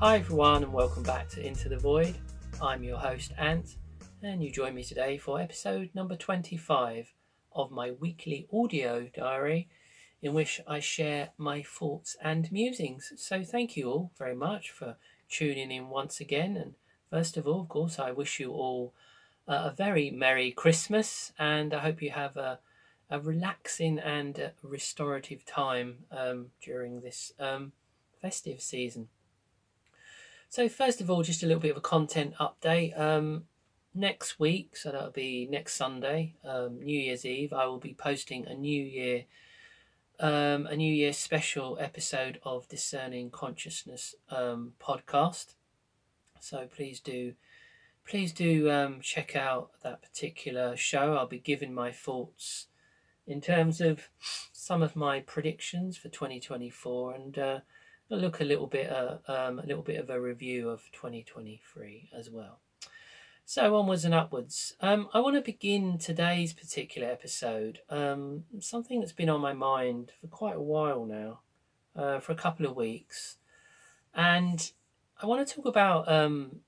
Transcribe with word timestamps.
Hi 0.00 0.16
everyone, 0.16 0.62
and 0.62 0.72
welcome 0.72 1.02
back 1.02 1.28
to 1.28 1.46
Into 1.46 1.68
the 1.68 1.76
Void. 1.76 2.16
I'm 2.62 2.82
your 2.82 2.96
host 2.96 3.32
Ant, 3.36 3.76
and 4.22 4.42
you 4.42 4.50
join 4.50 4.74
me 4.74 4.82
today 4.82 5.18
for 5.18 5.38
episode 5.38 5.90
number 5.92 6.16
25 6.16 7.12
of 7.52 7.70
my 7.70 7.90
weekly 7.90 8.48
audio 8.50 9.10
diary, 9.14 9.68
in 10.22 10.32
which 10.32 10.58
I 10.66 10.80
share 10.80 11.32
my 11.36 11.62
thoughts 11.62 12.16
and 12.22 12.50
musings. 12.50 13.12
So, 13.16 13.44
thank 13.44 13.76
you 13.76 13.90
all 13.90 14.10
very 14.16 14.34
much 14.34 14.70
for 14.70 14.96
tuning 15.28 15.70
in 15.70 15.90
once 15.90 16.18
again. 16.18 16.56
And 16.56 16.76
first 17.10 17.36
of 17.36 17.46
all, 17.46 17.60
of 17.60 17.68
course, 17.68 17.98
I 17.98 18.10
wish 18.10 18.40
you 18.40 18.52
all 18.52 18.94
a 19.46 19.70
very 19.70 20.10
Merry 20.10 20.50
Christmas, 20.50 21.34
and 21.38 21.74
I 21.74 21.80
hope 21.80 22.00
you 22.00 22.12
have 22.12 22.38
a, 22.38 22.58
a 23.10 23.20
relaxing 23.20 23.98
and 23.98 24.52
restorative 24.62 25.44
time 25.44 26.06
um, 26.10 26.52
during 26.62 27.02
this 27.02 27.34
um, 27.38 27.72
festive 28.22 28.62
season. 28.62 29.08
So, 30.50 30.68
first 30.68 31.00
of 31.00 31.08
all, 31.08 31.22
just 31.22 31.44
a 31.44 31.46
little 31.46 31.60
bit 31.60 31.70
of 31.70 31.76
a 31.76 31.80
content 31.80 32.34
update. 32.40 32.98
Um, 32.98 33.44
next 33.94 34.40
week, 34.40 34.76
so 34.76 34.90
that'll 34.90 35.12
be 35.12 35.46
next 35.48 35.74
Sunday, 35.74 36.34
um, 36.44 36.82
New 36.82 36.98
Year's 36.98 37.24
Eve, 37.24 37.52
I 37.52 37.66
will 37.66 37.78
be 37.78 37.94
posting 37.94 38.46
a 38.48 38.54
New 38.54 38.82
Year. 38.82 39.26
Um, 40.18 40.66
a 40.66 40.74
New 40.74 40.92
Year 40.92 41.12
special 41.12 41.78
episode 41.80 42.40
of 42.42 42.68
Discerning 42.68 43.30
Consciousness 43.30 44.16
um, 44.28 44.72
podcast. 44.80 45.54
So 46.40 46.66
please 46.66 46.98
do 46.98 47.34
please 48.04 48.32
do 48.32 48.70
um, 48.70 49.00
check 49.00 49.36
out 49.36 49.70
that 49.84 50.02
particular 50.02 50.76
show. 50.76 51.14
I'll 51.14 51.28
be 51.28 51.38
giving 51.38 51.72
my 51.72 51.92
thoughts 51.92 52.66
in 53.24 53.40
terms 53.40 53.80
of 53.80 54.10
some 54.52 54.82
of 54.82 54.96
my 54.96 55.20
predictions 55.20 55.96
for 55.96 56.08
2024 56.08 57.14
and 57.14 57.38
uh, 57.38 57.60
look 58.16 58.40
a 58.40 58.44
little 58.44 58.66
bit 58.66 58.90
uh, 58.90 59.18
um, 59.28 59.58
a 59.58 59.66
little 59.66 59.82
bit 59.82 60.00
of 60.00 60.10
a 60.10 60.20
review 60.20 60.68
of 60.68 60.82
2023 60.92 62.10
as 62.16 62.30
well. 62.30 62.60
So 63.44 63.76
onwards 63.76 64.04
and 64.04 64.14
upwards. 64.14 64.76
Um, 64.80 65.08
I 65.12 65.20
want 65.20 65.34
to 65.36 65.42
begin 65.42 65.98
today's 65.98 66.52
particular 66.52 67.08
episode. 67.08 67.80
Um, 67.88 68.44
something 68.60 69.00
that's 69.00 69.12
been 69.12 69.28
on 69.28 69.40
my 69.40 69.52
mind 69.52 70.12
for 70.20 70.28
quite 70.28 70.56
a 70.56 70.62
while 70.62 71.04
now, 71.04 71.40
uh, 71.96 72.20
for 72.20 72.32
a 72.32 72.36
couple 72.36 72.66
of 72.66 72.76
weeks, 72.76 73.38
and 74.14 74.70
I 75.20 75.26
want 75.26 75.46
to 75.46 75.54
talk 75.54 75.66
about 75.66 76.10
um, 76.10 76.60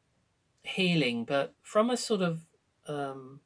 healing, 0.63 1.25
but 1.25 1.55
from 1.63 1.89
a 1.89 1.97
sort 1.97 2.21
of 2.21 2.41
um, 2.87 3.41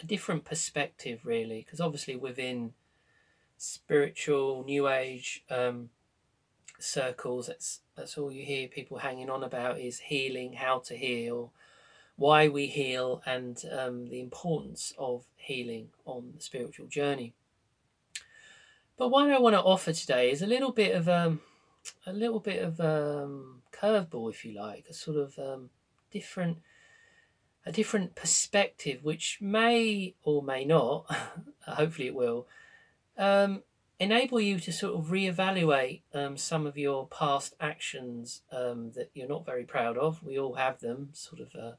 a 0.00 0.06
different 0.06 0.44
perspective, 0.44 1.20
really, 1.24 1.64
because 1.64 1.80
obviously 1.80 2.16
within 2.16 2.74
spiritual 3.56 4.64
New 4.64 4.88
Age 4.88 5.44
circles, 6.82 7.46
that's 7.46 7.80
that's 7.96 8.16
all 8.16 8.32
you 8.32 8.44
hear 8.44 8.68
people 8.68 8.98
hanging 8.98 9.30
on 9.30 9.42
about 9.42 9.78
is 9.78 9.98
healing, 9.98 10.54
how 10.54 10.78
to 10.80 10.96
heal, 10.96 11.52
why 12.16 12.48
we 12.48 12.66
heal, 12.66 13.22
and 13.26 13.62
um, 13.70 14.08
the 14.08 14.20
importance 14.20 14.92
of 14.98 15.24
healing 15.36 15.88
on 16.04 16.32
the 16.36 16.42
spiritual 16.42 16.86
journey. 16.86 17.34
But 18.96 19.08
what 19.08 19.30
I 19.30 19.38
want 19.38 19.54
to 19.54 19.60
offer 19.60 19.92
today 19.92 20.30
is 20.30 20.42
a 20.42 20.46
little 20.46 20.72
bit 20.72 20.94
of 20.94 21.08
um, 21.08 21.40
a 22.06 22.12
little 22.12 22.40
bit 22.40 22.62
of 22.62 22.80
um, 22.80 23.62
curveball, 23.72 24.30
if 24.30 24.44
you 24.44 24.52
like, 24.52 24.86
a 24.88 24.94
sort 24.94 25.16
of 25.16 25.38
um, 25.38 25.70
different 26.10 26.58
a 27.64 27.72
different 27.72 28.14
perspective, 28.14 29.04
which 29.04 29.38
may 29.40 30.14
or 30.24 30.42
may 30.42 30.64
not, 30.64 31.06
hopefully 31.66 32.08
it 32.08 32.14
will, 32.14 32.46
um, 33.16 33.62
enable 34.02 34.40
you 34.40 34.58
to 34.58 34.72
sort 34.72 34.98
of 34.98 35.06
reevaluate 35.06 36.02
um, 36.12 36.36
some 36.36 36.66
of 36.66 36.76
your 36.76 37.06
past 37.06 37.54
actions 37.60 38.42
um, 38.50 38.90
that 38.96 39.10
you're 39.14 39.28
not 39.28 39.46
very 39.46 39.64
proud 39.64 39.96
of. 39.96 40.22
We 40.24 40.36
all 40.36 40.54
have 40.54 40.80
them, 40.80 41.10
sort 41.12 41.40
of 41.40 41.54
uh, 41.54 41.72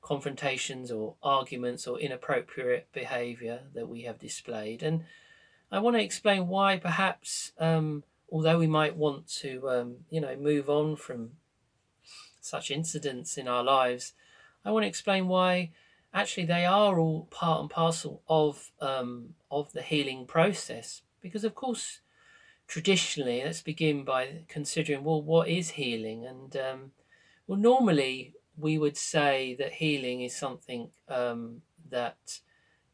confrontations 0.00 0.92
or 0.92 1.16
arguments 1.20 1.88
or 1.88 1.98
inappropriate 1.98 2.86
behaviour 2.92 3.62
that 3.74 3.88
we 3.88 4.02
have 4.02 4.20
displayed. 4.20 4.84
And 4.84 5.04
I 5.72 5.80
want 5.80 5.96
to 5.96 6.02
explain 6.02 6.46
why 6.46 6.76
perhaps, 6.76 7.50
um, 7.58 8.04
although 8.30 8.58
we 8.58 8.68
might 8.68 8.96
want 8.96 9.26
to, 9.40 9.68
um, 9.68 9.96
you 10.10 10.20
know, 10.20 10.36
move 10.36 10.70
on 10.70 10.94
from 10.94 11.32
such 12.40 12.70
incidents 12.70 13.36
in 13.36 13.48
our 13.48 13.64
lives, 13.64 14.12
I 14.64 14.70
want 14.70 14.84
to 14.84 14.88
explain 14.88 15.26
why 15.26 15.72
actually 16.12 16.46
they 16.46 16.64
are 16.64 17.00
all 17.00 17.26
part 17.32 17.62
and 17.62 17.70
parcel 17.70 18.22
of 18.28 18.70
um, 18.80 19.34
of 19.50 19.72
the 19.72 19.82
healing 19.82 20.24
process. 20.24 21.02
Because 21.24 21.44
of 21.44 21.54
course, 21.54 22.00
traditionally, 22.68 23.42
let's 23.42 23.62
begin 23.62 24.04
by 24.04 24.44
considering 24.46 25.04
well, 25.04 25.22
what 25.22 25.48
is 25.48 25.70
healing? 25.70 26.26
And 26.26 26.54
um, 26.56 26.92
well, 27.46 27.58
normally 27.58 28.34
we 28.58 28.76
would 28.76 28.98
say 28.98 29.56
that 29.58 29.72
healing 29.72 30.20
is 30.20 30.36
something 30.36 30.90
um, 31.08 31.62
that 31.88 32.40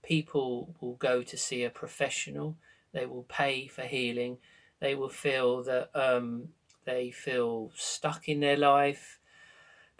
people 0.05 0.77
will 0.81 0.95
go 0.95 1.25
to 1.25 1.37
see 1.37 1.65
a 1.65 1.71
professional. 1.71 2.57
They 2.93 3.05
will 3.05 3.25
pay 3.25 3.67
for 3.67 3.83
healing. 3.83 4.39
They 4.81 4.95
will 4.95 5.11
feel 5.11 5.65
that 5.65 5.91
um, 5.95 6.51
they 6.85 7.11
feel 7.11 7.73
stuck 7.75 8.29
in 8.29 8.39
their 8.39 8.57
life 8.57 9.19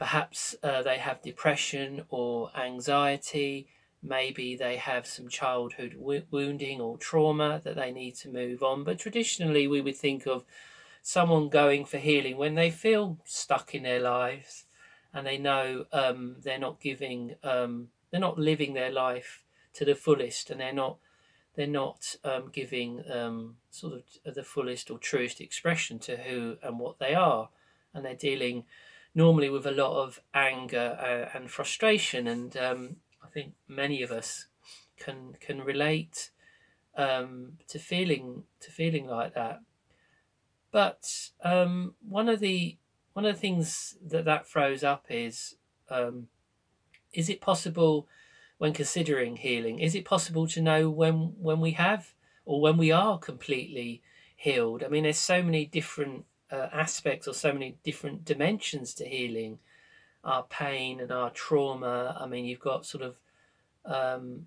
Perhaps 0.01 0.55
uh, 0.63 0.83
they 0.83 0.97
have 0.97 1.21
depression 1.21 2.05
or 2.09 2.51
anxiety. 2.57 3.69
Maybe 4.03 4.57
they 4.57 4.77
have 4.77 5.07
some 5.07 5.29
childhood 5.29 5.95
wo- 5.97 6.23
wounding 6.31 6.81
or 6.81 6.97
trauma 6.97 7.61
that 7.65 7.77
they 7.77 7.93
need 7.93 8.15
to 8.17 8.29
move 8.31 8.63
on. 8.63 8.85
But 8.85 8.99
traditionally, 8.99 9.67
we 9.67 9.81
would 9.81 9.97
think 9.97 10.27
of 10.27 10.45
someone 11.03 11.49
going 11.49 11.85
for 11.85 11.99
healing 11.99 12.37
when 12.37 12.55
they 12.55 12.71
feel 12.71 13.19
stuck 13.25 13.75
in 13.75 13.83
their 13.83 14.01
lives 14.01 14.65
and 15.13 15.27
they 15.27 15.39
know 15.39 15.87
um, 15.93 16.37
they're 16.43 16.59
not 16.59 16.81
giving, 16.81 17.35
um, 17.43 17.89
they're 18.11 18.21
not 18.21 18.39
living 18.39 18.75
their 18.75 18.93
life 18.93 19.43
to 19.73 19.85
the 19.85 19.95
fullest, 19.95 20.51
and 20.51 20.61
they're 20.61 20.73
not, 20.73 20.99
they're 21.55 21.67
not 21.67 22.17
um, 22.25 22.51
giving 22.53 23.03
um, 23.11 23.57
sort 23.71 24.03
of 24.25 24.35
the 24.35 24.43
fullest 24.43 24.91
or 24.91 24.99
truest 24.99 25.41
expression 25.41 25.99
to 25.99 26.17
who 26.17 26.57
and 26.63 26.79
what 26.79 26.99
they 26.99 27.15
are, 27.15 27.49
and 27.93 28.05
they're 28.05 28.15
dealing 28.15 28.65
normally 29.15 29.51
with 29.51 29.67
a 29.67 29.73
lot 29.73 30.01
of 30.01 30.21
anger 30.33 30.97
uh, 31.01 31.37
and 31.37 31.51
frustration, 31.51 32.27
and 32.29 32.57
um, 32.57 32.97
think 33.33 33.55
many 33.69 34.03
of 34.03 34.11
us 34.11 34.47
can 34.99 35.37
can 35.41 35.63
relate 35.63 36.31
um, 36.97 37.59
to 37.69 37.79
feeling 37.79 38.45
to 38.61 38.71
feeling 38.71 39.07
like 39.07 39.35
that. 39.35 39.61
But 40.71 41.31
um, 41.43 41.95
one 42.07 42.29
of 42.29 42.41
the 42.41 42.77
one 43.13 43.25
of 43.25 43.35
the 43.35 43.41
things 43.41 43.97
that 44.07 44.25
that 44.25 44.47
throws 44.47 44.85
up 44.85 45.07
is 45.09 45.57
um, 45.89 46.29
is 47.13 47.29
it 47.29 47.41
possible 47.41 48.09
when 48.59 48.73
considering 48.73 49.37
healing 49.37 49.79
is 49.79 49.95
it 49.95 50.05
possible 50.05 50.47
to 50.47 50.61
know 50.61 50.91
when 50.91 51.35
when 51.39 51.61
we 51.61 51.73
have 51.73 52.15
or 52.45 52.61
when 52.61 52.77
we 52.77 52.93
are 52.93 53.19
completely 53.19 54.03
healed 54.37 54.85
i 54.85 54.89
mean 54.89 55.05
there's 55.05 55.19
so 55.19 55.43
many 55.43 55.65
different 55.65 56.25
uh, 56.53 56.69
aspects 56.73 57.27
or 57.27 57.33
so 57.33 57.53
many 57.53 57.77
different 57.85 58.25
dimensions 58.25 58.95
to 58.95 59.05
healing 59.05 59.59
our 60.25 60.45
pain 60.45 61.01
and 61.01 61.11
our 61.11 61.31
trauma. 61.31 62.17
I 62.19 62.27
mean 62.27 62.45
you've 62.45 62.61
got 62.61 62.87
sort 62.87 63.05
of 63.05 63.21
um, 63.85 64.47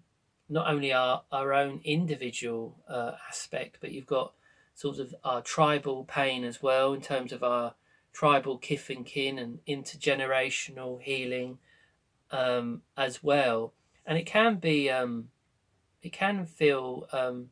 not 0.49 0.71
only 0.71 0.93
our, 0.93 1.23
our 1.31 1.53
own 1.53 1.81
individual 1.83 2.77
uh, 2.87 3.13
aspect 3.27 3.77
but 3.81 3.91
you've 3.91 4.07
got 4.07 4.33
sort 4.75 4.99
of 4.99 5.13
our 5.23 5.41
tribal 5.41 6.03
pain 6.03 6.43
as 6.43 6.61
well 6.61 6.93
in 6.93 7.01
terms 7.01 7.31
of 7.31 7.43
our 7.43 7.75
tribal 8.11 8.57
kith 8.57 8.89
and 8.89 9.05
kin 9.05 9.39
and 9.39 9.59
intergenerational 9.67 11.01
healing 11.01 11.57
um, 12.31 12.81
as 12.95 13.23
well. 13.23 13.73
And 14.05 14.17
it 14.17 14.25
can 14.25 14.57
be 14.57 14.89
um, 14.89 15.29
it 16.01 16.11
can 16.11 16.45
feel 16.45 17.07
um, 17.11 17.49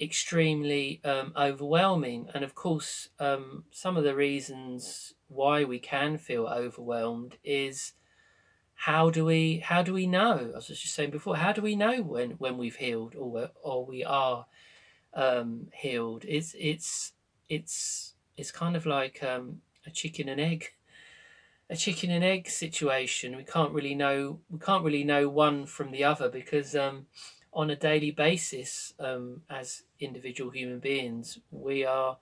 extremely 0.00 1.00
um, 1.04 1.32
overwhelming. 1.36 2.28
And 2.34 2.44
of 2.44 2.54
course, 2.54 3.08
um, 3.18 3.64
some 3.70 3.96
of 3.96 4.04
the 4.04 4.14
reasons 4.14 5.14
why 5.28 5.64
we 5.64 5.78
can 5.78 6.18
feel 6.18 6.46
overwhelmed 6.46 7.38
is 7.44 7.92
how 8.74 9.10
do 9.10 9.24
we 9.24 9.58
how 9.58 9.82
do 9.82 9.92
we 9.94 10.06
know? 10.06 10.50
I 10.52 10.56
was 10.56 10.66
just 10.66 10.94
saying 10.94 11.10
before, 11.10 11.36
how 11.36 11.52
do 11.52 11.62
we 11.62 11.76
know 11.76 12.02
when 12.02 12.32
when 12.32 12.58
we've 12.58 12.76
healed 12.76 13.14
or 13.16 13.50
or 13.62 13.86
we 13.86 14.04
are 14.04 14.46
um, 15.14 15.68
healed? 15.72 16.24
It's 16.28 16.54
it's 16.58 17.12
it's 17.48 18.14
it's 18.36 18.52
kind 18.52 18.76
of 18.76 18.84
like 18.84 19.22
um, 19.22 19.62
a 19.86 19.90
chicken 19.90 20.28
and 20.28 20.40
egg 20.40 20.72
a 21.68 21.76
chicken 21.76 22.10
and 22.10 22.22
egg 22.22 22.48
situation. 22.48 23.36
We 23.36 23.44
can't 23.44 23.72
really 23.72 23.94
know 23.94 24.40
we 24.50 24.58
can't 24.58 24.84
really 24.84 25.04
know 25.04 25.28
one 25.28 25.66
from 25.66 25.90
the 25.90 26.04
other 26.04 26.28
because 26.28 26.76
um, 26.76 27.06
on 27.56 27.70
a 27.70 27.76
daily 27.76 28.12
basis 28.12 28.92
um, 29.00 29.42
as 29.50 29.82
individual 29.98 30.50
human 30.50 30.78
beings 30.78 31.38
we 31.50 31.84
are 31.84 32.18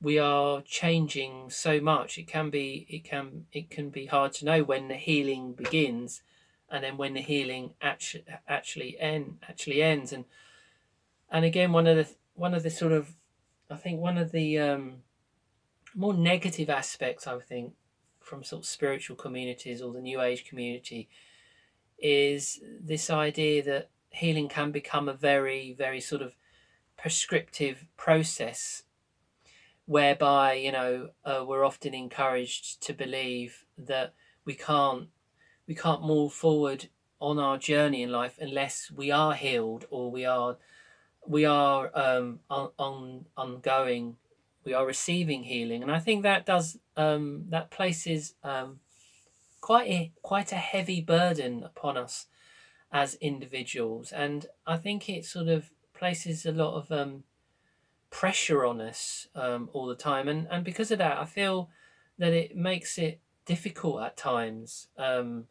we 0.00 0.18
are 0.18 0.60
changing 0.60 1.48
so 1.48 1.80
much. 1.80 2.18
It 2.18 2.26
can 2.26 2.50
be 2.50 2.86
it 2.90 3.04
can 3.04 3.46
it 3.52 3.70
can 3.70 3.88
be 3.88 4.06
hard 4.06 4.32
to 4.34 4.44
know 4.44 4.62
when 4.62 4.88
the 4.88 4.96
healing 4.96 5.54
begins 5.54 6.22
and 6.70 6.84
then 6.84 6.98
when 6.98 7.14
the 7.14 7.22
healing 7.22 7.72
actually 7.80 8.24
actually 8.46 8.98
end 9.00 9.38
actually 9.48 9.82
ends. 9.82 10.12
And 10.12 10.26
and 11.30 11.44
again 11.44 11.72
one 11.72 11.86
of 11.86 11.96
the 11.96 12.08
one 12.34 12.52
of 12.52 12.62
the 12.62 12.70
sort 12.70 12.92
of 12.92 13.14
i 13.70 13.76
think 13.76 13.98
one 13.98 14.18
of 14.18 14.30
the 14.32 14.58
um, 14.58 14.96
more 15.94 16.12
negative 16.12 16.68
aspects 16.68 17.26
i 17.26 17.34
would 17.34 17.46
think 17.46 17.72
from 18.20 18.42
sort 18.42 18.62
of 18.62 18.66
spiritual 18.66 19.16
communities 19.16 19.80
or 19.82 19.92
the 19.92 20.00
New 20.00 20.20
Age 20.20 20.44
community 20.44 21.08
is 21.98 22.60
this 22.80 23.10
idea 23.10 23.62
that 23.62 23.90
healing 24.14 24.48
can 24.48 24.70
become 24.70 25.08
a 25.08 25.14
very, 25.14 25.74
very 25.76 26.00
sort 26.00 26.22
of 26.22 26.34
prescriptive 26.96 27.86
process 27.96 28.84
whereby, 29.86 30.54
you 30.54 30.72
know, 30.72 31.10
uh, 31.24 31.44
we're 31.46 31.64
often 31.64 31.94
encouraged 31.94 32.82
to 32.82 32.92
believe 32.92 33.64
that 33.76 34.14
we 34.44 34.54
can't 34.54 35.08
we 35.66 35.74
can't 35.74 36.04
move 36.04 36.32
forward 36.32 36.88
on 37.20 37.38
our 37.38 37.56
journey 37.56 38.02
in 38.02 38.12
life 38.12 38.38
unless 38.40 38.90
we 38.90 39.10
are 39.10 39.34
healed 39.34 39.86
or 39.90 40.10
we 40.10 40.24
are 40.24 40.56
we 41.26 41.44
are 41.44 41.90
um, 41.94 42.40
on, 42.50 42.70
on 42.78 43.24
ongoing 43.36 44.16
we 44.64 44.72
are 44.72 44.86
receiving 44.86 45.44
healing. 45.44 45.82
And 45.82 45.90
i 45.90 45.98
think 45.98 46.22
that 46.22 46.46
does 46.46 46.78
um, 46.96 47.46
that 47.48 47.70
places 47.70 48.34
um, 48.42 48.80
quite 49.60 49.88
a 49.88 50.12
quite 50.22 50.52
a 50.52 50.56
heavy 50.56 51.00
burden 51.00 51.62
upon 51.62 51.96
us 51.96 52.26
as 52.94 53.16
individuals. 53.16 54.12
And 54.12 54.46
i 54.66 54.78
think 54.78 55.08
it 55.08 55.26
sort 55.26 55.48
of 55.48 55.70
places 55.92 56.46
a 56.46 56.52
lot 56.52 56.74
of 56.76 56.90
um, 56.90 57.24
pressure 58.10 58.64
on 58.64 58.80
us 58.80 59.28
um, 59.34 59.68
all 59.74 59.86
the 59.86 59.96
time. 59.96 60.28
And 60.28 60.46
and 60.50 60.64
because 60.64 60.90
of 60.90 60.98
that 60.98 61.18
i 61.18 61.26
feel 61.26 61.68
that 62.18 62.32
it 62.32 62.56
makes 62.56 62.96
it 62.96 63.20
difficult 63.44 64.02
at 64.02 64.16
times 64.16 64.88
um, 64.96 65.46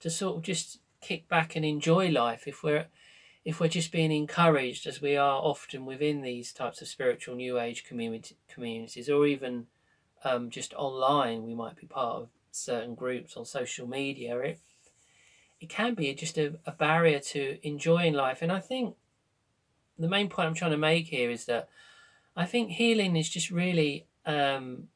to 0.00 0.10
sort 0.10 0.36
of 0.36 0.42
just 0.42 0.80
kick 1.00 1.28
back 1.28 1.56
and 1.56 1.64
enjoy 1.64 2.10
life 2.10 2.46
if 2.46 2.62
we're 2.62 2.86
if 3.42 3.58
we're 3.58 3.68
just 3.68 3.90
being 3.90 4.12
encouraged 4.12 4.86
as 4.86 5.00
we 5.00 5.16
are 5.16 5.40
often 5.40 5.86
within 5.86 6.20
these 6.20 6.52
types 6.52 6.82
of 6.82 6.88
spiritual 6.88 7.34
new 7.36 7.58
age 7.58 7.84
community 7.84 8.36
communities 8.48 9.08
or 9.08 9.26
even 9.26 9.66
um, 10.24 10.50
just 10.50 10.74
online 10.74 11.44
we 11.44 11.54
might 11.54 11.76
be 11.76 11.86
part 11.86 12.16
of 12.16 12.28
certain 12.50 12.94
groups 12.94 13.36
on 13.36 13.44
social 13.44 13.86
media. 13.86 14.38
It 14.38 14.60
it 15.60 15.68
can 15.68 15.94
be 15.94 16.12
just 16.14 16.38
a, 16.38 16.54
a 16.66 16.72
barrier 16.72 17.18
to 17.18 17.58
enjoying 17.66 18.14
life 18.14 18.42
and 18.42 18.50
i 18.50 18.60
think 18.60 18.94
the 19.98 20.08
main 20.08 20.28
point 20.28 20.48
i'm 20.48 20.54
trying 20.54 20.70
to 20.70 20.76
make 20.76 21.06
here 21.06 21.30
is 21.30 21.44
that 21.46 21.68
i 22.36 22.44
think 22.44 22.70
healing 22.70 23.16
is 23.16 23.28
just 23.28 23.50
really 23.50 24.06
um, 24.26 24.88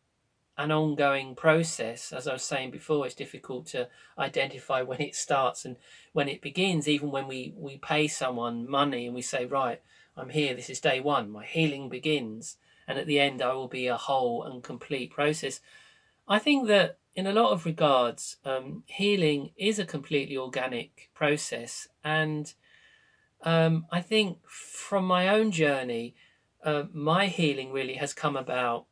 an 0.56 0.70
ongoing 0.70 1.34
process. 1.34 2.12
As 2.12 2.28
I 2.28 2.34
was 2.34 2.44
saying 2.44 2.70
before, 2.70 3.06
it's 3.06 3.14
difficult 3.14 3.66
to 3.68 3.88
identify 4.18 4.82
when 4.82 5.00
it 5.00 5.14
starts 5.14 5.64
and 5.64 5.76
when 6.12 6.28
it 6.28 6.40
begins, 6.40 6.88
even 6.88 7.10
when 7.10 7.26
we, 7.26 7.54
we 7.56 7.78
pay 7.78 8.06
someone 8.06 8.68
money 8.68 9.06
and 9.06 9.14
we 9.14 9.22
say, 9.22 9.46
right, 9.46 9.80
I'm 10.16 10.28
here, 10.28 10.54
this 10.54 10.70
is 10.70 10.80
day 10.80 11.00
one, 11.00 11.30
my 11.30 11.44
healing 11.44 11.88
begins, 11.88 12.56
and 12.86 12.98
at 12.98 13.06
the 13.06 13.18
end 13.18 13.42
I 13.42 13.52
will 13.52 13.68
be 13.68 13.88
a 13.88 13.96
whole 13.96 14.44
and 14.44 14.62
complete 14.62 15.10
process. 15.10 15.60
I 16.28 16.38
think 16.38 16.68
that 16.68 16.98
in 17.14 17.26
a 17.26 17.32
lot 17.32 17.52
of 17.52 17.64
regards, 17.64 18.36
um, 18.44 18.82
healing 18.86 19.50
is 19.56 19.78
a 19.78 19.84
completely 19.84 20.36
organic 20.36 21.10
process, 21.14 21.88
and 22.02 22.52
um, 23.42 23.86
I 23.90 24.00
think 24.00 24.38
from 24.46 25.06
my 25.06 25.28
own 25.28 25.50
journey, 25.50 26.14
uh, 26.64 26.84
my 26.92 27.26
healing 27.26 27.72
really 27.72 27.94
has 27.94 28.14
come 28.14 28.36
about 28.36 28.86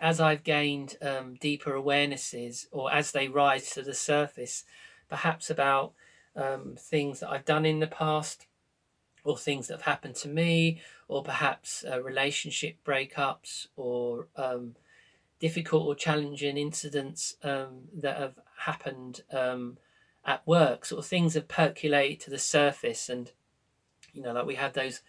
as 0.00 0.20
I've 0.20 0.44
gained 0.44 0.96
um, 1.02 1.34
deeper 1.34 1.72
awarenesses 1.72 2.66
or 2.70 2.92
as 2.92 3.12
they 3.12 3.28
rise 3.28 3.70
to 3.70 3.82
the 3.82 3.94
surface, 3.94 4.64
perhaps 5.08 5.50
about 5.50 5.92
um, 6.34 6.76
things 6.78 7.20
that 7.20 7.30
I've 7.30 7.44
done 7.44 7.66
in 7.66 7.80
the 7.80 7.86
past 7.86 8.46
or 9.24 9.36
things 9.36 9.66
that 9.66 9.74
have 9.74 9.82
happened 9.82 10.14
to 10.14 10.28
me, 10.28 10.80
or 11.06 11.22
perhaps 11.22 11.84
uh, 11.90 12.00
relationship 12.02 12.76
breakups 12.84 13.66
or 13.76 14.28
um, 14.36 14.74
difficult 15.38 15.86
or 15.86 15.94
challenging 15.94 16.56
incidents 16.56 17.36
um, 17.42 17.88
that 17.94 18.18
have 18.18 18.34
happened 18.60 19.22
um, 19.32 19.78
at 20.24 20.46
work, 20.46 20.84
sort 20.84 20.98
of 20.98 21.06
things 21.06 21.34
have 21.34 21.48
percolated 21.48 22.20
to 22.20 22.30
the 22.30 22.38
surface. 22.38 23.08
And, 23.08 23.30
you 24.12 24.22
know, 24.22 24.32
like 24.32 24.46
we 24.46 24.56
have 24.56 24.72
those 24.72 25.00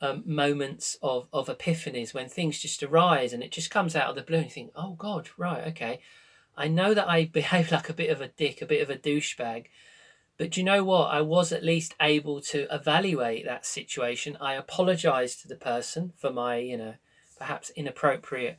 um, 0.00 0.22
moments 0.24 0.96
of, 1.02 1.28
of 1.32 1.48
epiphanies 1.48 2.14
when 2.14 2.28
things 2.28 2.58
just 2.58 2.82
arise 2.82 3.32
and 3.32 3.42
it 3.42 3.52
just 3.52 3.70
comes 3.70 3.96
out 3.96 4.10
of 4.10 4.16
the 4.16 4.22
blue 4.22 4.38
and 4.38 4.46
you 4.46 4.50
think, 4.50 4.72
oh 4.76 4.92
God, 4.92 5.28
right, 5.36 5.66
okay. 5.68 6.00
I 6.56 6.68
know 6.68 6.94
that 6.94 7.08
I 7.08 7.24
behaved 7.32 7.72
like 7.72 7.88
a 7.88 7.94
bit 7.94 8.10
of 8.10 8.20
a 8.20 8.28
dick, 8.28 8.62
a 8.62 8.66
bit 8.66 8.82
of 8.82 8.90
a 8.90 8.96
douchebag, 8.96 9.66
but 10.36 10.50
do 10.50 10.60
you 10.60 10.64
know 10.64 10.84
what? 10.84 11.12
I 11.12 11.20
was 11.20 11.50
at 11.50 11.64
least 11.64 11.96
able 12.00 12.40
to 12.42 12.72
evaluate 12.72 13.44
that 13.44 13.66
situation. 13.66 14.38
I 14.40 14.54
apologized 14.54 15.42
to 15.42 15.48
the 15.48 15.56
person 15.56 16.12
for 16.16 16.32
my, 16.32 16.58
you 16.58 16.76
know, 16.76 16.94
perhaps 17.36 17.70
inappropriate 17.70 18.56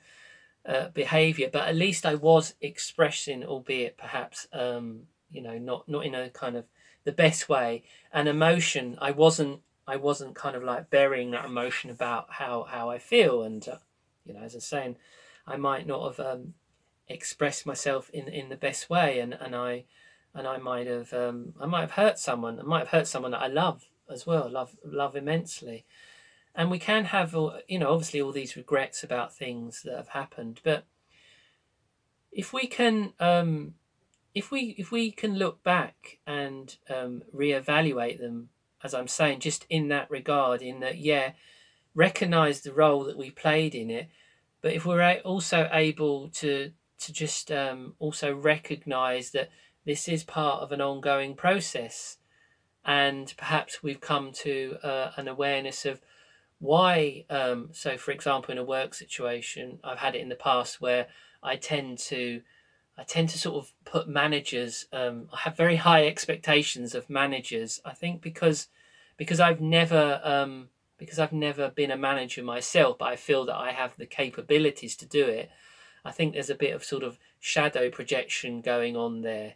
uh, 0.66 0.90
behavior, 0.90 1.50
but 1.52 1.68
at 1.68 1.76
least 1.76 2.06
I 2.06 2.16
was 2.16 2.54
expressing, 2.62 3.44
albeit 3.44 3.98
perhaps, 3.98 4.48
um, 4.54 5.04
you 5.32 5.42
know, 5.42 5.58
not, 5.58 5.88
not 5.88 6.06
in 6.06 6.16
a 6.16 6.30
kind 6.30 6.56
of 6.56 6.66
the 7.06 7.12
best 7.12 7.50
way, 7.50 7.84
an 8.12 8.28
emotion. 8.28 8.98
I 9.02 9.12
wasn't 9.12 9.62
I 9.88 9.96
wasn't 9.96 10.36
kind 10.36 10.56
of 10.56 10.64
like 10.64 10.92
burying 10.92 11.32
that 11.32 11.46
emotion 11.46 11.90
about 11.90 12.28
how 12.30 12.64
how 12.70 12.92
I 12.92 13.00
feel, 13.00 13.42
and 13.42 13.68
uh, 13.68 13.78
you 14.24 14.34
know, 14.36 14.42
as 14.42 14.54
I 14.54 14.58
was 14.58 14.66
saying, 14.66 14.98
I 15.48 15.58
might 15.58 15.88
not 15.88 16.06
have 16.06 16.20
um, 16.20 16.54
expressed 17.08 17.66
myself 17.66 18.10
in 18.12 18.28
in 18.28 18.50
the 18.50 18.56
best 18.56 18.90
way, 18.90 19.20
and 19.20 19.34
and 19.34 19.56
I 19.56 19.86
and 20.36 20.48
I 20.48 20.58
might 20.58 20.86
have 20.86 21.12
um, 21.14 21.54
I 21.60 21.66
might 21.66 21.82
have 21.82 21.92
hurt 21.92 22.20
someone. 22.20 22.60
I 22.60 22.64
might 22.64 22.80
have 22.80 22.90
hurt 22.90 23.08
someone 23.08 23.32
that 23.32 23.42
I 23.42 23.48
love 23.48 23.86
as 24.12 24.28
well, 24.28 24.48
love 24.48 24.76
love 24.86 25.16
immensely. 25.16 25.86
And 26.60 26.70
we 26.70 26.78
can 26.78 27.06
have, 27.06 27.34
you 27.68 27.80
know, 27.80 27.92
obviously 27.92 28.22
all 28.22 28.32
these 28.32 28.56
regrets 28.56 29.04
about 29.04 29.36
things 29.36 29.82
that 29.84 29.96
have 29.96 30.10
happened, 30.10 30.60
but 30.64 30.86
if 32.32 32.54
we 32.54 32.68
can, 32.68 33.14
um, 33.20 33.74
if 34.36 34.52
we 34.52 34.76
if 34.78 34.92
we 34.92 35.10
can 35.10 35.36
look 35.36 35.64
back 35.64 36.20
and 36.28 36.76
um, 36.90 37.24
reevaluate 37.34 38.20
them 38.20 38.50
as 38.84 38.94
I'm 38.94 39.08
saying, 39.08 39.40
just 39.40 39.66
in 39.70 39.90
that 39.90 40.10
regard, 40.10 40.62
in 40.62 40.80
that, 40.80 41.00
yeah, 41.00 41.32
recognize 41.94 42.62
the 42.62 42.74
role 42.74 43.04
that 43.06 43.18
we 43.18 43.30
played 43.30 43.76
in 43.76 43.90
it, 43.90 44.08
but 44.62 44.74
if 44.74 44.86
we're 44.86 45.20
also 45.26 45.70
able 45.72 46.30
to 46.30 46.72
to 47.00 47.14
just 47.14 47.50
um, 47.52 47.94
also 48.00 48.34
recognize 48.34 49.32
that 49.32 49.50
this 49.86 50.10
is 50.10 50.24
part 50.26 50.62
of 50.62 50.74
an 50.74 50.82
ongoing 50.82 51.36
process, 51.36 52.18
and 52.86 53.34
perhaps 53.38 53.82
we've 53.82 54.02
come 54.02 54.32
to 54.34 54.78
uh, 54.84 55.12
an 55.16 55.28
awareness 55.28 55.86
of 55.86 56.02
why. 56.60 57.26
Um, 57.30 57.70
so, 57.72 57.98
for 57.98 58.12
example, 58.12 58.52
in 58.52 58.58
a 58.58 58.64
work 58.64 58.94
situation, 58.94 59.80
I've 59.84 60.00
had 60.00 60.16
it 60.16 60.22
in 60.22 60.30
the 60.30 60.36
past 60.36 60.80
where 60.80 61.08
I 61.42 61.56
tend 61.56 61.98
to 62.00 62.42
I 62.98 63.04
tend 63.04 63.30
to 63.30 63.40
sort 63.40 63.64
of 63.64 63.72
put 63.86 64.10
managers. 64.10 64.86
Um, 64.92 65.30
I 65.34 65.40
have 65.40 65.56
very 65.56 65.78
high 65.78 66.06
expectations 66.06 66.94
of 66.94 67.10
managers. 67.10 67.80
I 67.86 67.94
think 67.94 68.22
because 68.22 68.68
because 69.16 69.40
I've 69.40 69.62
never 69.62 70.20
um, 70.24 70.68
because 70.98 71.18
I've 71.18 71.32
never 71.32 71.70
been 71.70 71.92
a 71.92 71.98
manager 71.98 72.44
myself, 72.44 72.98
but 73.00 73.06
I 73.06 73.16
feel 73.16 73.46
that 73.46 73.56
I 73.56 73.72
have 73.72 73.96
the 73.98 74.06
capabilities 74.06 74.98
to 74.98 75.06
do 75.06 75.26
it. 75.26 75.50
I 76.04 76.12
think 76.12 76.34
there's 76.34 76.50
a 76.50 76.56
bit 76.56 76.76
of 76.76 76.84
sort 76.84 77.04
of 77.04 77.18
shadow 77.40 77.90
projection 77.90 78.60
going 78.60 78.98
on 78.98 79.22
there, 79.22 79.54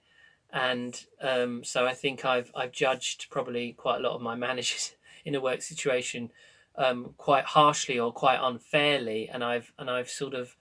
and 0.53 1.03
um, 1.21 1.65
so 1.65 1.85
I 1.85 1.93
think 1.93 2.23
I've 2.23 2.49
I've 2.55 2.71
judged 2.71 3.27
probably 3.29 3.73
quite 3.73 3.97
a 3.97 4.03
lot 4.03 4.15
of 4.15 4.21
my 4.21 4.35
managers 4.35 4.93
in 5.25 5.35
a 5.35 5.41
work 5.41 5.61
situation 5.61 6.31
um, 6.75 7.13
quite 7.17 7.45
harshly 7.45 7.99
or 7.99 8.11
quite 8.11 8.39
unfairly, 8.41 9.29
and 9.29 9.43
I've 9.43 9.71
and 9.77 9.89
I've 9.89 10.09
sort 10.09 10.33
of 10.33 10.55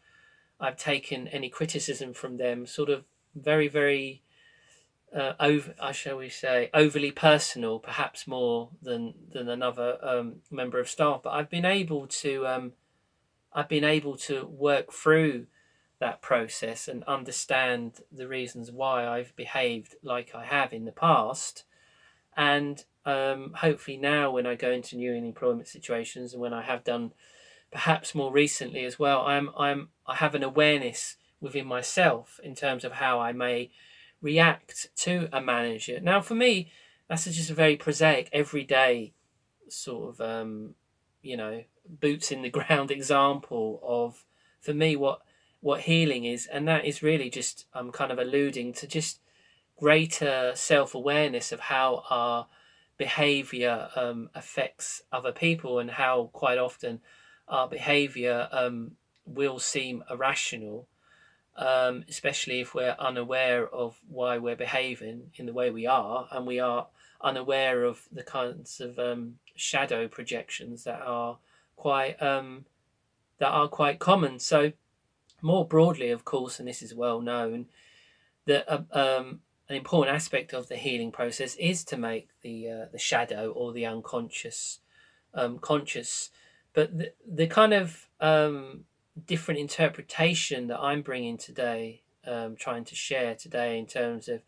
I've 0.61 0.77
taken 0.77 1.27
any 1.29 1.49
criticism 1.49 2.15
from 2.15 2.37
them 2.37 2.67
sort 2.67 2.89
of 2.89 3.05
very, 3.35 3.69
very 3.69 4.23
uh, 5.15 5.33
over, 5.41 5.75
I 5.81 5.93
shall 5.93 6.19
we 6.19 6.29
say, 6.29 6.71
overly 6.73 7.11
personal, 7.11 7.79
perhaps 7.79 8.27
more 8.27 8.71
than 8.81 9.15
than 9.33 9.49
another 9.49 9.99
um, 10.03 10.37
member 10.51 10.79
of 10.79 10.89
staff. 10.89 11.23
But 11.25 11.31
I've 11.31 11.51
been 11.51 11.65
able 11.65 12.07
to, 12.07 12.47
um, 12.47 12.73
I've 13.53 13.69
been 13.69 13.85
able 13.85 14.17
to 14.19 14.47
work 14.47 14.93
through 14.93 15.47
that 15.99 16.23
process 16.23 16.89
and 16.89 17.05
understand 17.05 18.01
the 18.11 18.27
reasons 18.27 18.71
why 18.71 19.07
I've 19.07 19.37
behaved 19.37 19.97
like 20.03 20.35
I 20.35 20.45
have 20.45 20.73
in 20.73 20.85
the 20.85 20.93
past, 20.93 21.65
and 22.37 22.85
um, 23.05 23.53
hopefully 23.57 23.97
now 23.97 24.31
when 24.31 24.47
I 24.47 24.55
go 24.55 24.71
into 24.71 24.97
new 24.97 25.13
employment 25.13 25.69
situations 25.69 26.33
and 26.33 26.43
when 26.43 26.53
I 26.53 26.63
have 26.63 26.85
done 26.85 27.13
perhaps 27.71 28.15
more 28.15 28.33
recently 28.33 28.85
as 28.85 28.99
well, 28.99 29.23
I'm 29.23 29.51
I'm 29.59 29.89
I 30.07 30.17
have 30.17 30.35
an 30.35 30.43
awareness 30.43 31.17
within 31.41 31.67
myself 31.67 32.39
in 32.43 32.55
terms 32.55 32.85
of 32.85 32.93
how 32.93 33.21
I 33.21 33.33
may 33.33 33.71
react 34.21 34.89
to 34.99 35.29
a 35.33 35.41
manager. 35.41 35.99
Now, 36.01 36.21
for 36.21 36.35
me, 36.35 36.71
that's 37.09 37.25
just 37.25 37.51
a 37.51 37.55
very 37.55 37.77
prosaic, 37.77 38.29
everyday 38.33 39.13
sort 39.69 40.11
of 40.11 40.21
um, 40.21 40.75
you 41.23 41.37
know 41.37 41.65
boots 41.89 42.31
in 42.31 42.43
the 42.43 42.51
ground 42.59 42.91
example 42.91 43.81
of 43.83 44.25
for 44.61 44.75
me 44.75 44.97
what 44.97 45.23
what 45.61 45.83
healing 45.83 46.25
is, 46.25 46.47
and 46.47 46.69
that 46.69 46.85
is 46.85 47.03
really 47.03 47.31
just 47.31 47.67
I'm 47.75 47.91
kind 47.91 48.13
of 48.13 48.19
alluding 48.19 48.75
to 48.75 48.87
just 48.87 49.21
greater 49.79 50.53
self 50.55 50.95
awareness 50.95 51.53
of 51.53 51.61
how 51.61 52.05
our 52.09 52.47
behavior 53.07 53.77
um, 54.03 54.21
affects 54.43 55.03
other 55.11 55.33
people 55.45 55.73
and 55.81 55.91
how 56.03 56.15
quite 56.33 56.61
often 56.69 56.95
our 57.49 57.69
behavior 57.69 58.39
um, 58.61 58.77
will 59.27 59.59
seem 59.59 59.97
irrational. 60.13 60.87
um, 61.57 62.05
especially 62.09 62.61
if 62.61 62.75
we're 62.75 62.97
unaware 62.99 63.67
of 63.69 64.01
why 64.09 64.39
we're 64.39 64.57
behaving 64.57 65.31
in 65.37 65.47
the 65.47 65.53
way 65.53 65.71
we 65.71 65.87
are, 65.87 66.27
and 66.31 66.47
we 66.47 66.59
are 66.59 66.87
unaware 67.21 67.85
of 67.85 68.09
the 68.11 68.23
kinds 68.23 68.81
of 68.81 68.99
um, 68.99 69.35
shadow 69.55 70.09
projections 70.09 70.85
that 70.85 71.03
are 71.03 71.39
quite 71.77 72.21
um, 72.23 72.65
that 73.39 73.51
are 73.51 73.69
quite 73.69 73.99
common. 73.99 74.39
So, 74.39 74.73
more 75.43 75.67
broadly, 75.67 76.11
of 76.11 76.25
course, 76.25 76.59
and 76.59 76.69
this 76.69 76.83
is 76.83 76.95
well 76.95 77.21
known, 77.21 77.67
that 78.47 78.65
uh, 78.69 78.83
um, 78.93 79.41
an 79.73 79.79
important 79.79 80.15
aspect 80.15 80.53
of 80.53 80.69
the 80.69 80.77
healing 80.77 81.11
process 81.11 81.57
is 81.57 81.83
to 81.85 81.97
make 81.97 82.29
the 82.43 82.69
uh, 82.69 82.85
the 82.93 82.99
shadow 82.99 83.51
or 83.51 83.73
the 83.73 83.87
unconscious 83.87 84.81
um, 85.33 85.59
conscious. 85.59 86.31
But 86.75 86.99
the, 86.99 87.13
the 87.27 87.47
kind 87.47 87.73
of 87.73 88.07
um, 88.21 88.85
different 89.27 89.61
interpretation 89.61 90.67
that 90.67 90.79
I'm 90.79 91.01
bringing 91.01 91.39
today, 91.39 92.03
um, 92.27 92.55
trying 92.55 92.85
to 92.85 92.95
share 92.95 93.35
today 93.35 93.79
in 93.79 93.87
terms 93.87 94.29
of 94.29 94.43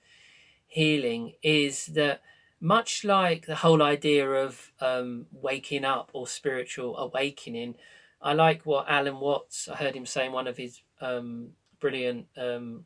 healing, 0.66 1.32
is 1.42 1.86
that 1.86 2.20
much 2.60 3.02
like 3.02 3.46
the 3.46 3.56
whole 3.56 3.82
idea 3.82 4.28
of 4.28 4.72
um, 4.80 5.26
waking 5.32 5.86
up 5.86 6.10
or 6.12 6.26
spiritual 6.26 6.98
awakening, 6.98 7.76
I 8.20 8.34
like 8.34 8.64
what 8.64 8.86
Alan 8.88 9.20
Watts, 9.20 9.68
I 9.68 9.76
heard 9.76 9.94
him 9.94 10.06
say 10.06 10.26
in 10.26 10.32
one 10.32 10.46
of 10.46 10.58
his 10.58 10.82
um, 11.00 11.50
brilliant 11.80 12.26
um, 12.36 12.84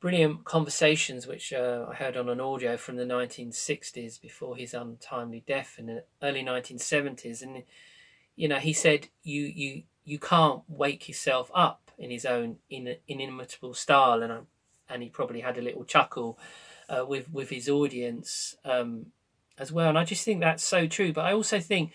brilliant 0.00 0.44
conversations 0.44 1.26
which 1.26 1.52
uh, 1.52 1.86
I 1.90 1.94
heard 1.94 2.16
on 2.16 2.28
an 2.28 2.40
audio 2.40 2.76
from 2.76 2.96
the 2.96 3.04
1960s 3.04 4.20
before 4.20 4.56
his 4.56 4.74
untimely 4.74 5.42
death 5.46 5.76
in 5.78 5.86
the 5.86 6.04
early 6.22 6.42
1970s 6.42 7.42
and 7.42 7.64
you 8.36 8.48
know 8.48 8.58
he 8.58 8.72
said 8.72 9.08
you 9.22 9.42
you 9.42 9.82
you 10.04 10.18
can't 10.18 10.62
wake 10.68 11.08
yourself 11.08 11.50
up 11.54 11.90
in 11.98 12.10
his 12.10 12.24
own 12.24 12.56
in, 12.70 12.96
inimitable 13.08 13.74
style 13.74 14.22
and 14.22 14.46
and 14.88 15.02
he 15.02 15.08
probably 15.08 15.40
had 15.40 15.58
a 15.58 15.62
little 15.62 15.84
chuckle 15.84 16.38
uh, 16.88 17.04
with 17.04 17.30
with 17.32 17.50
his 17.50 17.68
audience 17.68 18.56
um, 18.64 19.06
as 19.58 19.72
well 19.72 19.88
and 19.88 19.98
I 19.98 20.04
just 20.04 20.24
think 20.24 20.40
that's 20.40 20.64
so 20.64 20.86
true 20.86 21.12
but 21.12 21.24
I 21.24 21.32
also 21.32 21.58
think 21.58 21.92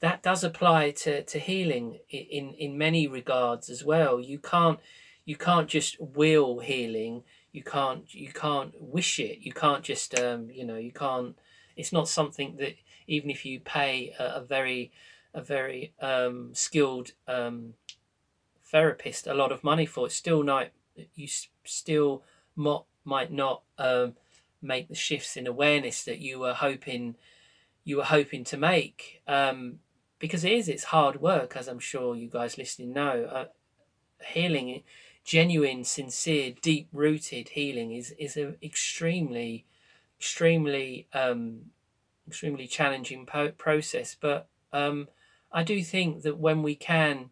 that 0.00 0.22
does 0.22 0.44
apply 0.44 0.90
to, 0.90 1.22
to 1.22 1.38
healing 1.38 1.98
in, 2.10 2.52
in 2.54 2.76
many 2.76 3.06
regards 3.06 3.70
as 3.70 3.84
well. 3.84 4.20
You 4.20 4.38
can't 4.38 4.78
you 5.24 5.36
can't 5.36 5.68
just 5.68 5.96
will 6.00 6.60
healing 6.60 7.24
you 7.56 7.62
can't 7.62 8.14
you 8.14 8.28
can't 8.28 8.74
wish 8.78 9.18
it. 9.18 9.38
You 9.40 9.52
can't 9.52 9.82
just 9.82 10.14
um, 10.20 10.50
you 10.50 10.64
know 10.64 10.76
you 10.76 10.92
can't 10.92 11.34
it's 11.74 11.90
not 11.90 12.06
something 12.06 12.56
that 12.58 12.74
even 13.06 13.30
if 13.30 13.46
you 13.46 13.60
pay 13.60 14.14
a, 14.18 14.36
a 14.36 14.40
very 14.42 14.92
a 15.32 15.40
very 15.40 15.94
um, 16.00 16.50
skilled 16.52 17.12
um, 17.26 17.72
therapist 18.62 19.26
a 19.26 19.32
lot 19.32 19.52
of 19.52 19.64
money 19.64 19.86
for 19.86 20.06
it 20.06 20.12
still 20.12 20.42
not 20.42 20.68
you 21.14 21.26
still 21.64 22.22
mo- 22.54 22.84
might 23.04 23.32
not 23.32 23.62
um, 23.78 24.14
make 24.60 24.88
the 24.88 24.94
shifts 24.94 25.34
in 25.34 25.46
awareness 25.46 26.04
that 26.04 26.18
you 26.18 26.38
were 26.38 26.54
hoping 26.54 27.16
you 27.84 27.96
were 27.96 28.04
hoping 28.04 28.44
to 28.44 28.58
make. 28.58 29.22
Um, 29.26 29.78
because 30.18 30.44
it 30.44 30.52
is 30.52 30.68
it's 30.68 30.84
hard 30.84 31.20
work 31.20 31.56
as 31.56 31.68
i'm 31.68 31.78
sure 31.78 32.14
you 32.14 32.28
guys 32.28 32.58
listening 32.58 32.92
know. 32.92 33.24
Uh, 33.24 33.44
healing 34.26 34.82
genuine, 35.26 35.82
sincere, 35.84 36.54
deep 36.62 36.88
rooted 36.92 37.50
healing 37.50 37.92
is 37.92 38.12
is 38.12 38.36
an 38.36 38.56
extremely, 38.62 39.66
extremely, 40.18 41.08
um, 41.12 41.66
extremely 42.26 42.66
challenging 42.66 43.26
po- 43.26 43.50
process. 43.50 44.16
But 44.18 44.48
um, 44.72 45.08
I 45.52 45.64
do 45.64 45.82
think 45.82 46.22
that 46.22 46.38
when 46.38 46.62
we 46.62 46.76
can 46.76 47.30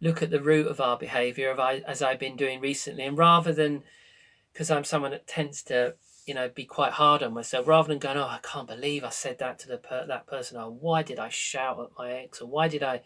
look 0.00 0.22
at 0.22 0.30
the 0.30 0.42
root 0.42 0.66
of 0.66 0.80
our 0.80 0.98
behaviour, 0.98 1.56
as 1.86 2.02
I've 2.02 2.18
been 2.18 2.36
doing 2.36 2.60
recently, 2.60 3.04
and 3.04 3.16
rather 3.16 3.52
than 3.52 3.84
because 4.52 4.70
I'm 4.70 4.84
someone 4.84 5.12
that 5.12 5.28
tends 5.28 5.62
to 5.64 5.94
you 6.26 6.34
know 6.34 6.48
be 6.48 6.64
quite 6.64 6.92
hard 6.92 7.22
on 7.22 7.32
myself 7.32 7.66
rather 7.66 7.88
than 7.88 7.98
going 7.98 8.18
oh 8.18 8.24
i 8.24 8.38
can't 8.42 8.68
believe 8.68 9.02
i 9.02 9.08
said 9.08 9.38
that 9.38 9.58
to 9.58 9.66
the 9.66 9.78
per- 9.78 10.06
that 10.06 10.26
person 10.26 10.58
oh 10.58 10.68
why 10.68 11.02
did 11.02 11.18
i 11.18 11.30
shout 11.30 11.80
at 11.80 11.98
my 11.98 12.12
ex 12.12 12.42
or 12.42 12.46
why 12.46 12.68
did 12.68 12.82
i 12.82 13.00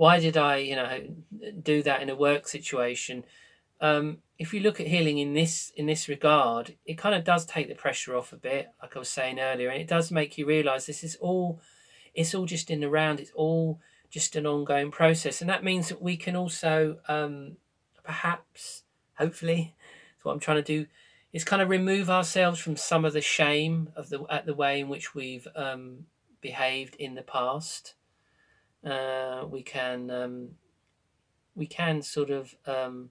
why 0.00 0.18
did 0.18 0.38
I, 0.38 0.56
you 0.56 0.76
know, 0.76 0.98
do 1.62 1.82
that 1.82 2.00
in 2.00 2.08
a 2.08 2.16
work 2.16 2.48
situation? 2.48 3.22
Um, 3.82 4.20
if 4.38 4.54
you 4.54 4.60
look 4.60 4.80
at 4.80 4.86
healing 4.86 5.18
in 5.18 5.34
this 5.34 5.72
in 5.76 5.84
this 5.84 6.08
regard, 6.08 6.74
it 6.86 6.96
kind 6.96 7.14
of 7.14 7.22
does 7.22 7.44
take 7.44 7.68
the 7.68 7.74
pressure 7.74 8.16
off 8.16 8.32
a 8.32 8.38
bit, 8.38 8.70
like 8.80 8.96
I 8.96 8.98
was 8.98 9.10
saying 9.10 9.38
earlier, 9.38 9.68
and 9.68 9.78
it 9.78 9.86
does 9.86 10.10
make 10.10 10.38
you 10.38 10.46
realise 10.46 10.86
this 10.86 11.04
is 11.04 11.16
all, 11.16 11.60
it's 12.14 12.34
all 12.34 12.46
just 12.46 12.70
in 12.70 12.80
the 12.80 12.88
round. 12.88 13.20
It's 13.20 13.32
all 13.34 13.78
just 14.08 14.36
an 14.36 14.46
ongoing 14.46 14.90
process, 14.90 15.42
and 15.42 15.50
that 15.50 15.64
means 15.64 15.90
that 15.90 16.00
we 16.00 16.16
can 16.16 16.34
also, 16.34 16.96
um, 17.06 17.58
perhaps, 18.02 18.84
hopefully, 19.18 19.74
that's 20.14 20.24
what 20.24 20.32
I'm 20.32 20.40
trying 20.40 20.64
to 20.64 20.78
do, 20.78 20.86
is 21.34 21.44
kind 21.44 21.60
of 21.60 21.68
remove 21.68 22.08
ourselves 22.08 22.58
from 22.58 22.76
some 22.76 23.04
of 23.04 23.12
the 23.12 23.20
shame 23.20 23.90
of 23.94 24.08
the 24.08 24.24
at 24.30 24.46
the 24.46 24.54
way 24.54 24.80
in 24.80 24.88
which 24.88 25.14
we've 25.14 25.46
um, 25.54 26.06
behaved 26.40 26.96
in 26.96 27.16
the 27.16 27.22
past 27.22 27.96
uh, 28.84 29.44
we 29.48 29.62
can 29.62 30.10
um, 30.10 30.48
we 31.54 31.66
can 31.66 32.02
sort 32.02 32.30
of 32.30 32.54
um, 32.66 33.10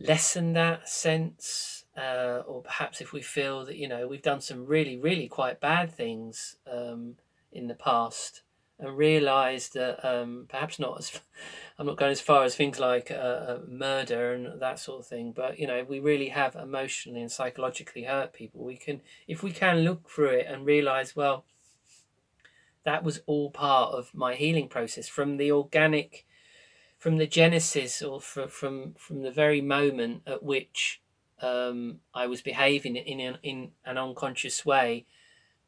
lessen 0.00 0.52
that 0.54 0.88
sense, 0.88 1.84
uh, 1.96 2.42
or 2.46 2.62
perhaps 2.62 3.00
if 3.00 3.12
we 3.12 3.22
feel 3.22 3.64
that 3.64 3.76
you 3.76 3.88
know 3.88 4.06
we've 4.06 4.22
done 4.22 4.40
some 4.40 4.66
really 4.66 4.98
really 4.98 5.28
quite 5.28 5.60
bad 5.60 5.92
things 5.92 6.56
um, 6.70 7.14
in 7.52 7.68
the 7.68 7.74
past, 7.74 8.42
and 8.78 8.96
realise 8.96 9.68
that 9.68 10.04
um, 10.04 10.46
perhaps 10.48 10.78
not 10.78 10.98
as 10.98 11.20
I'm 11.78 11.86
not 11.86 11.96
going 11.96 12.12
as 12.12 12.20
far 12.20 12.44
as 12.44 12.54
things 12.54 12.78
like 12.78 13.10
uh, 13.10 13.14
uh, 13.14 13.58
murder 13.68 14.34
and 14.34 14.60
that 14.60 14.78
sort 14.78 15.00
of 15.00 15.06
thing, 15.06 15.32
but 15.32 15.58
you 15.58 15.66
know 15.66 15.84
we 15.88 16.00
really 16.00 16.28
have 16.28 16.56
emotionally 16.56 17.20
and 17.20 17.30
psychologically 17.30 18.04
hurt 18.04 18.32
people. 18.32 18.64
We 18.64 18.76
can 18.76 19.00
if 19.28 19.42
we 19.42 19.52
can 19.52 19.80
look 19.80 20.08
through 20.10 20.30
it 20.30 20.46
and 20.48 20.66
realise 20.66 21.14
well 21.14 21.44
that 22.84 23.04
was 23.04 23.20
all 23.26 23.50
part 23.50 23.92
of 23.94 24.14
my 24.14 24.34
healing 24.34 24.68
process 24.68 25.08
from 25.08 25.36
the 25.36 25.52
organic 25.52 26.26
from 26.98 27.16
the 27.16 27.26
genesis 27.26 28.00
or 28.02 28.20
from 28.20 28.48
from, 28.48 28.94
from 28.98 29.22
the 29.22 29.30
very 29.30 29.60
moment 29.60 30.22
at 30.26 30.42
which 30.42 31.02
um, 31.40 31.98
I 32.14 32.26
was 32.26 32.42
behaving 32.42 32.96
in 32.96 33.20
an, 33.20 33.38
in 33.42 33.70
an 33.84 33.98
unconscious 33.98 34.64
way. 34.64 35.06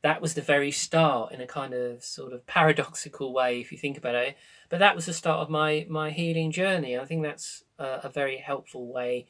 That 0.02 0.20
was 0.20 0.34
the 0.34 0.42
very 0.42 0.70
start 0.70 1.32
in 1.32 1.40
a 1.40 1.46
kind 1.46 1.74
of 1.74 2.04
sort 2.04 2.32
of 2.32 2.46
paradoxical 2.46 3.32
way 3.32 3.60
if 3.60 3.72
you 3.72 3.78
think 3.78 3.96
about 3.96 4.14
it. 4.14 4.36
But 4.68 4.78
that 4.78 4.94
was 4.94 5.06
the 5.06 5.12
start 5.12 5.40
of 5.40 5.50
my 5.50 5.86
my 5.88 6.10
healing 6.10 6.52
journey. 6.52 6.98
I 6.98 7.04
think 7.04 7.22
that's 7.22 7.64
a, 7.78 8.00
a 8.04 8.08
very 8.08 8.38
helpful 8.38 8.92
way 8.92 9.26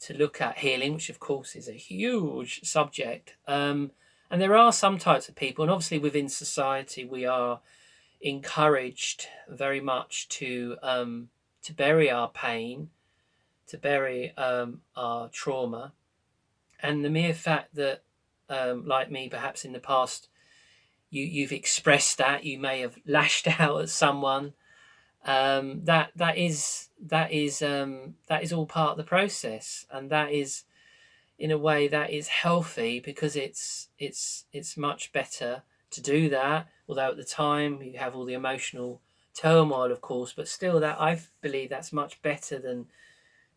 to 0.00 0.14
look 0.14 0.40
at 0.40 0.58
healing 0.58 0.94
which 0.94 1.10
of 1.10 1.18
course 1.18 1.54
is 1.54 1.68
a 1.68 1.72
huge 1.72 2.64
subject. 2.64 3.36
Um, 3.46 3.92
and 4.30 4.40
there 4.40 4.56
are 4.56 4.72
some 4.72 4.98
types 4.98 5.28
of 5.28 5.34
people, 5.34 5.62
and 5.62 5.70
obviously 5.70 5.98
within 5.98 6.28
society, 6.28 7.04
we 7.04 7.24
are 7.24 7.60
encouraged 8.20 9.28
very 9.48 9.80
much 9.80 10.28
to 10.28 10.76
um, 10.82 11.28
to 11.62 11.72
bury 11.72 12.10
our 12.10 12.28
pain, 12.28 12.90
to 13.68 13.78
bury 13.78 14.36
um, 14.36 14.82
our 14.96 15.28
trauma, 15.28 15.92
and 16.80 17.04
the 17.04 17.10
mere 17.10 17.34
fact 17.34 17.74
that, 17.74 18.02
um, 18.48 18.86
like 18.86 19.10
me, 19.10 19.28
perhaps 19.28 19.64
in 19.64 19.72
the 19.72 19.80
past, 19.80 20.28
you 21.10 21.24
you've 21.24 21.52
expressed 21.52 22.18
that 22.18 22.44
you 22.44 22.58
may 22.58 22.80
have 22.80 22.98
lashed 23.06 23.60
out 23.60 23.80
at 23.82 23.88
someone. 23.88 24.52
Um, 25.24 25.84
that 25.84 26.10
that 26.16 26.36
is 26.36 26.88
that 27.06 27.32
is 27.32 27.62
um, 27.62 28.14
that 28.26 28.42
is 28.42 28.52
all 28.52 28.66
part 28.66 28.92
of 28.92 28.96
the 28.98 29.04
process, 29.04 29.86
and 29.90 30.10
that 30.10 30.32
is 30.32 30.64
in 31.38 31.50
a 31.50 31.58
way 31.58 31.88
that 31.88 32.10
is 32.10 32.28
healthy 32.28 33.00
because 33.00 33.36
it's 33.36 33.88
it's 33.98 34.44
it's 34.52 34.76
much 34.76 35.12
better 35.12 35.62
to 35.90 36.00
do 36.00 36.28
that 36.28 36.68
although 36.88 37.10
at 37.10 37.16
the 37.16 37.24
time. 37.24 37.82
You 37.82 37.98
have 37.98 38.16
all 38.16 38.24
the 38.24 38.34
emotional 38.34 39.00
turmoil 39.38 39.92
of 39.92 40.00
course 40.00 40.32
but 40.32 40.48
still 40.48 40.80
that 40.80 41.00
i 41.00 41.20
believe 41.40 41.70
that's 41.70 41.92
much 41.92 42.20
better 42.22 42.58
than 42.58 42.86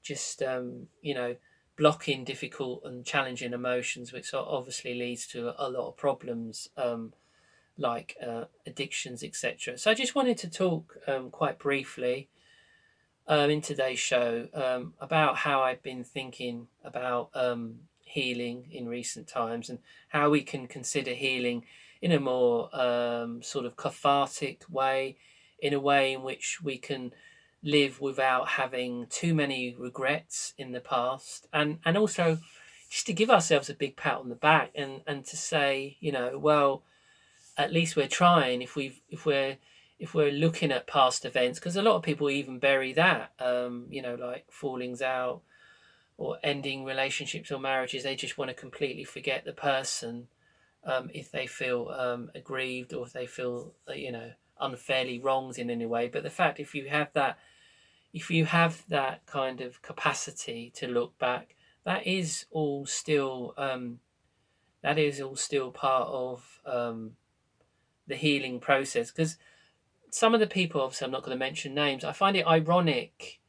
just 0.04 0.44
um, 0.44 0.88
you 1.02 1.14
know 1.16 1.36
blocking 1.76 2.24
difficult 2.24 2.82
and 2.86 3.04
challenging 3.04 3.52
emotions 3.54 4.14
which 4.14 4.32
obviously 4.34 4.94
leads 4.94 5.26
to 5.26 5.54
a 5.58 5.68
lot 5.68 5.88
of 5.88 5.98
problems 5.98 6.70
um, 6.78 7.14
like 7.80 8.16
uh, 8.24 8.44
addictions 8.68 9.24
etc 9.24 9.76
so 9.76 9.90
i 9.90 9.94
just 9.96 10.14
wanted 10.14 10.38
to 10.38 10.48
talk 10.48 10.98
um, 11.08 11.32
quite 11.32 11.58
briefly 11.58 12.28
um, 13.28 13.50
in 13.50 13.62
today's 13.62 14.00
show 14.00 14.48
um, 14.54 14.94
about 15.00 15.38
how 15.38 15.62
I've 15.62 15.84
been 15.84 16.04
thinking 16.04 16.68
about 16.84 17.30
um, 17.34 17.80
healing 18.04 18.68
in 18.72 18.88
recent 18.88 19.28
times 19.28 19.70
and 19.70 19.80
how 20.10 20.30
we 20.30 20.42
can 20.42 20.68
consider 20.68 21.12
healing 21.12 21.66
in 22.02 22.12
a 22.12 22.20
more 22.20 22.70
um, 22.76 23.42
sort 23.44 23.66
of 23.66 23.78
cathartic 23.78 24.64
way, 24.70 25.18
in 25.60 25.74
a 25.74 25.80
way 25.80 26.14
in 26.14 26.24
which 26.24 26.60
we 26.62 26.78
can 26.78 27.14
live 27.64 28.02
without 28.02 28.48
having 28.48 29.06
too 29.08 29.34
many 29.34 29.76
regrets 29.78 30.54
in 30.58 30.72
the 30.72 30.80
past, 30.80 31.48
and 31.54 31.78
and 31.86 31.96
also 31.96 32.40
just 32.90 33.06
to 33.06 33.14
give 33.14 33.30
ourselves 33.30 33.70
a 33.70 33.74
big 33.76 33.96
pat 33.96 34.18
on 34.18 34.30
the 34.30 34.36
back 34.36 34.72
and 34.76 35.02
and 35.06 35.26
to 35.26 35.38
say, 35.38 35.96
you 36.00 36.12
know, 36.12 36.38
well, 36.38 36.84
at 37.58 37.72
least 37.72 37.96
we're 37.96 38.08
trying. 38.08 38.62
If 38.62 38.76
we've 38.76 39.00
if 39.10 39.26
we're 39.26 39.58
if 40.02 40.16
we're 40.16 40.32
looking 40.32 40.72
at 40.72 40.88
past 40.88 41.26
events, 41.26 41.60
because 41.60 41.76
a 41.76 41.82
lot 41.84 41.96
of 41.96 42.02
people 42.02 42.28
even 42.28 42.58
bury 42.58 42.92
that, 42.92 43.32
um, 43.40 43.86
you 43.88 44.02
know, 44.02 44.16
like 44.16 44.44
fallings 44.50 45.00
out 45.00 45.42
or 46.18 46.40
ending 46.44 46.84
relationships 46.84 47.52
or 47.52 47.60
marriages, 47.60 48.02
they 48.02 48.16
just 48.16 48.36
want 48.36 48.50
to 48.50 48.56
completely 48.56 49.04
forget 49.04 49.46
the 49.46 49.54
person 49.54 50.28
um, 50.84 51.12
if 51.14 51.32
they 51.32 51.46
feel 51.46 51.90
um, 51.90 52.32
aggrieved 52.34 52.96
or 52.96 53.06
if 53.06 53.14
they 53.14 53.28
feel, 53.28 53.76
uh, 53.88 53.94
you 53.94 54.12
know, 54.12 54.32
unfairly 54.60 55.20
wronged 55.20 55.60
in 55.60 55.70
any 55.70 55.86
way. 55.86 56.08
But 56.08 56.24
the 56.24 56.32
fact, 56.32 56.60
if 56.60 56.74
you 56.74 56.90
have 56.90 57.14
that, 57.14 57.38
if 58.12 58.32
you 58.32 58.46
have 58.46 58.84
that 58.90 59.28
kind 59.28 59.62
of 59.62 59.84
capacity 59.84 60.72
to 60.78 60.88
look 60.88 61.16
back, 61.20 61.56
that 61.84 62.08
is 62.08 62.46
all 62.50 62.88
still, 62.88 63.54
um, 63.56 64.00
that 64.82 64.98
is 64.98 65.22
all 65.22 65.36
still 65.36 65.70
part 65.70 66.08
of 66.08 66.60
um, 66.66 67.12
the 68.08 68.16
healing 68.16 68.60
process. 68.60 69.12
Because 69.12 69.38
some 70.12 70.34
of 70.34 70.40
the 70.40 70.48
people, 70.48 70.82
obviously, 70.82 71.06
I'm 71.06 71.12
not 71.12 71.24
going 71.24 71.36
to 71.36 71.40
mention 71.40 71.74
names. 71.74 72.04
I 72.04 72.12
find 72.12 72.36
it 72.36 72.46
ironic 72.46 73.40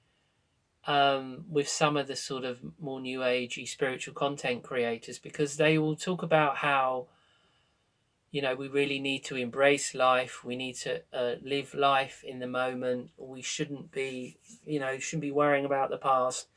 um, 0.86 1.44
with 1.50 1.68
some 1.68 1.96
of 1.96 2.06
the 2.06 2.16
sort 2.16 2.44
of 2.44 2.60
more 2.80 3.00
new 3.00 3.20
agey 3.20 3.68
spiritual 3.68 4.14
content 4.14 4.62
creators 4.62 5.18
because 5.18 5.56
they 5.56 5.76
will 5.78 5.96
talk 5.96 6.22
about 6.22 6.56
how 6.56 7.06
you 8.30 8.42
know 8.42 8.54
we 8.54 8.66
really 8.66 8.98
need 8.98 9.22
to 9.24 9.36
embrace 9.36 9.94
life 9.94 10.42
we 10.42 10.56
need 10.56 10.74
to 10.74 11.02
uh, 11.12 11.34
live 11.42 11.72
life 11.74 12.24
in 12.26 12.40
the 12.40 12.48
moment 12.48 13.10
we 13.16 13.42
shouldn't 13.42 13.92
be 13.92 14.38
you 14.66 14.80
know 14.80 14.98
shouldn't 14.98 15.22
be 15.22 15.30
worrying 15.30 15.64
about 15.64 15.90
the 15.90 15.98
past 15.98 16.48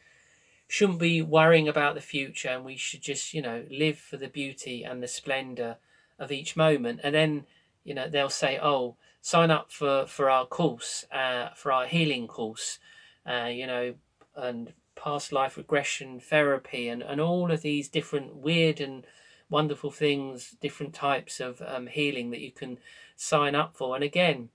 shouldn't 0.67 0.99
be 0.99 1.21
worrying 1.21 1.67
about 1.67 1.93
the 1.93 2.01
future 2.01 2.49
and 2.49 2.65
we 2.65 2.75
should 2.75 3.01
just 3.01 3.33
you 3.33 3.41
know 3.41 3.63
live 3.69 3.99
for 3.99 4.17
the 4.17 4.27
beauty 4.27 4.83
and 4.83 5.03
the 5.03 5.07
splendor 5.07 5.77
of 6.17 6.31
each 6.31 6.55
moment 6.55 6.99
and 7.03 7.13
then 7.13 7.45
you 7.83 7.93
know 7.93 8.09
they'll 8.09 8.29
say 8.29 8.57
oh 8.59 8.95
sign 9.25 9.49
up 9.49 9.71
for 9.71 10.05
for 10.05 10.29
our 10.29 10.45
course 10.45 11.05
uh, 11.11 11.49
for 11.55 11.71
our 11.71 11.87
healing 11.87 12.27
course 12.27 12.77
uh, 13.25 13.49
you 13.51 13.65
know 13.65 13.95
and 14.35 14.73
past 14.95 15.31
life 15.31 15.57
regression 15.57 16.19
therapy 16.19 16.87
and, 16.87 17.01
and 17.01 17.19
all 17.19 17.51
of 17.51 17.61
these 17.61 17.87
different 17.87 18.35
weird 18.35 18.79
and 18.79 19.05
wonderful 19.49 19.91
things, 19.91 20.55
different 20.61 20.93
types 20.93 21.39
of 21.39 21.61
um, 21.65 21.87
healing 21.87 22.31
that 22.31 22.41
you 22.41 22.51
can 22.51 22.77
sign 23.15 23.55
up 23.55 23.75
for. 23.75 23.95
And 23.95 24.03
again, 24.03 24.49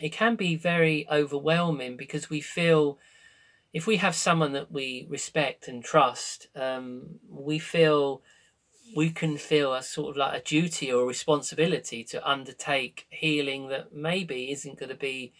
it 0.00 0.12
can 0.12 0.36
be 0.36 0.56
very 0.56 1.06
overwhelming 1.10 1.96
because 1.96 2.28
we 2.28 2.40
feel 2.40 2.98
if 3.72 3.86
we 3.86 3.96
have 3.98 4.14
someone 4.14 4.52
that 4.52 4.72
we 4.72 5.06
respect 5.08 5.68
and 5.68 5.84
trust, 5.84 6.48
um, 6.56 7.18
we 7.28 7.58
feel 7.58 8.22
we 8.94 9.10
can 9.10 9.36
feel 9.36 9.74
a 9.74 9.82
sort 9.82 10.10
of 10.10 10.16
like 10.16 10.40
a 10.40 10.44
duty 10.44 10.92
or 10.92 11.02
a 11.02 11.06
responsibility 11.06 12.04
to 12.04 12.28
undertake 12.28 13.06
healing 13.10 13.68
that 13.68 13.94
maybe 13.94 14.50
isn't 14.50 14.78
going 14.78 14.90
to 14.90 14.94
be 14.96 15.32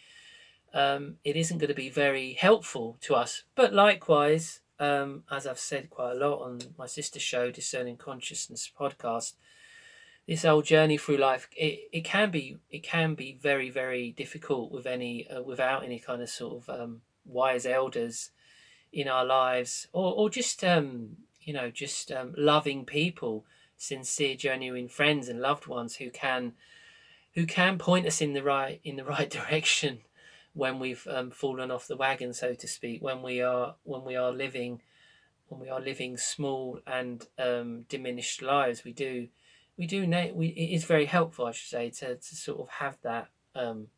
um, 0.75 1.17
it 1.25 1.37
isn't 1.37 1.59
going 1.59 1.69
to 1.69 1.75
be 1.75 1.88
very 1.88 2.35
helpful 2.35 2.99
to 3.00 3.15
us. 3.15 3.45
But 3.55 3.73
likewise, 3.73 4.61
um, 4.79 5.23
as 5.31 5.47
I've 5.47 5.59
said 5.59 5.88
quite 5.88 6.12
a 6.12 6.15
lot 6.15 6.43
on 6.43 6.61
my 6.76 6.87
sister 6.87 7.19
show, 7.19 7.50
Discerning 7.50 7.97
Consciousness 7.97 8.71
podcast, 8.79 9.35
this 10.29 10.43
whole 10.43 10.61
journey 10.61 10.99
through 10.99 11.17
life, 11.17 11.49
it, 11.57 11.88
it 11.93 12.05
can 12.05 12.31
be 12.31 12.59
it 12.71 12.83
can 12.83 13.15
be 13.15 13.38
very 13.41 13.71
very 13.71 14.11
difficult 14.11 14.71
with 14.71 14.87
any 14.87 15.26
uh, 15.29 15.43
without 15.43 15.85
any 15.85 15.99
kind 15.99 16.21
of 16.21 16.29
sort 16.29 16.62
of 16.62 16.81
um, 16.81 17.00
wise 17.25 17.65
elders 17.65 18.31
in 18.93 19.09
our 19.09 19.25
lives, 19.25 19.88
or 19.93 20.15
or 20.15 20.29
just 20.29 20.62
um, 20.62 21.17
you 21.47 21.55
know 21.55 21.71
just 21.71 22.12
um, 22.12 22.35
loving 22.37 22.85
people, 22.85 23.47
sincere, 23.79 24.37
genuine 24.37 24.88
friends 24.88 25.29
and 25.29 25.40
loved 25.40 25.66
ones 25.66 25.97
who 25.97 26.11
can 26.11 26.53
who 27.35 27.47
can 27.47 27.79
point 27.79 28.07
us 28.07 28.20
in 28.20 28.35
the 28.35 28.42
right 28.42 28.81
in 28.85 28.97
the 28.97 29.05
right 29.14 29.31
direction 29.31 30.01
when 30.53 30.79
we've 30.79 31.07
um, 31.11 31.31
fallen 31.31 31.70
off 31.70 31.87
the 31.87 31.97
wagon, 31.97 32.33
so 32.33 32.55
to 32.55 32.66
speak, 32.66 33.03
when 33.03 33.23
we 33.23 33.40
are 33.40 33.77
when 33.85 34.05
we 34.05 34.16
are 34.16 34.33
living 34.33 34.81
when 35.49 35.61
we 35.61 35.68
are 35.68 35.81
living 35.81 36.16
small 36.16 36.81
and 36.87 37.27
um, 37.38 37.83
diminished 37.88 38.42
lives, 38.42 38.83
we 38.85 38.92
do 38.92 39.29
we 39.77 39.87
do 39.87 40.01
we 40.35 40.49
it 40.49 40.75
is 40.75 40.85
very 40.85 41.07
helpful, 41.07 41.47
I 41.47 41.53
should 41.53 41.68
say, 41.68 41.90
to, 41.90 42.16
to 42.16 42.37
sort 42.37 42.61
of 42.61 42.68
have 42.70 42.97
that 43.03 43.29
um, 43.55 43.88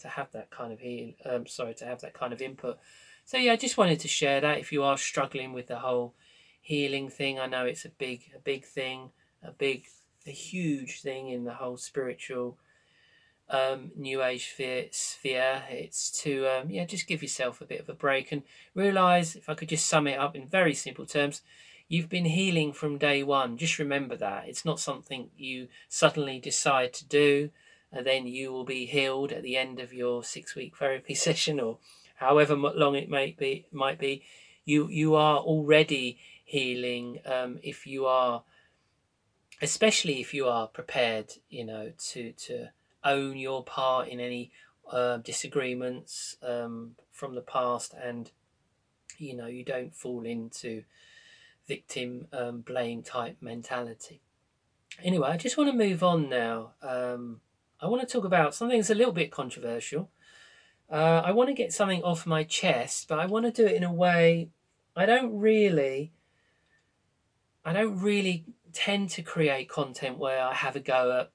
to 0.00 0.08
have 0.08 0.30
that 0.32 0.50
kind 0.50 0.72
of 0.72 0.80
heal. 0.80 1.12
Um, 1.24 1.46
sorry, 1.46 1.74
to 1.74 1.84
have 1.84 2.00
that 2.00 2.12
kind 2.12 2.32
of 2.32 2.42
input. 2.42 2.78
So 3.24 3.38
yeah, 3.38 3.52
I 3.52 3.56
just 3.56 3.78
wanted 3.78 4.00
to 4.00 4.08
share 4.08 4.40
that. 4.40 4.58
If 4.58 4.72
you 4.72 4.82
are 4.82 4.98
struggling 4.98 5.52
with 5.52 5.68
the 5.68 5.78
whole 5.78 6.14
healing 6.62 7.10
thing, 7.10 7.38
I 7.38 7.46
know 7.46 7.66
it's 7.66 7.84
a 7.84 7.90
big 7.90 8.30
a 8.34 8.38
big 8.38 8.64
thing, 8.64 9.10
a 9.42 9.50
big 9.50 9.84
a 10.26 10.30
huge 10.30 11.02
thing 11.02 11.28
in 11.28 11.44
the 11.44 11.54
whole 11.54 11.76
spiritual 11.76 12.56
um, 13.50 13.90
new 13.96 14.22
age 14.22 14.54
sphere. 14.92 15.62
It's 15.68 16.10
to 16.22 16.46
um, 16.46 16.70
yeah, 16.70 16.84
just 16.84 17.06
give 17.06 17.22
yourself 17.22 17.60
a 17.60 17.66
bit 17.66 17.80
of 17.80 17.88
a 17.88 17.94
break 17.94 18.32
and 18.32 18.42
realize. 18.74 19.36
If 19.36 19.48
I 19.48 19.54
could 19.54 19.68
just 19.68 19.86
sum 19.86 20.06
it 20.06 20.18
up 20.18 20.34
in 20.34 20.48
very 20.48 20.74
simple 20.74 21.04
terms, 21.04 21.42
you've 21.88 22.08
been 22.08 22.24
healing 22.24 22.72
from 22.72 22.96
day 22.96 23.22
one. 23.22 23.58
Just 23.58 23.78
remember 23.78 24.16
that 24.16 24.48
it's 24.48 24.64
not 24.64 24.80
something 24.80 25.30
you 25.36 25.68
suddenly 25.88 26.38
decide 26.38 26.94
to 26.94 27.04
do, 27.06 27.50
and 27.92 28.06
then 28.06 28.26
you 28.26 28.52
will 28.52 28.64
be 28.64 28.86
healed 28.86 29.32
at 29.32 29.42
the 29.42 29.56
end 29.56 29.80
of 29.80 29.92
your 29.92 30.22
six 30.22 30.54
week 30.54 30.76
therapy 30.76 31.14
session 31.26 31.58
or 31.60 31.78
however 32.16 32.54
long 32.54 32.94
it 32.94 33.10
might 33.10 33.36
be. 33.36 33.66
Might 33.72 33.98
be 33.98 34.22
you 34.64 34.88
you 34.88 35.14
are 35.14 35.38
already 35.38 36.18
healing 36.52 37.18
um, 37.24 37.58
if 37.62 37.86
you 37.86 38.04
are 38.04 38.42
especially 39.62 40.20
if 40.20 40.34
you 40.34 40.46
are 40.46 40.66
prepared 40.66 41.32
you 41.48 41.64
know 41.64 41.90
to 41.96 42.32
to 42.32 42.68
own 43.04 43.38
your 43.38 43.64
part 43.64 44.06
in 44.06 44.20
any 44.20 44.50
uh, 44.90 45.16
disagreements 45.16 46.36
um, 46.42 46.94
from 47.10 47.34
the 47.34 47.40
past 47.40 47.94
and 47.94 48.32
you 49.16 49.34
know 49.34 49.46
you 49.46 49.64
don't 49.64 49.94
fall 49.94 50.26
into 50.26 50.84
victim 51.66 52.26
um, 52.34 52.60
blame 52.60 53.02
type 53.02 53.38
mentality. 53.40 54.20
Anyway 55.02 55.28
i 55.30 55.38
just 55.38 55.56
want 55.56 55.70
to 55.70 55.84
move 55.86 56.02
on 56.02 56.28
now. 56.28 56.72
Um, 56.82 57.40
i 57.80 57.86
want 57.86 58.06
to 58.06 58.12
talk 58.12 58.26
about 58.26 58.54
something 58.54 58.76
that's 58.78 58.90
a 58.90 58.94
little 58.94 59.14
bit 59.14 59.30
controversial. 59.30 60.10
Uh, 60.90 61.22
i 61.24 61.30
want 61.32 61.48
to 61.48 61.54
get 61.54 61.72
something 61.72 62.02
off 62.02 62.26
my 62.26 62.44
chest 62.44 63.08
but 63.08 63.18
i 63.18 63.24
want 63.24 63.46
to 63.46 63.50
do 63.50 63.66
it 63.66 63.74
in 63.74 63.84
a 63.84 63.92
way 64.04 64.50
i 64.94 65.06
don't 65.06 65.34
really 65.34 66.12
i 67.64 67.72
don't 67.72 68.00
really 68.00 68.44
tend 68.72 69.10
to 69.10 69.22
create 69.22 69.68
content 69.68 70.18
where 70.18 70.42
i 70.42 70.54
have 70.54 70.76
a 70.76 70.80
go 70.80 71.20
at 71.20 71.30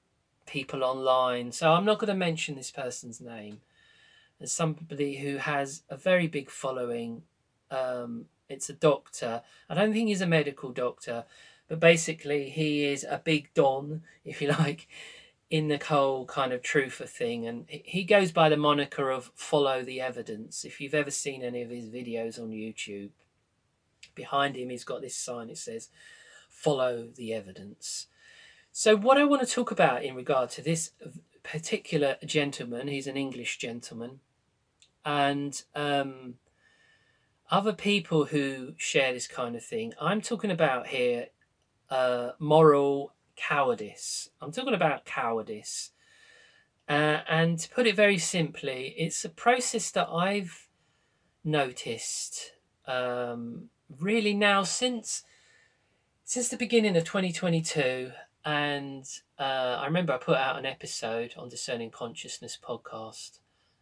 people 0.48 0.82
online. 0.82 1.52
So 1.52 1.72
I'm 1.72 1.84
not 1.84 1.98
going 1.98 2.08
to 2.08 2.14
mention 2.14 2.56
this 2.56 2.72
person's 2.72 3.20
name. 3.20 3.60
As 4.40 4.50
somebody 4.50 5.18
who 5.18 5.36
has 5.36 5.82
a 5.88 5.96
very 5.96 6.26
big 6.26 6.50
following. 6.50 7.22
Um, 7.70 8.26
it's 8.48 8.70
a 8.70 8.72
doctor. 8.72 9.42
I 9.68 9.74
don't 9.74 9.92
think 9.92 10.08
he's 10.08 10.22
a 10.22 10.26
medical 10.26 10.70
doctor, 10.70 11.24
but 11.68 11.80
basically 11.80 12.48
he 12.48 12.84
is 12.84 13.04
a 13.04 13.20
big 13.22 13.52
don, 13.54 14.02
if 14.24 14.40
you 14.40 14.48
like, 14.58 14.88
in 15.50 15.68
the 15.68 15.78
whole 15.78 16.24
kind 16.24 16.52
of 16.52 16.62
truther 16.62 17.08
thing. 17.08 17.46
And 17.46 17.66
he 17.68 18.04
goes 18.04 18.32
by 18.32 18.48
the 18.48 18.56
moniker 18.56 19.10
of 19.10 19.30
follow 19.34 19.82
the 19.82 20.00
evidence. 20.00 20.64
If 20.64 20.80
you've 20.80 20.94
ever 20.94 21.10
seen 21.10 21.42
any 21.42 21.62
of 21.62 21.70
his 21.70 21.88
videos 21.88 22.40
on 22.40 22.50
YouTube, 22.50 23.10
behind 24.14 24.56
him 24.56 24.70
he's 24.70 24.84
got 24.84 25.02
this 25.02 25.16
sign. 25.16 25.50
It 25.50 25.58
says, 25.58 25.88
follow 26.58 27.08
the 27.14 27.32
evidence. 27.32 28.06
So, 28.72 28.96
what 28.96 29.16
I 29.16 29.24
want 29.24 29.46
to 29.46 29.54
talk 29.54 29.70
about 29.70 30.04
in 30.04 30.14
regard 30.14 30.50
to 30.50 30.62
this 30.62 30.90
particular 31.42 32.16
gentleman, 32.24 32.88
he's 32.88 33.06
an 33.06 33.16
English 33.16 33.58
gentleman, 33.58 34.20
and 35.04 35.62
um, 35.74 36.34
other 37.50 37.72
people 37.72 38.26
who 38.26 38.74
share 38.76 39.12
this 39.12 39.28
kind 39.28 39.56
of 39.56 39.64
thing, 39.64 39.92
I'm 40.00 40.20
talking 40.20 40.50
about 40.50 40.88
here 40.88 41.28
uh, 41.90 42.30
moral 42.38 43.14
cowardice. 43.36 44.30
I'm 44.40 44.52
talking 44.52 44.74
about 44.74 45.04
cowardice. 45.04 45.90
Uh, 46.88 47.20
and 47.28 47.58
to 47.58 47.68
put 47.68 47.86
it 47.86 47.96
very 47.96 48.18
simply, 48.18 48.94
it's 48.96 49.24
a 49.24 49.28
process 49.28 49.90
that 49.92 50.08
I've 50.08 50.68
noticed 51.44 52.52
um, 52.86 53.68
really 53.98 54.34
now 54.34 54.62
since 54.62 55.22
since 56.28 56.50
the 56.50 56.58
beginning 56.58 56.94
of 56.94 57.04
2022 57.04 58.12
and 58.44 59.08
uh, 59.38 59.78
I 59.80 59.86
remember 59.86 60.12
I 60.12 60.18
put 60.18 60.36
out 60.36 60.58
an 60.58 60.66
episode 60.66 61.32
on 61.38 61.48
Discerning 61.48 61.90
Consciousness 61.90 62.58
podcast. 62.62 63.38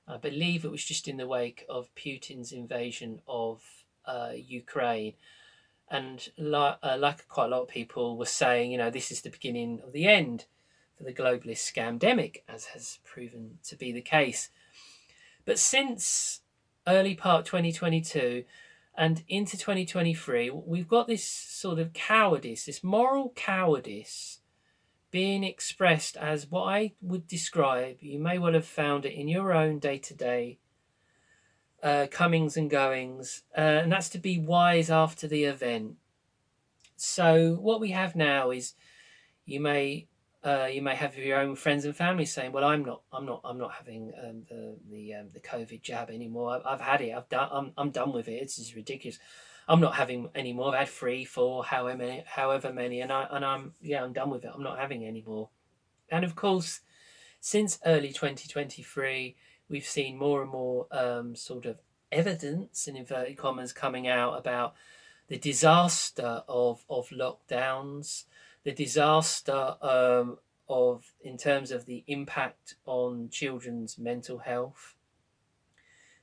I 0.07 0.17
believe 0.17 0.65
it 0.65 0.71
was 0.71 0.85
just 0.85 1.09
in 1.09 1.17
the 1.17 1.27
wake 1.27 1.67
of 1.69 1.93
Putin's 1.97 2.53
invasion 2.53 3.21
of 3.27 3.65
uh, 4.05 4.31
Ukraine. 4.37 5.15
And 5.91 6.29
like, 6.39 6.79
uh, 6.85 6.97
like 7.01 7.27
quite 7.27 7.47
a 7.47 7.49
lot 7.49 7.63
of 7.63 7.69
people 7.69 8.17
were 8.17 8.27
saying, 8.27 8.71
you 8.71 8.79
know, 8.79 8.91
this 8.91 9.11
is 9.11 9.23
the 9.23 9.31
beginning 9.31 9.81
of 9.85 9.93
the 9.93 10.07
end 10.07 10.45
for 10.97 11.03
the 11.03 11.13
globalist 11.13 11.69
scamdemic, 11.75 12.43
as 12.49 12.67
has 12.67 13.01
proven 13.03 13.59
to 13.65 13.75
be 13.75 13.91
the 13.91 14.01
case. 14.01 14.51
But 15.45 15.59
since 15.59 16.43
early 16.87 17.17
part 17.17 17.45
2022 17.45 18.45
and 18.97 19.23
into 19.29 19.57
2023, 19.57 20.51
we've 20.51 20.89
got 20.89 21.07
this 21.07 21.25
sort 21.25 21.79
of 21.79 21.93
cowardice, 21.93 22.65
this 22.65 22.83
moral 22.83 23.33
cowardice 23.37 24.41
being 25.11 25.45
expressed 25.45 26.17
as 26.17 26.51
what 26.51 26.65
I 26.65 26.93
would 27.01 27.27
describe. 27.27 27.99
You 28.01 28.19
may 28.19 28.39
well 28.39 28.55
have 28.55 28.67
found 28.67 29.05
it 29.05 29.13
in 29.13 29.29
your 29.29 29.53
own 29.53 29.79
day 29.79 29.99
to 29.99 30.15
day 30.15 30.59
comings 32.11 32.57
and 32.57 32.71
goings, 32.71 33.43
uh, 33.57 33.61
and 33.61 33.93
that's 33.93 34.09
to 34.11 34.19
be 34.19 34.39
wise 34.39 34.91
after 34.91 35.29
the 35.29 35.45
event. 35.45 35.97
So 36.97 37.55
what 37.55 37.81
we 37.81 37.91
have 37.91 38.17
now 38.17 38.51
is 38.51 38.75
you 39.45 39.61
may 39.61 40.09
uh, 40.47 40.67
you 40.67 40.81
may 40.81 40.95
have 40.95 41.19
your 41.19 41.41
own 41.41 41.57
friends 41.57 41.85
and 41.85 41.97
family 41.97 42.25
saying, 42.25 42.53
"Well, 42.53 42.63
I'm 42.63 42.85
not, 42.85 43.03
I'm 43.13 43.27
not, 43.27 43.41
I'm 43.43 43.59
not 43.59 43.73
having 43.73 44.13
um, 44.23 44.45
the 44.49 44.77
the 44.89 45.15
um, 45.15 45.27
the 45.35 45.41
COVID 45.41 45.83
jab 45.83 46.09
anymore. 46.09 46.55
I've, 46.55 46.65
I've, 46.65 46.81
had 46.81 47.01
it. 47.01 47.13
I've 47.13 47.29
done. 47.29 47.49
I'm 47.51 47.73
I'm 47.77 47.91
done 47.91 48.13
with 48.13 48.29
it. 48.29 48.35
It's 48.35 48.57
just 48.57 48.77
ridiculous. 48.77 49.19
I'm 49.67 49.81
not 49.81 49.97
having 49.97 50.29
any 50.37 50.53
more. 50.53 50.69
I've 50.69 50.79
had 50.79 50.89
three, 50.89 51.25
four, 51.25 51.65
however 51.65 51.99
many, 51.99 52.23
however 52.25 52.73
many, 52.73 53.01
and 53.01 53.11
I 53.11 53.27
and 53.29 53.45
I'm 53.45 53.73
yeah, 53.83 54.05
I'm 54.05 54.13
done 54.13 54.31
with 54.31 54.45
it. 54.45 54.53
I'm 54.55 54.63
not 54.63 54.79
having 54.79 55.05
any 55.05 55.25
more. 55.27 55.49
And 56.13 56.25
of 56.25 56.37
course, 56.37 56.81
since 57.41 57.81
early 57.85 58.13
2023, 58.13 59.35
we've 59.69 59.85
seen 59.85 60.17
more 60.17 60.43
and 60.43 60.51
more 60.53 60.87
um, 60.93 61.35
sort 61.35 61.67
of 61.67 61.81
evidence 62.13 62.87
in 62.87 62.95
inverted 62.95 63.37
commas 63.37 63.73
coming 63.73 64.07
out 64.07 64.39
about 64.39 64.75
the 65.27 65.39
disaster 65.39 66.45
of 66.49 66.85
of 66.89 67.09
lockdowns 67.09 68.27
the 68.67 68.73
disaster 68.73 69.77
um, 69.81 70.39
of 70.69 71.05
in 71.23 71.37
terms 71.37 71.71
of 71.71 71.87
the 71.87 72.03
impact 72.09 72.75
on 72.85 73.29
children's 73.29 73.97
mental 73.97 74.39
health, 74.39 74.97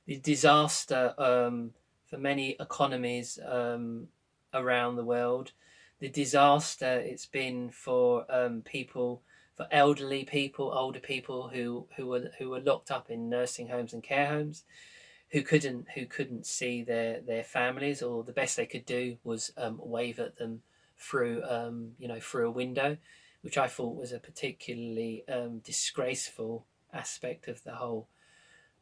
the 0.04 0.18
disaster 0.18 1.14
um, 1.16 1.70
for 2.04 2.18
many 2.18 2.54
economies 2.60 3.38
um, 3.48 4.08
around 4.52 4.96
the 4.96 5.04
world, 5.04 5.52
the 6.00 6.10
disaster 6.10 6.98
it's 6.98 7.24
been 7.24 7.70
for 7.70 8.26
um, 8.28 8.60
people, 8.60 9.22
for 9.56 9.66
elderly 9.70 10.24
people, 10.24 10.70
older 10.70 11.00
people 11.00 11.48
who 11.48 11.86
who 11.96 12.08
were 12.08 12.30
who 12.38 12.50
were 12.50 12.60
locked 12.60 12.90
up 12.90 13.08
in 13.08 13.30
nursing 13.30 13.68
homes 13.68 13.94
and 13.94 14.02
care 14.02 14.26
homes, 14.26 14.64
who 15.30 15.40
couldn't 15.40 15.86
who 15.94 16.04
couldn't 16.04 16.44
see 16.44 16.82
their 16.82 17.22
their 17.22 17.42
families, 17.42 18.02
or 18.02 18.22
the 18.22 18.32
best 18.32 18.58
they 18.58 18.66
could 18.66 18.84
do 18.84 19.16
was 19.24 19.50
um, 19.56 19.80
wave 19.82 20.20
at 20.20 20.36
them 20.36 20.60
through 21.04 21.42
um, 21.48 21.92
you 21.98 22.08
know 22.08 22.20
through 22.20 22.48
a 22.48 22.50
window, 22.50 22.96
which 23.42 23.58
I 23.58 23.66
thought 23.66 23.96
was 23.96 24.12
a 24.12 24.18
particularly 24.18 25.24
um, 25.28 25.58
disgraceful 25.58 26.66
aspect 26.92 27.48
of 27.48 27.62
the 27.64 27.74
whole 27.74 28.08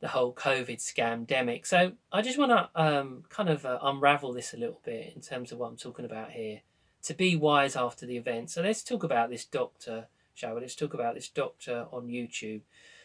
the 0.00 0.08
whole 0.08 0.34
COVID 0.34 0.78
scamdemic. 0.78 1.66
So 1.66 1.92
I 2.12 2.22
just 2.22 2.38
want 2.38 2.50
to 2.50 2.68
um, 2.80 3.22
kind 3.28 3.48
of 3.48 3.64
uh, 3.64 3.78
unravel 3.82 4.32
this 4.32 4.52
a 4.52 4.56
little 4.56 4.80
bit 4.84 5.12
in 5.14 5.22
terms 5.22 5.52
of 5.52 5.58
what 5.58 5.68
I'm 5.68 5.76
talking 5.76 6.04
about 6.04 6.32
here. 6.32 6.60
To 7.04 7.14
be 7.14 7.34
wise 7.34 7.74
after 7.74 8.06
the 8.06 8.16
event. 8.16 8.50
So 8.50 8.62
let's 8.62 8.84
talk 8.84 9.02
about 9.02 9.28
this 9.28 9.44
doctor, 9.44 10.06
shall 10.34 10.54
we? 10.54 10.60
Let's 10.60 10.76
talk 10.76 10.94
about 10.94 11.14
this 11.14 11.28
doctor 11.28 11.86
on 11.90 12.06
YouTube. 12.06 12.60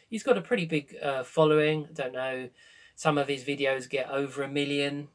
He's 0.08 0.22
got 0.22 0.38
a 0.38 0.42
pretty 0.42 0.66
big 0.66 0.96
uh, 1.02 1.24
following. 1.24 1.88
I 1.90 1.94
don't 1.94 2.14
know. 2.14 2.50
Some 2.96 3.18
of 3.18 3.28
his 3.28 3.44
videos 3.44 3.90
get 3.90 4.10
over 4.10 4.44
a 4.44 4.48
million 4.48 5.08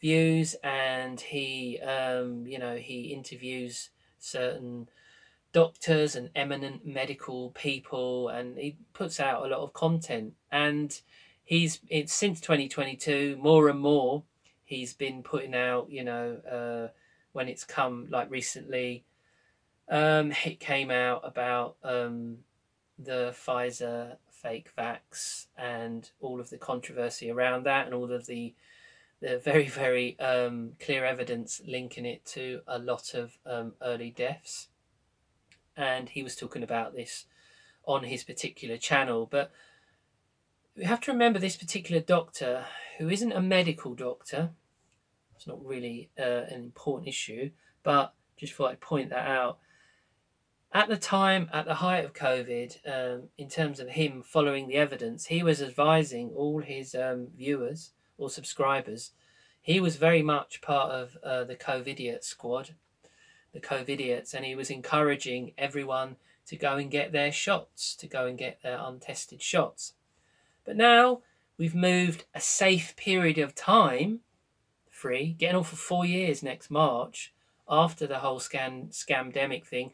views 0.00 0.54
and 0.62 1.20
he 1.20 1.80
um, 1.80 2.46
you 2.46 2.58
know 2.58 2.76
he 2.76 3.12
interviews 3.12 3.90
certain 4.18 4.88
doctors 5.52 6.14
and 6.14 6.28
eminent 6.34 6.86
medical 6.86 7.50
people 7.52 8.28
and 8.28 8.58
he 8.58 8.76
puts 8.92 9.18
out 9.18 9.42
a 9.42 9.48
lot 9.48 9.60
of 9.60 9.72
content. 9.72 10.34
And 10.52 11.00
he's 11.44 11.80
it's 11.88 12.12
since 12.12 12.40
2022 12.42 13.38
more 13.40 13.70
and 13.70 13.80
more 13.80 14.24
he's 14.64 14.92
been 14.92 15.22
putting 15.22 15.54
out 15.54 15.88
you 15.88 16.04
know 16.04 16.36
uh, 16.50 16.92
when 17.32 17.48
it's 17.48 17.64
come 17.64 18.06
like 18.10 18.30
recently 18.30 19.04
um, 19.88 20.32
it 20.44 20.60
came 20.60 20.90
out 20.90 21.22
about 21.24 21.76
um, 21.82 22.38
the 22.98 23.34
Pfizer 23.34 24.16
fake 24.28 24.70
vax 24.76 25.46
and 25.56 26.10
all 26.20 26.40
of 26.40 26.50
the 26.50 26.58
controversy 26.58 27.30
around 27.30 27.64
that 27.64 27.86
and 27.86 27.94
all 27.94 28.12
of 28.12 28.26
the 28.26 28.54
the 29.20 29.38
very 29.38 29.68
very 29.68 30.18
um, 30.18 30.72
clear 30.80 31.04
evidence 31.04 31.60
linking 31.66 32.06
it 32.06 32.24
to 32.26 32.60
a 32.66 32.78
lot 32.78 33.14
of 33.14 33.38
um, 33.46 33.72
early 33.82 34.10
deaths, 34.10 34.68
and 35.76 36.10
he 36.10 36.22
was 36.22 36.36
talking 36.36 36.62
about 36.62 36.94
this 36.94 37.26
on 37.84 38.04
his 38.04 38.24
particular 38.24 38.76
channel. 38.76 39.26
But 39.30 39.50
we 40.76 40.84
have 40.84 41.00
to 41.02 41.12
remember 41.12 41.38
this 41.38 41.56
particular 41.56 42.00
doctor, 42.00 42.66
who 42.98 43.08
isn't 43.08 43.32
a 43.32 43.40
medical 43.40 43.94
doctor. 43.94 44.50
It's 45.34 45.46
not 45.46 45.64
really 45.64 46.10
uh, 46.18 46.44
an 46.48 46.62
important 46.62 47.08
issue, 47.08 47.50
but 47.82 48.14
just 48.36 48.52
thought 48.52 48.72
I'd 48.72 48.80
point 48.80 49.10
that 49.10 49.26
out. 49.26 49.58
At 50.72 50.88
the 50.88 50.96
time, 50.96 51.48
at 51.52 51.64
the 51.64 51.74
height 51.74 52.04
of 52.04 52.12
COVID, 52.12 52.76
um, 52.86 53.28
in 53.38 53.48
terms 53.48 53.80
of 53.80 53.88
him 53.88 54.22
following 54.22 54.68
the 54.68 54.74
evidence, 54.74 55.26
he 55.26 55.42
was 55.42 55.62
advising 55.62 56.30
all 56.36 56.60
his 56.60 56.94
um, 56.94 57.28
viewers 57.36 57.92
or 58.18 58.30
subscribers. 58.30 59.12
He 59.60 59.80
was 59.80 59.96
very 59.96 60.22
much 60.22 60.60
part 60.62 60.92
of 60.92 61.16
uh, 61.24 61.44
the 61.44 61.56
COVIDiot 61.56 62.22
squad, 62.22 62.74
the 63.52 63.60
COVIDiots, 63.60 64.32
and 64.32 64.44
he 64.44 64.54
was 64.54 64.70
encouraging 64.70 65.52
everyone 65.58 66.16
to 66.46 66.56
go 66.56 66.76
and 66.76 66.90
get 66.90 67.12
their 67.12 67.32
shots, 67.32 67.94
to 67.96 68.06
go 68.06 68.26
and 68.26 68.38
get 68.38 68.62
their 68.62 68.78
untested 68.80 69.42
shots. 69.42 69.94
But 70.64 70.76
now 70.76 71.22
we've 71.58 71.74
moved 71.74 72.24
a 72.34 72.40
safe 72.40 72.94
period 72.96 73.38
of 73.38 73.54
time, 73.54 74.20
free, 74.88 75.34
getting 75.38 75.56
on 75.56 75.64
for 75.64 75.76
four 75.76 76.04
years 76.04 76.42
next 76.42 76.70
March, 76.70 77.32
after 77.68 78.06
the 78.06 78.20
whole 78.20 78.38
scam 78.38 78.90
scamdemic 78.90 79.66
thing, 79.66 79.90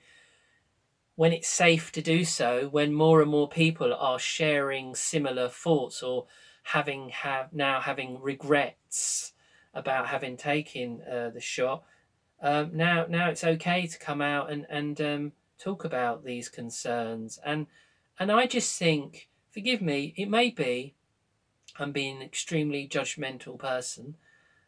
when 1.14 1.32
it's 1.32 1.48
safe 1.48 1.92
to 1.92 2.02
do 2.02 2.24
so, 2.24 2.68
when 2.68 2.92
more 2.92 3.22
and 3.22 3.30
more 3.30 3.48
people 3.48 3.94
are 3.94 4.18
sharing 4.18 4.94
similar 4.94 5.48
thoughts 5.48 6.02
or 6.02 6.26
having 6.62 7.11
have 7.11 7.53
now 7.53 7.81
having 7.81 8.20
regrets 8.20 9.33
about 9.75 10.07
having 10.09 10.37
taken 10.37 11.03
uh, 11.03 11.31
the 11.31 11.40
shot. 11.40 11.85
Um, 12.40 12.70
now, 12.75 13.07
now 13.09 13.31
it's 13.31 13.44
okay 13.44 13.87
to 13.87 13.98
come 13.98 14.20
out 14.20 14.51
and 14.51 14.66
and 14.68 15.01
um, 15.01 15.33
talk 15.59 15.85
about 15.85 16.25
these 16.25 16.48
concerns, 16.48 17.38
and 17.44 17.66
and 18.18 18.31
I 18.31 18.46
just 18.46 18.79
think, 18.79 19.29
forgive 19.51 19.81
me, 19.81 20.14
it 20.16 20.29
may 20.29 20.51
be 20.51 20.94
I'm 21.79 21.92
being 21.92 22.16
an 22.16 22.22
extremely 22.22 22.87
judgmental 22.87 23.59
person, 23.59 24.16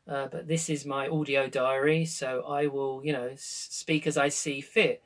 uh, 0.08 0.28
but 0.28 0.48
this 0.48 0.70
is 0.70 0.86
my 0.86 1.08
audio 1.08 1.48
diary, 1.48 2.04
so 2.04 2.42
I 2.42 2.66
will, 2.66 3.02
you 3.04 3.12
know, 3.12 3.32
speak 3.36 4.06
as 4.06 4.16
I 4.16 4.28
see 4.28 4.60
fit. 4.60 5.02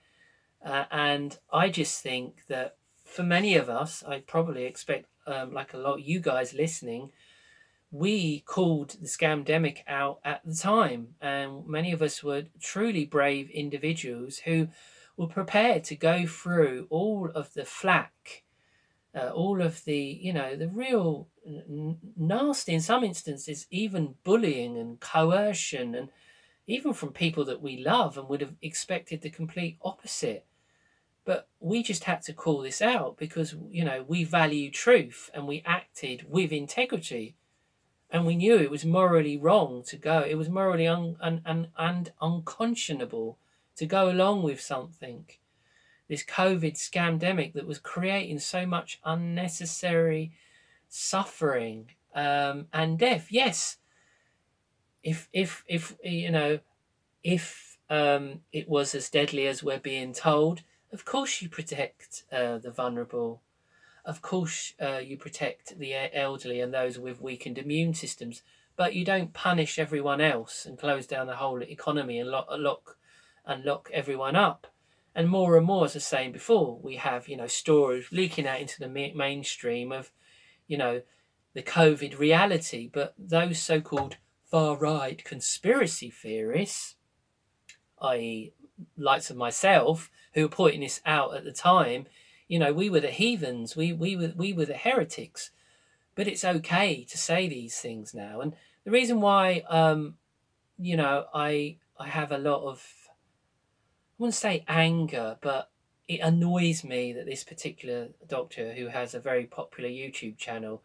Uh, 0.64 0.84
and 0.90 1.38
I 1.52 1.68
just 1.68 2.02
think 2.02 2.44
that 2.48 2.76
for 3.08 3.22
many 3.22 3.56
of 3.56 3.68
us, 3.68 4.04
I 4.06 4.20
probably 4.20 4.64
expect 4.64 5.06
um, 5.26 5.52
like 5.52 5.72
a 5.74 5.78
lot 5.78 6.02
you 6.02 6.20
guys 6.20 6.54
listening, 6.54 7.10
we 7.90 8.40
called 8.40 8.90
the 9.00 9.06
scamdemic 9.06 9.78
out 9.86 10.20
at 10.24 10.42
the 10.44 10.54
time, 10.54 11.14
and 11.20 11.66
many 11.66 11.92
of 11.92 12.02
us 12.02 12.22
were 12.22 12.44
truly 12.60 13.04
brave 13.06 13.48
individuals 13.50 14.38
who 14.38 14.68
were 15.16 15.26
prepared 15.26 15.84
to 15.84 15.96
go 15.96 16.26
through 16.26 16.86
all 16.90 17.30
of 17.34 17.54
the 17.54 17.64
flack, 17.64 18.44
uh, 19.14 19.30
all 19.30 19.62
of 19.62 19.84
the 19.84 19.96
you 19.98 20.32
know 20.32 20.54
the 20.54 20.68
real 20.68 21.28
n- 21.46 21.98
nasty, 22.16 22.74
in 22.74 22.80
some 22.80 23.02
instances, 23.02 23.66
even 23.70 24.16
bullying 24.22 24.76
and 24.76 25.00
coercion, 25.00 25.94
and 25.94 26.10
even 26.66 26.92
from 26.92 27.12
people 27.12 27.44
that 27.46 27.62
we 27.62 27.78
love 27.78 28.18
and 28.18 28.28
would 28.28 28.42
have 28.42 28.54
expected 28.60 29.22
the 29.22 29.30
complete 29.30 29.78
opposite. 29.82 30.44
But 31.28 31.46
we 31.60 31.82
just 31.82 32.04
had 32.04 32.22
to 32.22 32.32
call 32.32 32.62
this 32.62 32.80
out 32.80 33.18
because, 33.18 33.54
you 33.68 33.84
know, 33.84 34.02
we 34.08 34.24
value 34.24 34.70
truth 34.70 35.28
and 35.34 35.46
we 35.46 35.62
acted 35.66 36.24
with 36.26 36.52
integrity. 36.52 37.36
And 38.08 38.24
we 38.24 38.34
knew 38.34 38.56
it 38.56 38.70
was 38.70 38.86
morally 38.86 39.36
wrong 39.36 39.82
to 39.88 39.98
go. 39.98 40.20
It 40.22 40.36
was 40.36 40.48
morally 40.48 40.86
un, 40.86 41.18
un, 41.20 41.42
un, 41.44 41.68
and 41.76 42.12
unconscionable 42.22 43.36
to 43.76 43.84
go 43.84 44.08
along 44.08 44.42
with 44.42 44.58
something. 44.58 45.26
This 46.08 46.24
COVID 46.24 46.76
scamdemic 46.76 47.52
that 47.52 47.66
was 47.66 47.78
creating 47.78 48.38
so 48.38 48.64
much 48.64 48.98
unnecessary 49.04 50.32
suffering 50.88 51.90
um, 52.14 52.68
and 52.72 52.98
death. 52.98 53.26
Yes, 53.28 53.76
if 55.02 55.28
if 55.34 55.62
if 55.68 55.94
you 56.02 56.30
know, 56.30 56.60
if 57.22 57.76
um, 57.90 58.40
it 58.50 58.66
was 58.66 58.94
as 58.94 59.10
deadly 59.10 59.46
as 59.46 59.62
we're 59.62 59.78
being 59.78 60.14
told, 60.14 60.62
of 60.92 61.04
course, 61.04 61.42
you 61.42 61.48
protect 61.48 62.24
uh, 62.32 62.58
the 62.58 62.70
vulnerable. 62.70 63.42
Of 64.04 64.22
course, 64.22 64.74
uh, 64.80 64.98
you 64.98 65.18
protect 65.18 65.78
the 65.78 65.94
elderly 66.16 66.60
and 66.60 66.72
those 66.72 66.98
with 66.98 67.20
weakened 67.20 67.58
immune 67.58 67.94
systems. 67.94 68.42
But 68.76 68.94
you 68.94 69.04
don't 69.04 69.32
punish 69.32 69.78
everyone 69.78 70.20
else 70.20 70.64
and 70.64 70.78
close 70.78 71.06
down 71.06 71.26
the 71.26 71.36
whole 71.36 71.62
economy 71.62 72.18
and 72.18 72.30
lock, 72.30 72.46
lock 72.50 72.96
and 73.44 73.64
lock 73.64 73.90
everyone 73.92 74.36
up. 74.36 74.68
And 75.14 75.28
more 75.28 75.56
and 75.56 75.66
more, 75.66 75.84
as 75.84 75.94
I 75.94 75.98
was 75.98 76.04
saying 76.04 76.32
before, 76.32 76.78
we 76.80 76.96
have 76.96 77.28
you 77.28 77.36
know 77.36 77.48
stories 77.48 78.06
leaking 78.12 78.46
out 78.46 78.60
into 78.60 78.78
the 78.78 78.88
mainstream 78.88 79.90
of, 79.90 80.12
you 80.68 80.78
know, 80.78 81.02
the 81.54 81.62
COVID 81.62 82.18
reality. 82.18 82.88
But 82.90 83.14
those 83.18 83.58
so-called 83.58 84.16
far 84.44 84.76
right 84.76 85.22
conspiracy 85.24 86.08
theorists, 86.08 86.94
i.e., 88.00 88.52
likes 88.96 89.28
of 89.28 89.36
myself 89.36 90.08
who 90.34 90.42
were 90.42 90.48
pointing 90.48 90.80
this 90.80 91.00
out 91.06 91.34
at 91.34 91.44
the 91.44 91.52
time, 91.52 92.06
you 92.46 92.58
know, 92.58 92.72
we 92.72 92.90
were 92.90 93.00
the 93.00 93.10
heathens, 93.10 93.76
we 93.76 93.92
we 93.92 94.16
were 94.16 94.32
we 94.36 94.52
were 94.52 94.66
the 94.66 94.76
heretics. 94.76 95.50
But 96.14 96.26
it's 96.26 96.44
okay 96.44 97.04
to 97.04 97.16
say 97.16 97.48
these 97.48 97.78
things 97.78 98.12
now, 98.12 98.40
and 98.40 98.54
the 98.84 98.90
reason 98.90 99.20
why, 99.20 99.62
um, 99.68 100.16
you 100.78 100.96
know, 100.96 101.26
I 101.32 101.76
I 101.98 102.08
have 102.08 102.32
a 102.32 102.38
lot 102.38 102.68
of 102.68 102.84
I 103.08 104.14
wouldn't 104.18 104.34
say 104.34 104.64
anger, 104.66 105.36
but 105.40 105.70
it 106.08 106.20
annoys 106.20 106.82
me 106.82 107.12
that 107.12 107.26
this 107.26 107.44
particular 107.44 108.08
doctor 108.26 108.72
who 108.72 108.88
has 108.88 109.14
a 109.14 109.20
very 109.20 109.44
popular 109.44 109.88
YouTube 109.88 110.38
channel 110.38 110.82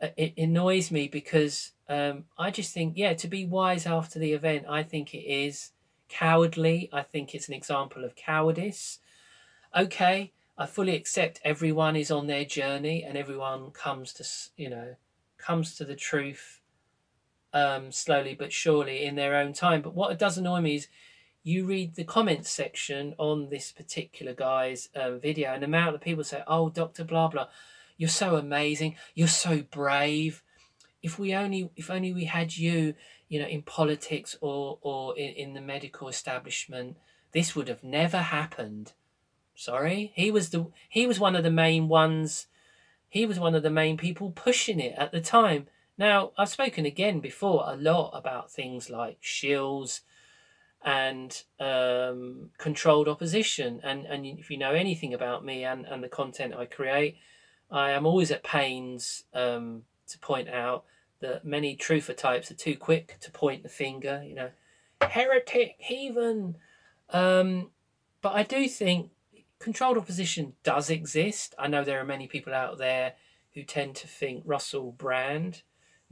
uh, 0.00 0.08
it 0.16 0.34
annoys 0.38 0.90
me 0.90 1.08
because 1.08 1.72
um, 1.88 2.24
I 2.38 2.50
just 2.50 2.72
think, 2.72 2.94
yeah, 2.96 3.14
to 3.14 3.26
be 3.26 3.44
wise 3.44 3.86
after 3.86 4.18
the 4.18 4.32
event, 4.32 4.66
I 4.68 4.82
think 4.82 5.14
it 5.14 5.26
is 5.26 5.70
cowardly. 6.08 6.88
I 6.92 7.02
think 7.02 7.34
it's 7.34 7.48
an 7.48 7.54
example 7.54 8.04
of 8.04 8.14
cowardice. 8.14 8.98
Okay, 9.76 10.32
I 10.56 10.66
fully 10.66 10.94
accept 10.96 11.40
everyone 11.44 11.96
is 11.96 12.10
on 12.10 12.26
their 12.26 12.44
journey 12.44 13.04
and 13.04 13.16
everyone 13.16 13.70
comes 13.70 14.12
to, 14.14 14.26
you 14.56 14.70
know, 14.70 14.96
comes 15.36 15.76
to 15.76 15.84
the 15.84 15.96
truth 15.96 16.60
um, 17.52 17.92
slowly 17.92 18.34
but 18.34 18.52
surely 18.52 19.04
in 19.04 19.14
their 19.14 19.36
own 19.36 19.52
time. 19.52 19.82
But 19.82 19.94
what 19.94 20.12
it 20.12 20.18
does 20.18 20.38
annoy 20.38 20.60
me 20.60 20.76
is 20.76 20.88
you 21.42 21.64
read 21.64 21.94
the 21.94 22.04
comments 22.04 22.50
section 22.50 23.14
on 23.18 23.48
this 23.48 23.72
particular 23.72 24.34
guy's 24.34 24.88
um, 24.94 25.20
video 25.20 25.52
and 25.52 25.62
the 25.62 25.66
amount 25.66 25.94
of 25.94 26.00
people 26.00 26.24
say, 26.24 26.42
oh, 26.46 26.68
Dr. 26.68 27.04
Blah, 27.04 27.28
blah, 27.28 27.46
you're 27.96 28.08
so 28.08 28.36
amazing. 28.36 28.96
You're 29.14 29.28
so 29.28 29.62
brave. 29.70 30.42
If 31.02 31.18
we 31.18 31.34
only, 31.34 31.70
if 31.76 31.90
only 31.90 32.12
we 32.12 32.24
had 32.24 32.56
you, 32.56 32.94
you 33.28 33.40
know, 33.40 33.46
in 33.46 33.62
politics 33.62 34.36
or, 34.40 34.78
or 34.80 35.16
in, 35.16 35.32
in 35.34 35.54
the 35.54 35.60
medical 35.60 36.08
establishment, 36.08 36.96
this 37.32 37.54
would 37.54 37.68
have 37.68 37.84
never 37.84 38.18
happened. 38.18 38.92
Sorry. 39.54 40.12
He 40.14 40.30
was 40.30 40.50
the, 40.50 40.66
he 40.88 41.06
was 41.06 41.20
one 41.20 41.36
of 41.36 41.44
the 41.44 41.50
main 41.50 41.88
ones. 41.88 42.46
He 43.08 43.26
was 43.26 43.38
one 43.38 43.54
of 43.54 43.62
the 43.62 43.70
main 43.70 43.96
people 43.96 44.30
pushing 44.30 44.80
it 44.80 44.94
at 44.96 45.12
the 45.12 45.20
time. 45.20 45.66
Now, 45.96 46.30
I've 46.38 46.48
spoken 46.48 46.86
again 46.86 47.20
before 47.20 47.64
a 47.66 47.76
lot 47.76 48.12
about 48.14 48.52
things 48.52 48.88
like 48.88 49.20
shills 49.20 50.00
and 50.84 51.42
um, 51.58 52.50
controlled 52.56 53.08
opposition. 53.08 53.80
And, 53.82 54.06
and 54.06 54.24
if 54.24 54.50
you 54.50 54.56
know 54.56 54.72
anything 54.72 55.12
about 55.12 55.44
me 55.44 55.64
and, 55.64 55.84
and 55.84 56.02
the 56.02 56.08
content 56.08 56.54
I 56.54 56.66
create, 56.66 57.16
I 57.70 57.90
am 57.90 58.06
always 58.06 58.30
at 58.30 58.44
pains 58.44 59.24
um, 59.34 59.82
to 60.06 60.18
point 60.18 60.48
out 60.48 60.84
that 61.20 61.44
many 61.44 61.76
truther 61.76 62.16
types 62.16 62.50
are 62.50 62.54
too 62.54 62.76
quick 62.76 63.16
to 63.20 63.30
point 63.30 63.62
the 63.62 63.68
finger, 63.68 64.22
you 64.26 64.34
know, 64.34 64.50
heretic, 65.00 65.76
heathen. 65.78 66.56
Um, 67.10 67.70
but 68.20 68.34
I 68.34 68.42
do 68.42 68.68
think 68.68 69.10
controlled 69.58 69.98
opposition 69.98 70.54
does 70.62 70.90
exist. 70.90 71.54
I 71.58 71.68
know 71.68 71.84
there 71.84 72.00
are 72.00 72.04
many 72.04 72.26
people 72.26 72.54
out 72.54 72.78
there 72.78 73.14
who 73.54 73.62
tend 73.62 73.96
to 73.96 74.06
think 74.06 74.42
Russell 74.46 74.92
Brand, 74.92 75.62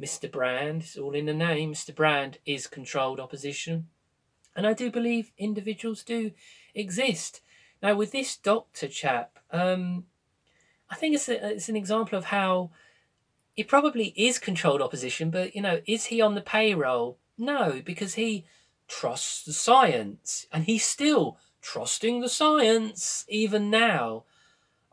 Mr. 0.01 0.31
Brand, 0.31 0.83
it's 0.83 0.99
all 0.99 1.15
in 1.15 1.27
the 1.27 1.35
name, 1.35 1.73
Mr. 1.73 1.95
Brand 1.95 2.39
is 2.45 2.67
controlled 2.67 3.21
opposition. 3.21 3.89
And 4.55 4.67
I 4.67 4.73
do 4.73 4.91
believe 4.91 5.33
individuals 5.39 6.03
do 6.03 6.33
exist. 6.75 7.43
Now, 7.83 7.95
with 7.95 8.13
this 8.13 8.37
doctor 8.37 8.89
chap, 8.89 9.39
um, 9.51 10.05
I 10.89 10.95
think 10.95 11.15
it's 11.15 11.29
a, 11.29 11.53
it's 11.53 11.69
an 11.69 11.77
example 11.77 12.19
of 12.19 12.27
how 12.27 12.71
it 13.57 13.69
probably 13.69 14.13
is 14.17 14.39
controlled 14.39 14.83
opposition, 14.83 15.31
but 15.31 15.55
you 15.55 15.63
know, 15.63 15.81
is 15.87 16.07
he 16.07 16.21
on 16.21 16.35
the 16.35 16.41
payroll? 16.41 17.19
No, 17.39 17.81
because 17.85 18.15
he 18.15 18.45
trusts 18.89 19.43
the 19.43 19.53
science, 19.53 20.47
and 20.53 20.65
he's 20.65 20.85
still 20.85 21.39
trusting 21.63 22.21
the 22.21 22.29
science 22.29 23.25
even 23.29 23.71
now. 23.71 24.25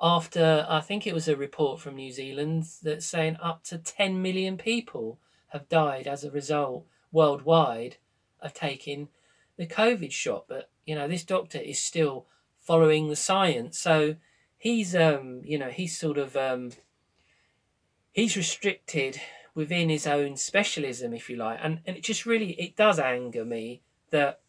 After 0.01 0.65
I 0.67 0.81
think 0.81 1.05
it 1.05 1.13
was 1.13 1.27
a 1.27 1.35
report 1.35 1.79
from 1.79 1.95
New 1.95 2.11
Zealand 2.11 2.65
that's 2.81 3.05
saying 3.05 3.37
up 3.41 3.63
to 3.65 3.77
10 3.77 4.21
million 4.21 4.57
people 4.57 5.19
have 5.49 5.69
died 5.69 6.07
as 6.07 6.23
a 6.23 6.31
result 6.31 6.85
worldwide 7.11 7.97
of 8.41 8.53
taking 8.53 9.09
the 9.55 9.67
COVID 9.67 10.11
shot. 10.11 10.45
But 10.47 10.69
you 10.85 10.95
know, 10.95 11.07
this 11.07 11.23
doctor 11.23 11.59
is 11.59 11.79
still 11.79 12.25
following 12.59 13.07
the 13.07 13.15
science. 13.15 13.77
So 13.79 14.15
he's 14.57 14.95
um 14.95 15.41
you 15.43 15.57
know 15.57 15.69
he's 15.69 15.97
sort 15.97 16.17
of 16.17 16.35
um 16.35 16.71
he's 18.13 18.37
restricted 18.37 19.19
within 19.53 19.89
his 19.89 20.07
own 20.07 20.37
specialism 20.37 21.13
if 21.13 21.29
you 21.29 21.35
like 21.35 21.59
and, 21.61 21.79
and 21.85 21.97
it 21.97 22.03
just 22.03 22.25
really 22.25 22.51
it 22.51 22.75
does 22.75 22.97
anger 22.99 23.43
me 23.43 23.81
that 24.11 24.39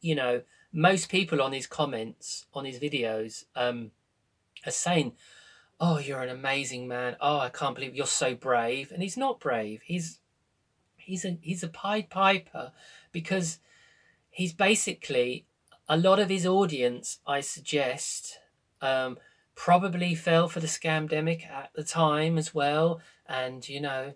you 0.00 0.14
know 0.14 0.42
most 0.72 1.08
people 1.08 1.40
on 1.40 1.52
his 1.52 1.66
comments 1.66 2.46
on 2.52 2.64
his 2.64 2.78
videos 2.78 3.44
um 3.56 3.90
are 4.66 4.72
saying 4.72 5.12
oh 5.80 5.98
you're 5.98 6.22
an 6.22 6.28
amazing 6.28 6.88
man. 6.88 7.16
Oh 7.20 7.38
i 7.38 7.48
can't 7.48 7.74
believe 7.74 7.94
you're 7.94 8.06
so 8.06 8.34
brave. 8.34 8.90
And 8.92 9.02
he's 9.02 9.16
not 9.16 9.40
brave. 9.40 9.80
He's 9.84 10.20
he's 10.96 11.24
a 11.24 11.38
he's 11.40 11.62
a 11.62 11.68
pied 11.68 12.10
piper 12.10 12.72
because 13.12 13.58
he's 14.30 14.52
basically 14.52 15.46
a 15.88 15.96
lot 15.96 16.18
of 16.18 16.28
his 16.28 16.44
audience 16.44 17.18
i 17.26 17.40
suggest 17.40 18.38
um, 18.82 19.16
probably 19.58 20.14
fell 20.14 20.48
for 20.48 20.60
the 20.60 20.68
scamdemic 20.68 21.44
at 21.50 21.70
the 21.74 21.82
time 21.82 22.38
as 22.38 22.54
well. 22.54 23.00
And, 23.26 23.68
you 23.68 23.80
know, 23.80 24.14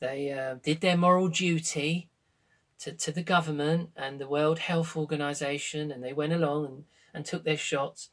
they 0.00 0.30
uh, 0.30 0.56
did 0.62 0.82
their 0.82 0.98
moral 0.98 1.28
duty 1.28 2.10
to, 2.80 2.92
to 2.92 3.10
the 3.10 3.22
government 3.22 3.88
and 3.96 4.20
the 4.20 4.28
World 4.28 4.58
Health 4.58 4.94
Organization, 4.94 5.90
and 5.90 6.04
they 6.04 6.12
went 6.12 6.34
along 6.34 6.66
and, 6.66 6.84
and 7.14 7.24
took 7.24 7.42
their 7.42 7.56
shots. 7.56 8.10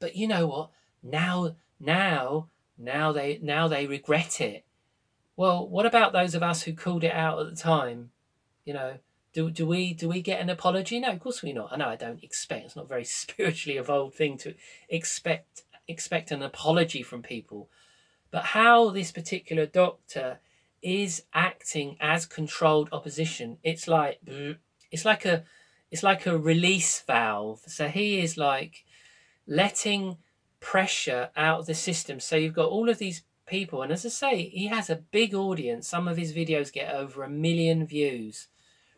But 0.00 0.16
you 0.16 0.26
know 0.26 0.48
what? 0.48 0.70
Now, 1.00 1.54
now, 1.78 2.48
now 2.76 3.12
they 3.12 3.38
now 3.40 3.68
they 3.68 3.86
regret 3.86 4.40
it. 4.40 4.64
Well, 5.36 5.66
what 5.66 5.86
about 5.86 6.12
those 6.12 6.34
of 6.34 6.42
us 6.42 6.62
who 6.62 6.72
called 6.72 7.04
it 7.04 7.12
out 7.12 7.38
at 7.38 7.48
the 7.48 7.56
time? 7.56 8.10
You 8.64 8.74
know, 8.74 8.94
do, 9.32 9.48
do 9.48 9.64
we 9.64 9.94
do 9.94 10.08
we 10.08 10.22
get 10.22 10.40
an 10.40 10.50
apology? 10.50 10.98
No, 10.98 11.10
of 11.10 11.20
course 11.20 11.40
we 11.40 11.52
not. 11.52 11.72
I 11.72 11.76
know 11.76 11.88
I 11.88 11.96
don't 11.96 12.24
expect. 12.24 12.66
It's 12.66 12.76
not 12.76 12.86
a 12.86 12.88
very 12.88 13.04
spiritually 13.22 13.78
evolved 13.78 14.16
thing 14.16 14.36
to 14.38 14.54
expect 14.88 15.62
expect 15.90 16.30
an 16.30 16.42
apology 16.42 17.02
from 17.02 17.22
people. 17.22 17.68
But 18.30 18.44
how 18.44 18.90
this 18.90 19.12
particular 19.12 19.66
doctor 19.66 20.38
is 20.82 21.24
acting 21.34 21.96
as 22.00 22.26
controlled 22.26 22.88
opposition, 22.92 23.58
it's 23.62 23.88
like 23.88 24.20
it's 24.90 25.04
like 25.04 25.24
a 25.24 25.44
it's 25.90 26.02
like 26.02 26.26
a 26.26 26.38
release 26.38 27.00
valve. 27.00 27.62
So 27.66 27.88
he 27.88 28.20
is 28.20 28.36
like 28.36 28.84
letting 29.46 30.18
pressure 30.60 31.30
out 31.36 31.60
of 31.60 31.66
the 31.66 31.74
system. 31.74 32.20
So 32.20 32.36
you've 32.36 32.54
got 32.54 32.68
all 32.68 32.88
of 32.88 32.98
these 32.98 33.22
people, 33.46 33.82
and 33.82 33.92
as 33.92 34.06
I 34.06 34.10
say, 34.10 34.42
he 34.48 34.68
has 34.68 34.88
a 34.88 34.96
big 34.96 35.34
audience. 35.34 35.88
Some 35.88 36.06
of 36.06 36.16
his 36.16 36.32
videos 36.32 36.72
get 36.72 36.94
over 36.94 37.24
a 37.24 37.28
million 37.28 37.86
views. 37.86 38.46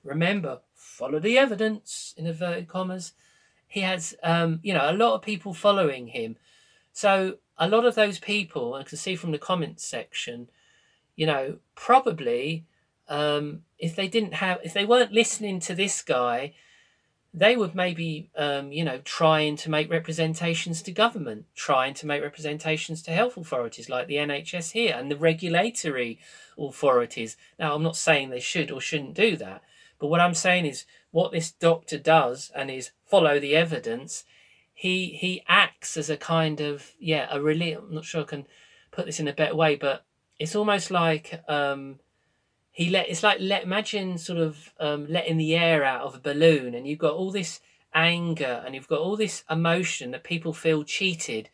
Remember, 0.05 0.61
follow 0.75 1.19
the 1.19 1.39
evidence, 1.39 2.15
in 2.17 2.27
inverted 2.27 2.69
commas. 2.69 3.13
He 3.67 3.81
has, 3.81 4.15
um, 4.23 4.61
you 4.63 4.75
know, 4.75 4.91
a 4.91 4.93
lot 4.93 5.15
of 5.15 5.23
people 5.23 5.55
following 5.55 6.09
him. 6.09 6.37
So 6.93 7.39
a 7.59 7.69
lot 7.69 7.85
of 7.85 7.95
those 7.95 8.19
people, 8.19 8.75
I 8.75 8.83
can 8.83 8.99
see 8.99 9.17
from 9.17 9.33
the 9.33 9.39
comments 9.39 9.85
section, 9.85 10.49
you 11.17 11.27
know, 11.27 11.59
probably 11.75 12.65
um, 13.09 13.63
if 13.79 13.95
they 13.97 14.09
didn't 14.09 14.35
have, 14.35 14.61
if 14.65 14.73
they 14.73 14.85
weren't 14.85 15.13
listening 15.13 15.61
to 15.61 15.75
this 15.75 16.03
guy, 16.03 16.55
they 17.35 17.57
would 17.57 17.75
maybe, 17.75 18.31
um, 18.37 18.73
you 18.73 18.85
know, 18.85 18.99
trying 19.05 19.57
to 19.57 19.71
make 19.71 19.91
representations 19.91 20.83
to 20.83 20.93
government, 20.93 21.47
trying 21.55 21.95
to 21.95 22.07
make 22.07 22.23
representations 22.23 23.03
to 23.03 23.11
health 23.11 23.39
authorities 23.39 23.89
like 23.89 24.07
the 24.07 24.17
NHS 24.17 24.73
here 24.73 24.95
and 24.97 25.11
the 25.11 25.17
regulatory 25.17 26.19
authorities. 26.59 27.37
Now, 27.59 27.75
I'm 27.75 27.83
not 27.83 27.97
saying 27.97 28.29
they 28.29 28.41
should 28.41 28.71
or 28.71 28.83
shouldn't 28.83 29.15
do 29.15 29.37
that, 29.39 29.63
but 29.99 30.09
what 30.09 30.21
I'm 30.21 30.35
saying 30.35 30.67
is 30.67 30.85
what 31.11 31.33
this 31.33 31.51
doctor 31.51 31.99
does 31.99 32.51
and 32.55 32.71
is 32.71 32.91
follow 33.07 33.41
the 33.41 33.57
evidence. 33.57 34.25
He 34.75 35.07
he 35.11 35.43
acts 35.49 35.97
as 35.97 36.11
a 36.11 36.17
kind 36.17 36.61
of 36.61 36.93
yeah 36.99 37.29
a 37.31 37.41
really 37.41 37.73
I'm 37.73 37.95
not 37.95 38.05
sure 38.05 38.23
I 38.23 38.25
can 38.25 38.47
put 38.91 39.07
this 39.07 39.21
in 39.21 39.29
a 39.29 39.33
better 39.33 39.55
way, 39.55 39.77
but 39.77 40.05
it's 40.39 40.57
almost 40.57 40.91
like 40.91 41.43
um, 41.49 42.01
he 42.71 42.91
let 42.91 43.09
it's 43.09 43.23
like 43.23 43.39
let 43.41 43.63
imagine 43.63 44.19
sort 44.19 44.39
of 44.39 44.73
um, 44.81 45.07
letting 45.09 45.37
the 45.37 45.55
air 45.55 45.85
out 45.85 46.03
of 46.03 46.15
a 46.15 46.21
balloon, 46.21 46.75
and 46.75 46.87
you've 46.87 46.99
got 46.99 47.15
all 47.15 47.31
this 47.31 47.61
anger 47.95 48.63
and 48.65 48.75
you've 48.75 48.89
got 48.89 49.01
all 49.01 49.17
this 49.17 49.45
emotion 49.51 50.13
that 50.13 50.25
people 50.25 50.53
feel 50.53 50.83
cheated. 50.83 51.51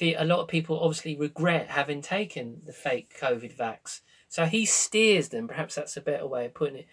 A 0.00 0.24
lot 0.24 0.40
of 0.40 0.48
people 0.48 0.78
obviously 0.78 1.16
regret 1.16 1.68
having 1.68 2.02
taken 2.02 2.62
the 2.66 2.72
fake 2.72 3.16
COVID 3.20 3.56
vax. 3.56 4.00
So 4.28 4.44
he 4.44 4.64
steers 4.64 5.30
them. 5.30 5.48
Perhaps 5.48 5.74
that's 5.74 5.96
a 5.96 6.00
better 6.00 6.26
way 6.26 6.46
of 6.46 6.54
putting 6.54 6.76
it 6.76 6.86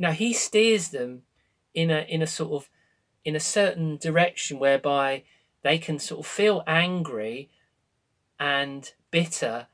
you 0.00 0.06
know, 0.06 0.12
he 0.12 0.32
steers 0.32 0.88
them 0.88 1.24
in 1.74 1.90
a 1.90 2.06
in 2.08 2.22
a 2.22 2.26
sort 2.26 2.52
of 2.52 2.70
in 3.24 3.36
a 3.36 3.40
certain 3.40 3.96
direction 3.96 4.58
whereby 4.58 5.24
they 5.62 5.78
can 5.78 5.98
sort 5.98 6.20
of 6.20 6.26
feel 6.26 6.62
angry 6.66 7.50
and 8.38 8.92
bitter, 9.10 9.66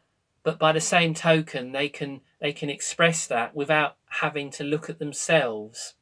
but 0.42 0.58
by 0.58 0.72
the 0.72 0.80
same 0.80 1.14
token, 1.14 1.72
they 1.72 1.88
can 1.88 2.20
they 2.40 2.52
can 2.52 2.70
express 2.70 3.26
that 3.26 3.54
without 3.54 3.96
having 4.20 4.50
to 4.50 4.64
look 4.64 4.90
at 4.90 4.98
themselves. 4.98 5.94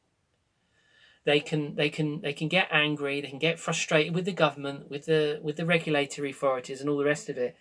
they 1.25 1.39
can 1.39 1.75
they 1.75 1.89
can 1.89 2.21
they 2.21 2.33
can 2.33 2.47
get 2.47 2.67
angry, 2.71 3.19
they 3.19 3.29
can 3.29 3.39
get 3.39 3.59
frustrated 3.59 4.13
with 4.13 4.25
the 4.25 4.31
government, 4.31 4.89
with 4.89 5.05
the 5.05 5.39
with 5.41 5.55
the 5.57 5.65
regulatory 5.65 6.31
authorities, 6.31 6.79
and 6.81 6.89
all 6.89 6.97
the 6.97 7.05
rest 7.05 7.29
of 7.29 7.37
it, 7.37 7.55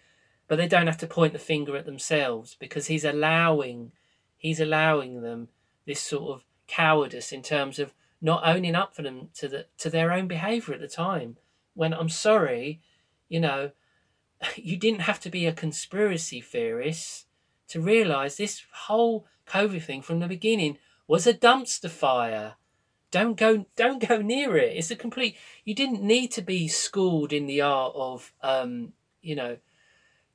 but 0.48 0.56
they 0.56 0.68
don't 0.68 0.86
have 0.86 0.98
to 0.98 1.06
point 1.06 1.32
the 1.32 1.38
finger 1.38 1.76
at 1.76 1.86
themselves 1.86 2.56
because 2.60 2.86
he's 2.86 3.04
allowing 3.04 3.92
he's 4.36 4.60
allowing 4.60 5.22
them 5.22 5.48
this 5.86 6.00
sort 6.00 6.30
of 6.30 6.44
cowardice 6.66 7.32
in 7.32 7.42
terms 7.42 7.78
of 7.78 7.92
not 8.24 8.42
owning 8.46 8.74
up 8.74 8.96
for 8.96 9.02
them 9.02 9.28
to 9.34 9.46
the 9.48 9.66
to 9.76 9.90
their 9.90 10.10
own 10.10 10.26
behavior 10.26 10.72
at 10.72 10.80
the 10.80 10.88
time. 10.88 11.36
When 11.74 11.92
I'm 11.92 12.08
sorry, 12.08 12.80
you 13.28 13.38
know, 13.38 13.72
you 14.56 14.78
didn't 14.78 15.02
have 15.02 15.20
to 15.20 15.30
be 15.30 15.44
a 15.46 15.52
conspiracy 15.52 16.40
theorist 16.40 17.26
to 17.68 17.80
realize 17.82 18.36
this 18.36 18.62
whole 18.72 19.26
COVID 19.46 19.82
thing 19.82 20.00
from 20.00 20.20
the 20.20 20.26
beginning 20.26 20.78
was 21.06 21.26
a 21.26 21.34
dumpster 21.34 21.90
fire. 21.90 22.54
Don't 23.10 23.36
go 23.36 23.66
don't 23.76 24.08
go 24.08 24.22
near 24.22 24.56
it. 24.56 24.74
It's 24.74 24.90
a 24.90 24.96
complete 24.96 25.36
you 25.64 25.74
didn't 25.74 26.02
need 26.02 26.28
to 26.32 26.42
be 26.42 26.66
schooled 26.66 27.30
in 27.30 27.44
the 27.44 27.60
art 27.60 27.92
of 27.94 28.32
um, 28.42 28.94
you 29.20 29.36
know, 29.36 29.58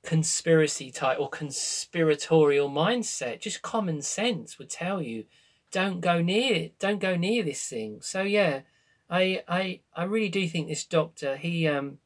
conspiracy 0.03 0.91
type 0.91 1.19
or 1.19 1.27
conspiratorial 1.27 2.69
mindset. 2.69 3.39
Just 3.39 3.63
common 3.63 4.03
sense 4.03 4.59
would 4.59 4.69
tell 4.69 5.01
you 5.01 5.25
don't 5.71 6.01
go 6.01 6.21
near 6.21 6.69
don't 6.79 6.99
go 6.99 7.15
near 7.15 7.43
this 7.43 7.63
thing. 7.67 8.01
So 8.01 8.21
yeah, 8.21 8.61
I 9.09 9.43
I 9.47 9.81
I 9.95 10.03
really 10.03 10.29
do 10.29 10.47
think 10.47 10.67
this 10.67 10.85
doctor 10.85 11.35
he 11.35 11.67
um 11.67 11.99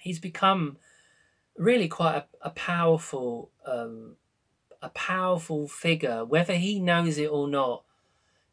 he's 0.00 0.18
become 0.18 0.78
really 1.56 1.88
quite 1.88 2.16
a, 2.16 2.24
a 2.42 2.50
powerful 2.50 3.50
um 3.66 4.16
a 4.80 4.88
powerful 4.90 5.66
figure, 5.66 6.24
whether 6.24 6.54
he 6.54 6.78
knows 6.78 7.18
it 7.18 7.26
or 7.30 7.48
not, 7.48 7.82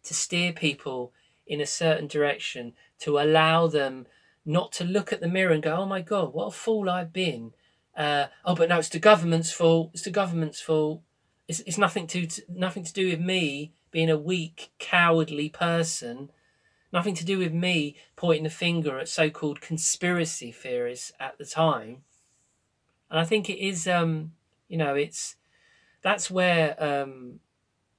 to 0.03 0.13
steer 0.13 0.51
people 0.51 1.13
in 1.45 1.61
a 1.61 1.67
certain 1.67 2.07
direction, 2.07 2.73
to 2.99 3.19
allow 3.19 3.67
them 3.67 4.07
not 4.43 4.71
to 4.71 4.83
look 4.83 5.13
at 5.13 5.21
the 5.21 5.27
mirror 5.27 5.53
and 5.53 5.63
go, 5.63 5.75
"Oh 5.75 5.85
my 5.85 6.01
God, 6.01 6.33
what 6.33 6.47
a 6.47 6.51
fool 6.51 6.89
I've 6.89 7.13
been." 7.13 7.53
Uh, 7.95 8.27
oh, 8.43 8.55
but 8.55 8.69
no, 8.69 8.79
it's 8.79 8.89
the 8.89 8.99
government's 8.99 9.51
fault. 9.51 9.91
It's 9.93 10.03
the 10.03 10.11
government's 10.11 10.61
fault. 10.61 11.01
It's, 11.47 11.61
it's 11.61 11.77
nothing 11.77 12.07
to, 12.07 12.25
to 12.25 12.41
nothing 12.49 12.83
to 12.83 12.93
do 12.93 13.09
with 13.09 13.19
me 13.19 13.73
being 13.95 14.09
a 14.09 14.17
weak, 14.17 14.71
cowardly 14.77 15.47
person. 15.47 16.29
Nothing 16.91 17.15
to 17.15 17.23
do 17.23 17.37
with 17.37 17.53
me 17.53 17.95
pointing 18.17 18.43
the 18.43 18.49
finger 18.49 18.99
at 18.99 19.07
so-called 19.07 19.61
conspiracy 19.61 20.51
theorists 20.51 21.13
at 21.17 21.37
the 21.37 21.45
time. 21.45 22.03
And 23.09 23.17
I 23.17 23.23
think 23.23 23.49
it 23.49 23.57
is, 23.57 23.87
um, 23.87 24.33
you 24.67 24.77
know, 24.77 24.95
it's 24.95 25.37
that's 26.01 26.29
where 26.29 26.75
um, 26.83 27.39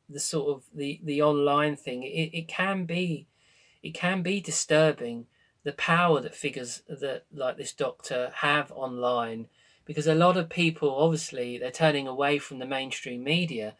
the 0.07 0.21
sort 0.21 0.55
of 0.55 0.65
the 0.75 1.01
the 1.03 1.23
online 1.23 1.77
thing 1.77 2.03
it, 2.03 2.31
it 2.35 2.47
can 2.47 2.85
be 2.85 3.27
it 3.83 3.95
can 3.95 4.21
be 4.21 4.39
disturbing 4.39 5.25
the 5.65 5.73
power 5.73 6.21
that 6.21 6.35
figures 6.35 6.83
that 6.89 7.25
like 7.33 7.57
this 7.57 7.73
doctor 7.73 8.33
have 8.35 8.71
online 8.73 9.49
because 9.87 10.07
a 10.07 10.15
lot 10.15 10.37
of 10.37 10.51
people 10.51 10.95
obviously 10.95 11.57
they're 11.57 11.71
turning 11.71 12.07
away 12.07 12.39
from 12.39 12.59
the 12.59 12.67
mainstream 12.67 13.25
media 13.25 13.75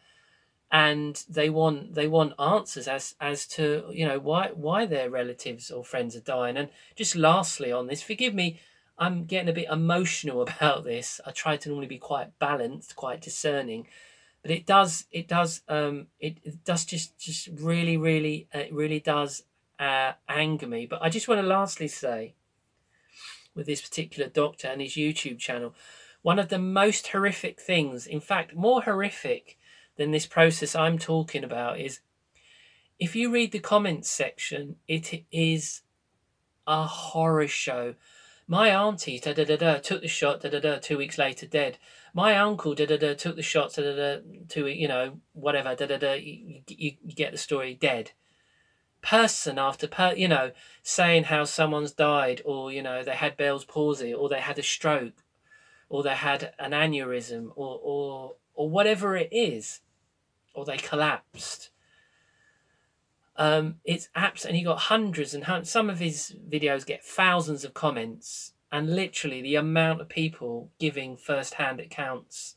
and 0.71 1.23
they 1.29 1.49
want 1.49 1.95
they 1.95 2.07
want 2.07 2.33
answers 2.39 2.87
as 2.87 3.15
as 3.21 3.47
to 3.47 3.85
you 3.91 4.05
know 4.05 4.19
why 4.19 4.49
why 4.53 4.85
their 4.85 5.09
relatives 5.09 5.71
or 5.71 5.83
friends 5.83 6.15
are 6.15 6.21
dying. 6.21 6.57
And 6.57 6.69
just 6.95 7.15
lastly 7.15 7.71
on 7.71 7.87
this 7.87 8.01
forgive 8.01 8.33
me 8.33 8.59
i'm 8.97 9.25
getting 9.25 9.49
a 9.49 9.53
bit 9.53 9.69
emotional 9.71 10.41
about 10.47 10.83
this. 10.83 11.21
I 11.25 11.31
try 11.31 11.57
to 11.57 11.69
normally 11.69 11.87
be 11.87 11.97
quite 11.97 12.37
balanced 12.39 12.95
quite 12.95 13.21
discerning 13.21 13.87
but 14.41 14.51
it 14.51 14.65
does 14.65 15.05
it 15.11 15.27
does 15.27 15.61
um 15.69 16.07
it, 16.19 16.37
it 16.43 16.63
does 16.65 16.83
just 16.83 17.17
just 17.17 17.47
really 17.47 17.95
really 17.95 18.47
uh, 18.53 18.59
it 18.59 18.73
really 18.73 18.99
does 18.99 19.43
uh, 19.79 20.13
anger 20.27 20.67
me. 20.67 20.85
But 20.85 21.01
i 21.01 21.09
just 21.09 21.27
want 21.27 21.39
to 21.39 21.47
lastly 21.47 21.87
say 21.87 22.33
with 23.55 23.67
this 23.67 23.81
particular 23.81 24.29
doctor 24.29 24.67
and 24.67 24.81
his 24.81 24.93
youtube 24.93 25.39
channel 25.39 25.73
one 26.21 26.39
of 26.39 26.49
the 26.49 26.59
most 26.59 27.07
horrific 27.07 27.59
things 27.59 28.05
in 28.05 28.19
fact 28.19 28.55
more 28.55 28.81
horrific 28.83 29.56
than 29.97 30.11
this 30.11 30.25
process 30.25 30.75
i'm 30.75 30.97
talking 30.97 31.43
about 31.43 31.79
is 31.79 31.99
if 32.99 33.15
you 33.15 33.31
read 33.31 33.51
the 33.51 33.59
comments 33.59 34.09
section 34.09 34.75
it 34.87 35.25
is 35.31 35.81
a 36.67 36.83
horror 36.85 37.47
show. 37.47 37.95
My 38.45 38.69
auntie 38.69 39.19
da 39.19 39.33
da 39.33 39.45
da 39.45 39.55
da 39.55 39.77
took 39.77 40.01
the 40.01 40.07
shot 40.07 40.41
da 40.41 40.49
da 40.49 40.59
da 40.59 40.77
two 40.79 40.97
weeks 40.97 41.17
later 41.17 41.47
dead. 41.47 41.77
My 42.13 42.37
uncle 42.37 42.75
da 42.75 42.85
da 42.85 42.97
da 42.97 43.13
took 43.13 43.35
the 43.35 43.41
shots 43.41 43.75
da 43.75 43.83
da 43.83 43.95
da 43.95 44.21
to 44.49 44.67
you 44.67 44.87
know 44.87 45.19
whatever 45.33 45.75
da 45.75 45.85
da 45.85 45.97
da 45.97 46.13
you, 46.13 46.61
you, 46.67 46.93
you 47.03 47.15
get 47.15 47.31
the 47.31 47.37
story 47.37 47.73
dead. 47.73 48.11
Person 49.01 49.57
after 49.57 49.87
per 49.87 50.13
you 50.13 50.27
know 50.27 50.51
saying 50.83 51.25
how 51.25 51.45
someone's 51.45 51.91
died 51.91 52.41
or 52.45 52.71
you 52.71 52.81
know 52.81 53.03
they 53.03 53.15
had 53.15 53.37
Bell's 53.37 53.65
palsy 53.65 54.13
or 54.13 54.29
they 54.29 54.39
had 54.41 54.59
a 54.59 54.63
stroke 54.63 55.23
or 55.89 56.03
they 56.03 56.15
had 56.15 56.53
an 56.59 56.71
aneurysm 56.71 57.51
or 57.55 57.79
or 57.81 58.35
or 58.53 58.69
whatever 58.69 59.15
it 59.15 59.29
is 59.31 59.81
or 60.57 60.65
they 60.65 60.77
collapsed 60.77 61.69
um, 63.37 63.75
it's 63.85 64.09
apps 64.15 64.45
and 64.45 64.55
he 64.55 64.63
got 64.63 64.79
hundreds 64.79 65.33
and 65.33 65.43
hundreds. 65.43 65.69
Some 65.69 65.89
of 65.89 65.99
his 65.99 66.35
videos 66.49 66.85
get 66.85 67.05
thousands 67.05 67.63
of 67.63 67.73
comments, 67.73 68.53
and 68.71 68.95
literally 68.95 69.41
the 69.41 69.55
amount 69.55 70.01
of 70.01 70.09
people 70.09 70.71
giving 70.79 71.15
first-hand 71.15 71.79
accounts 71.79 72.55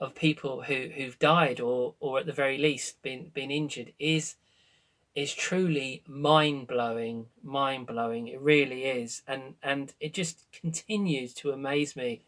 of 0.00 0.14
people 0.14 0.62
who 0.62 0.90
who've 0.96 1.18
died 1.18 1.60
or 1.60 1.94
or 2.00 2.18
at 2.18 2.26
the 2.26 2.32
very 2.32 2.58
least 2.58 3.00
been 3.02 3.30
been 3.32 3.50
injured 3.50 3.92
is 3.98 4.34
is 5.14 5.34
truly 5.34 6.02
mind 6.06 6.66
blowing, 6.66 7.26
mind 7.42 7.86
blowing. 7.86 8.26
It 8.26 8.40
really 8.40 8.84
is, 8.84 9.22
and 9.28 9.54
and 9.62 9.94
it 10.00 10.12
just 10.12 10.50
continues 10.50 11.32
to 11.34 11.52
amaze 11.52 11.94
me 11.94 12.22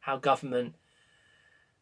how 0.00 0.18
government 0.18 0.74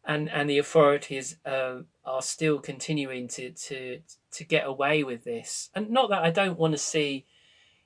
and 0.05 0.29
and 0.29 0.49
the 0.49 0.59
authorities 0.59 1.35
uh, 1.45 1.79
are 2.05 2.21
still 2.21 2.59
continuing 2.59 3.27
to 3.29 3.51
to 3.51 4.01
to 4.31 4.43
get 4.43 4.65
away 4.65 5.03
with 5.03 5.23
this. 5.23 5.69
And 5.75 5.89
not 5.89 6.09
that 6.09 6.23
I 6.23 6.31
don't 6.31 6.59
want 6.59 6.73
to 6.73 6.77
see, 6.77 7.25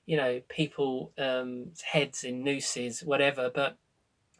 you 0.06 0.17
know, 0.17 0.41
people 0.47 1.12
um, 1.17 1.71
heads 1.84 2.23
in 2.23 2.43
nooses, 2.43 3.04
whatever. 3.04 3.51
But 3.54 3.78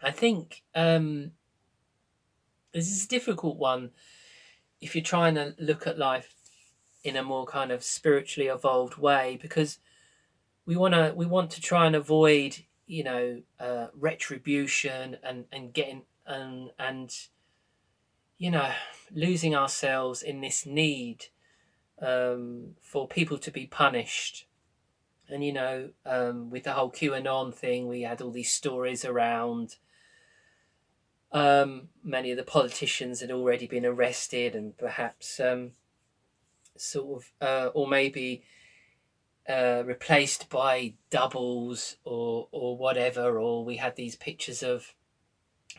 I 0.02 0.12
think 0.12 0.64
um, 0.74 1.32
this 2.74 2.92
is 2.92 3.06
a 3.06 3.10
difficult 3.10 3.58
one 3.58 3.92
if 4.82 4.96
you're 4.96 5.04
trying 5.04 5.36
to 5.36 5.56
look 5.58 5.88
at 5.88 5.98
life 5.98 6.36
in 7.04 7.16
a 7.16 7.24
more 7.24 7.46
kind 7.46 7.72
of 7.72 7.84
spiritually 7.84 8.50
evolved 8.50 8.98
way 8.98 9.38
because 9.42 9.80
we 10.66 10.76
want 10.76 10.94
to 10.94 11.14
we 11.16 11.26
want 11.26 11.52
to 11.52 11.62
try 11.62 11.86
and 11.86 11.96
avoid 11.96 12.58
you 12.88 13.04
know 13.04 13.42
uh, 13.60 13.88
retribution 13.94 15.18
and 15.24 15.46
and 15.52 15.74
getting 15.74 16.02
and 16.26 16.72
and 16.80 17.12
you 18.38 18.52
know, 18.52 18.72
losing 19.14 19.56
ourselves 19.56 20.22
in 20.22 20.42
this 20.42 20.66
need 20.66 21.28
um, 22.02 22.76
for 22.82 23.08
people 23.08 23.38
to 23.38 23.52
be 23.52 23.66
punished. 23.66 24.48
And, 25.30 25.44
you 25.44 25.54
know, 25.54 25.90
um, 26.06 26.50
with 26.50 26.64
the 26.64 26.74
whole 26.74 26.92
QAnon 26.92 27.54
thing, 27.54 27.88
we 27.88 28.02
had 28.02 28.22
all 28.22 28.32
these 28.32 28.52
stories 28.52 29.06
around. 29.06 29.78
Um, 31.32 31.90
many 32.04 32.32
of 32.32 32.38
the 32.38 32.44
politicians 32.44 33.22
had 33.22 33.32
already 33.32 33.68
been 33.68 33.86
arrested 33.86 34.56
and 34.56 34.78
perhaps 34.78 35.40
um, 35.40 35.72
sort 36.78 37.24
of, 37.24 37.32
uh, 37.42 37.68
or 37.74 37.88
maybe 37.88 38.44
uh, 39.50 39.84
replaced 39.86 40.50
by 40.50 40.94
doubles 41.10 41.98
or, 42.04 42.48
or 42.52 42.78
whatever. 42.78 43.40
Or 43.40 43.66
we 43.66 43.78
had 43.78 43.96
these 43.96 44.16
pictures 44.16 44.62
of 44.62 44.94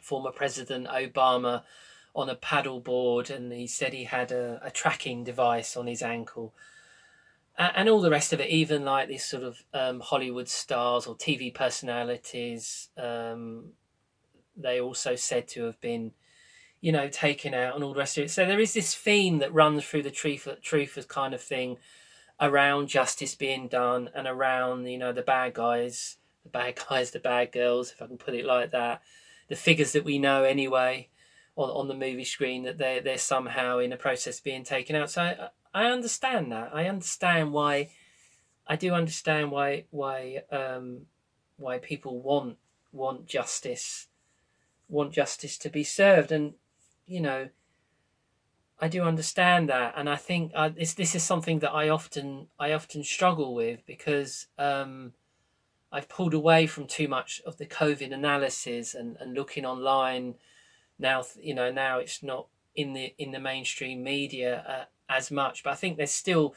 former 0.02 0.32
President 0.32 0.88
Obama 0.88 1.62
on 2.16 2.28
a 2.28 2.34
paddle 2.34 2.80
board 2.80 3.30
and 3.30 3.52
he 3.52 3.68
said 3.68 3.92
he 3.92 4.04
had 4.04 4.32
a, 4.32 4.58
a 4.64 4.70
tracking 4.70 5.22
device 5.22 5.76
on 5.76 5.86
his 5.86 6.02
ankle 6.02 6.52
and 7.58 7.88
all 7.88 8.02
the 8.02 8.10
rest 8.10 8.32
of 8.32 8.40
it, 8.40 8.50
even 8.50 8.84
like 8.84 9.08
these 9.08 9.24
sort 9.24 9.42
of 9.42 9.62
um, 9.72 10.00
Hollywood 10.00 10.48
stars 10.48 11.06
or 11.06 11.16
TV 11.16 11.54
personalities, 11.54 12.90
um, 12.98 13.70
they 14.56 14.78
also 14.78 15.14
said 15.14 15.48
to 15.48 15.64
have 15.64 15.80
been, 15.80 16.12
you 16.82 16.92
know, 16.92 17.08
taken 17.08 17.54
out 17.54 17.74
and 17.74 17.82
all 17.82 17.94
the 17.94 17.98
rest 17.98 18.18
of 18.18 18.24
it. 18.24 18.30
So 18.30 18.44
there 18.44 18.60
is 18.60 18.74
this 18.74 18.94
theme 18.94 19.38
that 19.38 19.54
runs 19.54 19.84
through 19.84 20.02
the 20.02 20.10
truth, 20.10 20.46
truth 20.60 21.02
kind 21.08 21.32
of 21.32 21.40
thing 21.40 21.78
around 22.38 22.88
justice 22.88 23.34
being 23.34 23.68
done 23.68 24.10
and 24.14 24.26
around, 24.26 24.86
you 24.86 24.98
know, 24.98 25.12
the 25.12 25.22
bad 25.22 25.54
guys, 25.54 26.18
the 26.42 26.50
bad 26.50 26.78
guys, 26.88 27.12
the 27.12 27.20
bad 27.20 27.52
girls, 27.52 27.92
if 27.92 28.02
I 28.02 28.06
can 28.06 28.18
put 28.18 28.34
it 28.34 28.44
like 28.44 28.70
that, 28.72 29.00
the 29.48 29.56
figures 29.56 29.92
that 29.92 30.04
we 30.04 30.18
know 30.18 30.44
anyway 30.44 31.08
on, 31.56 31.70
on 31.70 31.88
the 31.88 31.94
movie 31.94 32.24
screen 32.24 32.62
that 32.64 32.78
they're 32.78 33.00
they're 33.00 33.18
somehow 33.18 33.78
in 33.78 33.92
a 33.92 33.96
process 33.96 34.40
being 34.40 34.64
taken 34.64 34.94
out. 34.94 35.10
So 35.10 35.22
I, 35.22 35.48
I 35.74 35.86
understand 35.86 36.52
that. 36.52 36.70
I 36.72 36.86
understand 36.86 37.52
why. 37.52 37.90
I 38.66 38.76
do 38.76 38.92
understand 38.94 39.50
why 39.50 39.84
why 39.90 40.42
um, 40.50 41.06
why 41.56 41.78
people 41.78 42.20
want 42.20 42.58
want 42.92 43.26
justice, 43.26 44.08
want 44.88 45.12
justice 45.12 45.58
to 45.58 45.70
be 45.70 45.84
served, 45.84 46.32
and 46.32 46.54
you 47.06 47.20
know, 47.20 47.48
I 48.80 48.88
do 48.88 49.02
understand 49.02 49.68
that, 49.68 49.94
and 49.96 50.08
I 50.08 50.16
think 50.16 50.52
uh, 50.54 50.68
this 50.68 50.94
this 50.94 51.14
is 51.14 51.22
something 51.22 51.60
that 51.60 51.72
I 51.72 51.88
often 51.88 52.48
I 52.58 52.72
often 52.72 53.04
struggle 53.04 53.54
with 53.54 53.86
because 53.86 54.48
um, 54.58 55.12
I've 55.92 56.08
pulled 56.08 56.34
away 56.34 56.66
from 56.66 56.86
too 56.86 57.08
much 57.08 57.40
of 57.46 57.56
the 57.56 57.66
COVID 57.66 58.12
analysis 58.12 58.94
and, 58.94 59.16
and 59.20 59.34
looking 59.34 59.64
online 59.64 60.34
now. 60.98 61.24
You 61.40 61.54
know 61.54 61.70
now 61.70 61.98
it's 61.98 62.22
not 62.22 62.48
in 62.74 62.92
the 62.92 63.14
in 63.18 63.32
the 63.32 63.40
mainstream 63.40 64.02
media 64.02 64.64
uh, 64.68 64.84
as 65.12 65.30
much, 65.30 65.62
but 65.62 65.70
I 65.70 65.76
think 65.76 65.96
there's 65.96 66.10
still, 66.10 66.54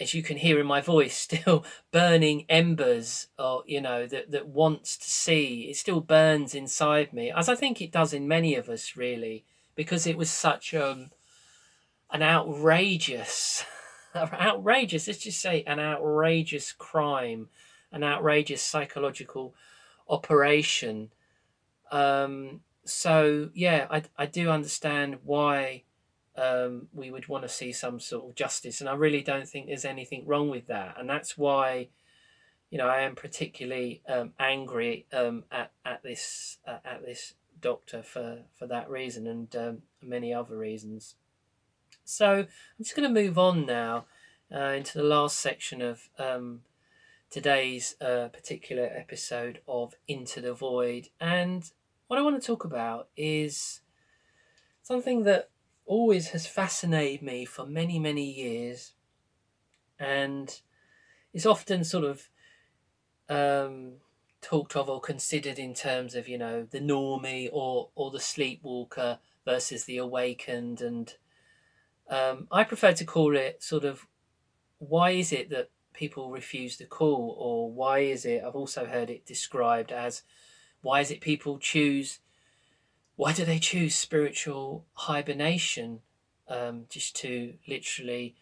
as 0.00 0.14
you 0.14 0.22
can 0.22 0.38
hear 0.38 0.58
in 0.58 0.66
my 0.66 0.80
voice, 0.80 1.16
still 1.30 1.64
burning 1.92 2.46
embers, 2.48 3.28
or 3.38 3.62
you 3.66 3.80
know 3.80 4.06
that 4.06 4.30
that 4.30 4.48
wants 4.48 4.96
to 4.96 5.10
see. 5.10 5.68
It 5.70 5.76
still 5.76 6.00
burns 6.00 6.54
inside 6.54 7.12
me, 7.12 7.30
as 7.30 7.48
I 7.48 7.54
think 7.54 7.80
it 7.80 7.92
does 7.92 8.12
in 8.12 8.26
many 8.26 8.54
of 8.54 8.68
us, 8.68 8.96
really, 8.96 9.44
because 9.74 10.06
it 10.06 10.16
was 10.16 10.30
such 10.30 10.74
um 10.74 11.10
an 12.12 12.22
outrageous, 12.22 13.64
outrageous, 14.16 15.06
let's 15.06 15.20
just 15.20 15.40
say 15.40 15.62
an 15.66 15.78
outrageous 15.78 16.72
crime, 16.72 17.48
an 17.92 18.02
outrageous 18.02 18.62
psychological 18.62 19.54
operation. 20.08 21.10
Um, 21.92 22.60
so 22.90 23.50
yeah, 23.54 23.86
I, 23.90 24.02
I 24.16 24.26
do 24.26 24.50
understand 24.50 25.18
why 25.24 25.84
um, 26.36 26.88
we 26.92 27.10
would 27.10 27.28
want 27.28 27.42
to 27.44 27.48
see 27.48 27.72
some 27.72 28.00
sort 28.00 28.26
of 28.28 28.34
justice, 28.34 28.80
and 28.80 28.88
I 28.88 28.94
really 28.94 29.22
don't 29.22 29.48
think 29.48 29.66
there's 29.66 29.84
anything 29.84 30.26
wrong 30.26 30.50
with 30.50 30.66
that, 30.66 30.96
and 30.98 31.08
that's 31.08 31.36
why, 31.38 31.88
you 32.70 32.78
know, 32.78 32.88
I 32.88 33.02
am 33.02 33.14
particularly 33.14 34.02
um, 34.08 34.32
angry 34.38 35.06
um, 35.12 35.44
at 35.50 35.72
at 35.84 36.02
this 36.02 36.58
uh, 36.66 36.78
at 36.84 37.04
this 37.04 37.34
doctor 37.60 38.02
for 38.02 38.40
for 38.58 38.66
that 38.66 38.88
reason 38.88 39.26
and 39.26 39.54
um, 39.56 39.82
many 40.02 40.32
other 40.32 40.56
reasons. 40.56 41.14
So 42.04 42.38
I'm 42.40 42.82
just 42.82 42.96
going 42.96 43.12
to 43.12 43.22
move 43.22 43.38
on 43.38 43.66
now 43.66 44.06
uh, 44.52 44.72
into 44.76 44.98
the 44.98 45.04
last 45.04 45.38
section 45.38 45.80
of 45.80 46.08
um, 46.18 46.62
today's 47.30 47.94
uh, 48.00 48.28
particular 48.32 48.84
episode 48.84 49.60
of 49.68 49.94
Into 50.08 50.40
the 50.40 50.52
Void. 50.52 51.08
And 51.20 51.70
what 52.10 52.18
I 52.18 52.22
want 52.22 52.42
to 52.42 52.44
talk 52.44 52.64
about 52.64 53.06
is 53.16 53.82
something 54.82 55.22
that 55.22 55.48
always 55.86 56.30
has 56.30 56.44
fascinated 56.44 57.22
me 57.22 57.44
for 57.44 57.64
many, 57.64 58.00
many 58.00 58.28
years 58.28 58.94
and 59.96 60.60
is 61.32 61.46
often 61.46 61.84
sort 61.84 62.02
of 62.02 62.28
um, 63.28 63.92
talked 64.42 64.74
of 64.74 64.88
or 64.88 65.00
considered 65.00 65.56
in 65.56 65.72
terms 65.72 66.16
of, 66.16 66.26
you 66.26 66.36
know, 66.36 66.66
the 66.68 66.80
normie 66.80 67.48
or, 67.52 67.90
or 67.94 68.10
the 68.10 68.18
sleepwalker 68.18 69.20
versus 69.44 69.84
the 69.84 69.98
awakened 69.98 70.80
and 70.80 71.14
um, 72.08 72.48
I 72.50 72.64
prefer 72.64 72.92
to 72.92 73.04
call 73.04 73.36
it 73.36 73.62
sort 73.62 73.84
of 73.84 74.08
why 74.78 75.10
is 75.10 75.30
it 75.30 75.48
that 75.50 75.70
people 75.92 76.32
refuse 76.32 76.76
to 76.78 76.86
call, 76.86 77.36
or 77.38 77.70
why 77.70 78.00
is 78.00 78.24
it? 78.24 78.42
I've 78.44 78.56
also 78.56 78.86
heard 78.86 79.10
it 79.10 79.26
described 79.26 79.92
as 79.92 80.22
why 80.82 81.00
is 81.00 81.10
it 81.10 81.20
people 81.20 81.58
choose? 81.58 82.18
Why 83.16 83.32
do 83.32 83.44
they 83.44 83.58
choose 83.58 83.94
spiritual 83.94 84.86
hibernation? 84.94 86.00
Um, 86.48 86.86
just 86.88 87.14
to 87.16 87.54
literally 87.68 88.34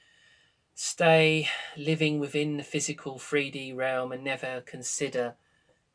stay 0.74 1.49
living 1.76 2.20
within 2.20 2.57
the 2.57 2.62
physical 2.62 3.18
3D 3.18 3.76
realm 3.76 4.12
and 4.12 4.22
never 4.22 4.62
consider, 4.64 5.34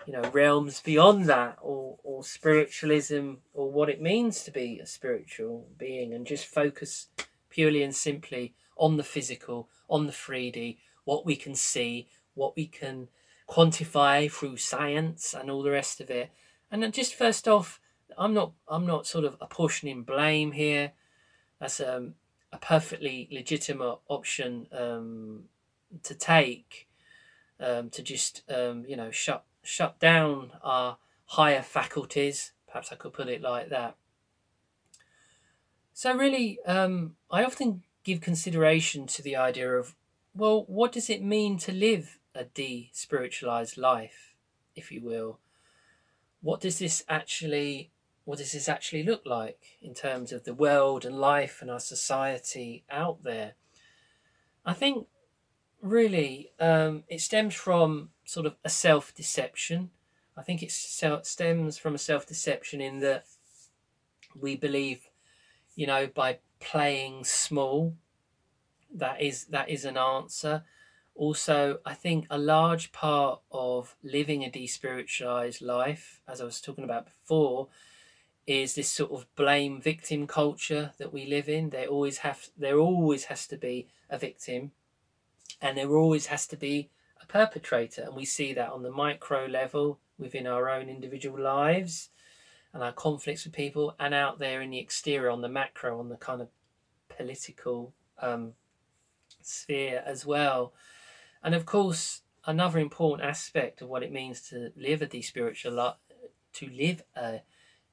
you 0.05 0.13
know, 0.13 0.29
realms 0.31 0.81
beyond 0.81 1.25
that 1.25 1.57
or, 1.61 1.97
or 2.03 2.23
spiritualism 2.23 3.35
or 3.53 3.71
what 3.71 3.89
it 3.89 4.01
means 4.01 4.43
to 4.43 4.51
be 4.51 4.79
a 4.79 4.85
spiritual 4.85 5.65
being 5.77 6.13
and 6.13 6.27
just 6.27 6.45
focus 6.45 7.07
purely 7.49 7.81
and 7.81 7.95
simply 7.95 8.53
on 8.77 8.97
the 8.97 9.03
physical, 9.03 9.69
on 9.89 10.05
the 10.05 10.11
3D, 10.11 10.77
what 11.05 11.25
we 11.25 11.35
can 11.35 11.55
see, 11.55 12.07
what 12.33 12.55
we 12.55 12.67
can 12.67 13.07
quantify 13.47 14.31
through 14.31 14.57
science 14.57 15.33
and 15.33 15.49
all 15.49 15.63
the 15.63 15.71
rest 15.71 16.01
of 16.01 16.09
it. 16.09 16.31
And 16.71 16.93
just 16.93 17.15
first 17.15 17.47
off, 17.47 17.79
I'm 18.17 18.33
not 18.33 18.53
I'm 18.67 18.85
not 18.85 19.07
sort 19.07 19.25
of 19.25 19.37
apportioning 19.41 20.03
blame 20.03 20.51
here. 20.51 20.91
That's 21.59 21.79
um, 21.79 22.15
a 22.51 22.57
perfectly 22.57 23.27
legitimate 23.31 23.99
option 24.07 24.67
um, 24.71 25.43
to 26.03 26.15
take 26.15 26.87
um, 27.59 27.89
to 27.91 28.01
just 28.01 28.43
um, 28.49 28.85
you 28.87 28.95
know 28.95 29.11
shut 29.11 29.45
shut 29.63 29.99
down 29.99 30.51
our 30.61 30.97
higher 31.25 31.61
faculties. 31.61 32.51
Perhaps 32.67 32.91
I 32.91 32.95
could 32.95 33.13
put 33.13 33.27
it 33.27 33.41
like 33.41 33.69
that. 33.69 33.95
So 35.93 36.15
really, 36.15 36.59
um, 36.65 37.15
I 37.29 37.43
often 37.43 37.83
give 38.03 38.19
consideration 38.19 39.05
to 39.07 39.21
the 39.21 39.35
idea 39.35 39.71
of, 39.71 39.95
well, 40.35 40.65
what 40.67 40.91
does 40.91 41.09
it 41.09 41.21
mean 41.21 41.57
to 41.59 41.71
live 41.71 42.17
a 42.35 42.45
de-spiritualized 42.45 43.77
life, 43.77 44.33
if 44.75 44.91
you 44.91 45.01
will? 45.01 45.39
What 46.41 46.61
does 46.61 46.79
this 46.79 47.03
actually 47.07 47.91
what 48.25 48.37
does 48.37 48.53
this 48.53 48.69
actually 48.69 49.03
look 49.03 49.23
like 49.25 49.77
in 49.81 49.93
terms 49.93 50.31
of 50.31 50.45
the 50.45 50.53
world 50.53 51.03
and 51.03 51.19
life 51.19 51.61
and 51.61 51.69
our 51.69 51.79
society 51.79 52.85
out 52.89 53.21
there? 53.23 53.55
I 54.65 54.71
think 54.71 55.07
really 55.81 56.51
um, 56.57 57.03
it 57.09 57.19
stems 57.19 57.53
from 57.53 58.11
sort 58.23 58.45
of 58.45 58.55
a 58.63 58.69
self 58.69 59.13
deception. 59.13 59.89
I 60.37 60.41
think 60.41 60.63
it 60.63 60.71
stems 60.71 61.77
from 61.77 61.95
a 61.95 61.97
self 61.97 62.25
deception 62.25 62.79
in 62.79 62.99
that 62.99 63.25
we 64.39 64.55
believe 64.55 65.09
you 65.75 65.87
know, 65.87 66.07
by 66.07 66.39
playing 66.59 67.23
small. 67.23 67.95
That 68.93 69.21
is 69.21 69.45
that 69.45 69.69
is 69.69 69.85
an 69.85 69.97
answer. 69.97 70.63
Also, 71.15 71.79
I 71.85 71.93
think 71.93 72.25
a 72.29 72.37
large 72.37 72.91
part 72.91 73.41
of 73.51 73.95
living 74.03 74.43
a 74.43 74.49
despiritualized 74.49 75.61
life, 75.61 76.21
as 76.27 76.41
I 76.41 76.45
was 76.45 76.59
talking 76.59 76.83
about 76.83 77.05
before, 77.05 77.67
is 78.47 78.75
this 78.75 78.89
sort 78.89 79.11
of 79.11 79.27
blame 79.35 79.79
victim 79.79 80.27
culture 80.27 80.91
that 80.97 81.13
we 81.13 81.25
live 81.25 81.47
in. 81.47 81.69
There 81.69 81.87
always 81.87 82.19
have 82.19 82.49
there 82.57 82.77
always 82.77 83.25
has 83.25 83.47
to 83.47 83.57
be 83.57 83.87
a 84.09 84.17
victim, 84.17 84.71
and 85.61 85.77
there 85.77 85.91
always 85.91 86.25
has 86.27 86.47
to 86.47 86.57
be 86.57 86.89
a 87.21 87.25
perpetrator, 87.25 88.01
and 88.01 88.15
we 88.15 88.25
see 88.25 88.53
that 88.53 88.71
on 88.71 88.83
the 88.83 88.91
micro 88.91 89.45
level 89.45 89.99
within 90.17 90.47
our 90.47 90.69
own 90.69 90.89
individual 90.89 91.41
lives 91.41 92.09
and 92.73 92.83
our 92.83 92.91
conflicts 92.91 93.45
with 93.45 93.53
people, 93.53 93.95
and 93.99 94.15
out 94.15 94.39
there 94.39 94.61
in 94.61 94.71
the 94.71 94.79
exterior 94.79 95.29
on 95.29 95.41
the 95.41 95.49
macro, 95.49 95.99
on 95.99 96.09
the 96.09 96.17
kind 96.17 96.41
of 96.41 96.49
political 97.07 97.93
um, 98.19 98.53
sphere 99.43 100.01
as 100.05 100.25
well. 100.25 100.73
And 101.43 101.53
of 101.53 101.65
course, 101.65 102.21
another 102.45 102.79
important 102.79 103.27
aspect 103.27 103.81
of 103.81 103.89
what 103.89 104.03
it 104.03 104.11
means 104.11 104.41
to 104.49 104.71
live 104.75 105.01
a 105.01 105.05
despiritual 105.05 105.95
to 106.53 106.69
live 106.69 107.03
a 107.15 107.41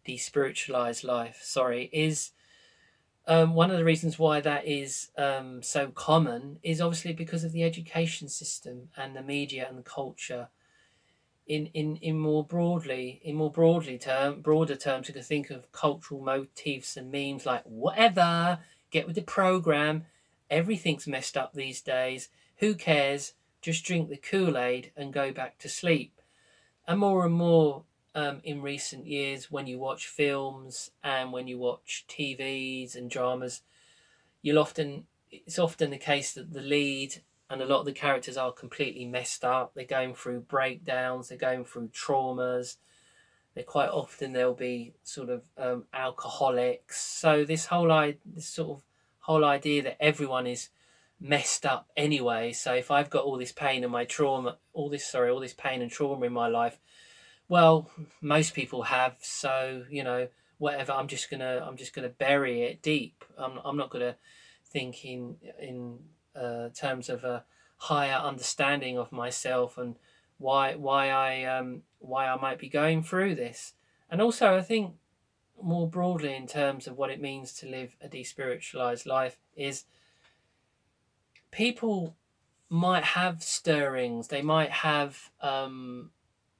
despiritualized 0.07 1.05
life, 1.05 1.41
sorry, 1.43 1.89
is 1.93 2.33
um, 3.27 3.55
one 3.55 3.71
of 3.71 3.79
the 3.79 3.85
reasons 3.85 4.19
why 4.19 4.41
that 4.41 4.67
is 4.67 5.11
um, 5.17 5.63
so 5.63 5.89
common 5.89 6.59
is 6.63 6.81
obviously 6.81 7.13
because 7.13 7.45
of 7.45 7.53
the 7.53 7.63
education 7.63 8.29
system 8.29 8.89
and 8.97 9.15
the 9.15 9.23
media 9.23 9.67
and 9.69 9.79
the 9.79 9.83
culture 9.83 10.49
in, 11.47 11.67
in, 11.67 11.97
in 11.97 12.19
more 12.19 12.45
broadly 12.45 13.21
in 13.25 13.35
more 13.35 13.51
broadly 13.51 13.99
term 13.99 14.41
broader 14.41 14.77
terms 14.77 15.09
you 15.09 15.15
can 15.15 15.23
think 15.23 15.51
of 15.51 15.73
cultural 15.73 16.21
motifs 16.21 16.97
and 16.97 17.11
memes 17.11 17.45
like 17.45 17.65
whatever 17.65 18.61
get 18.91 19.07
with 19.07 19.17
the 19.17 19.23
program. 19.23 20.05
Everything's 20.51 21.07
messed 21.07 21.37
up 21.37 21.55
these 21.55 21.81
days. 21.81 22.29
Who 22.57 22.75
cares 22.75 23.35
just 23.61 23.85
drink 23.85 24.09
the 24.09 24.17
kool-aid 24.17 24.93
and 24.97 25.13
go 25.13 25.33
back 25.33 25.59
to 25.59 25.69
sleep 25.69 26.21
and 26.87 27.01
more 27.01 27.25
and 27.25 27.35
more 27.35 27.85
um, 28.15 28.41
in 28.43 28.61
recent 28.63 29.07
years 29.07 29.51
when 29.51 29.67
you 29.67 29.79
watch 29.79 30.07
films 30.07 30.91
and 31.05 31.33
when 31.33 31.47
you 31.47 31.59
watch 31.59 32.05
tvs 32.09 32.95
and 32.97 33.11
dramas 33.11 33.63
you'll 34.43 34.59
often 34.59 35.05
it's 35.31 35.59
often 35.59 35.91
the 35.91 35.99
case 35.99 36.33
that 36.33 36.53
the 36.53 36.61
lead 36.61 37.23
and 37.51 37.61
a 37.61 37.67
lot 37.67 37.81
of 37.81 37.87
the 37.87 37.93
characters 37.93 38.37
are 38.37 38.53
completely 38.53 39.05
messed 39.05 39.45
up. 39.45 39.73
They're 39.75 39.85
going 39.85 40.15
through 40.15 40.43
breakdowns, 40.43 41.29
they're 41.29 41.39
going 41.39 41.65
through 41.65 41.89
traumas. 41.89 42.77
They're 43.55 43.65
quite 43.65 43.89
often 43.89 44.33
they'll 44.33 44.55
be 44.55 44.95
sort 45.03 45.29
of 45.29 45.43
um, 45.59 45.85
alcoholics. 45.93 47.01
So 47.01 47.45
this 47.45 47.67
whole 47.67 47.89
this 48.25 48.47
sort 48.47 48.79
of 48.79 48.85
whole 49.19 49.45
idea 49.45 49.83
that 49.83 50.03
everyone 50.03 50.47
is 50.47 50.69
messed 51.21 51.67
up 51.67 51.89
anyway. 51.97 52.53
So 52.53 52.75
if 52.75 52.91
I've 52.91 53.11
got 53.11 53.25
all 53.25 53.37
this 53.37 53.53
pain 53.53 53.85
and 53.85 53.93
my 53.93 54.05
trauma, 54.05 54.57
all 54.73 54.89
this 54.89 55.07
sorry, 55.07 55.31
all 55.31 55.41
this 55.41 55.55
pain 55.55 55.83
and 55.83 55.91
trauma 55.91 56.27
in 56.27 56.33
my 56.33 56.49
life, 56.49 56.79
well, 57.49 57.91
most 58.21 58.55
people 58.55 58.85
have. 58.85 59.17
So 59.21 59.85
you 59.91 60.03
know, 60.03 60.29
whatever. 60.59 60.93
I'm 60.93 61.09
just 61.09 61.31
gonna 61.31 61.65
I'm 61.67 61.77
just 61.77 61.95
gonna 61.95 62.09
bury 62.09 62.63
it 62.63 62.83
deep. 62.83 63.25
I'm 63.37 63.59
I'm 63.65 63.77
not 63.77 63.91
gonna 63.91 64.17
think 64.65 65.05
in 65.05 65.37
in 65.61 65.99
uh, 66.35 66.69
terms 66.71 67.09
of 67.09 67.25
a 67.25 67.45
higher 67.77 68.17
understanding 68.17 68.99
of 68.99 69.11
myself 69.11 69.79
and 69.79 69.97
why 70.39 70.75
why 70.75 71.11
I 71.11 71.45
um, 71.45 71.83
why 71.99 72.29
I 72.29 72.37
might 72.37 72.59
be 72.59 72.69
going 72.69 73.03
through 73.03 73.35
this. 73.35 73.75
And 74.11 74.21
also, 74.21 74.57
I 74.57 74.63
think 74.63 74.95
more 75.63 75.89
broadly 75.89 76.35
in 76.35 76.47
terms 76.47 76.87
of 76.87 76.97
what 76.97 77.11
it 77.11 77.21
means 77.21 77.53
to 77.53 77.69
live 77.69 77.95
a 78.01 78.09
despiritualized 78.09 79.07
life 79.07 79.39
is 79.55 79.85
people 81.51 82.17
might 82.69 83.05
have 83.05 83.43
stirrings, 83.43 84.29
they 84.29 84.43
might 84.43 84.71
have 84.71 85.31
um, 85.41 86.11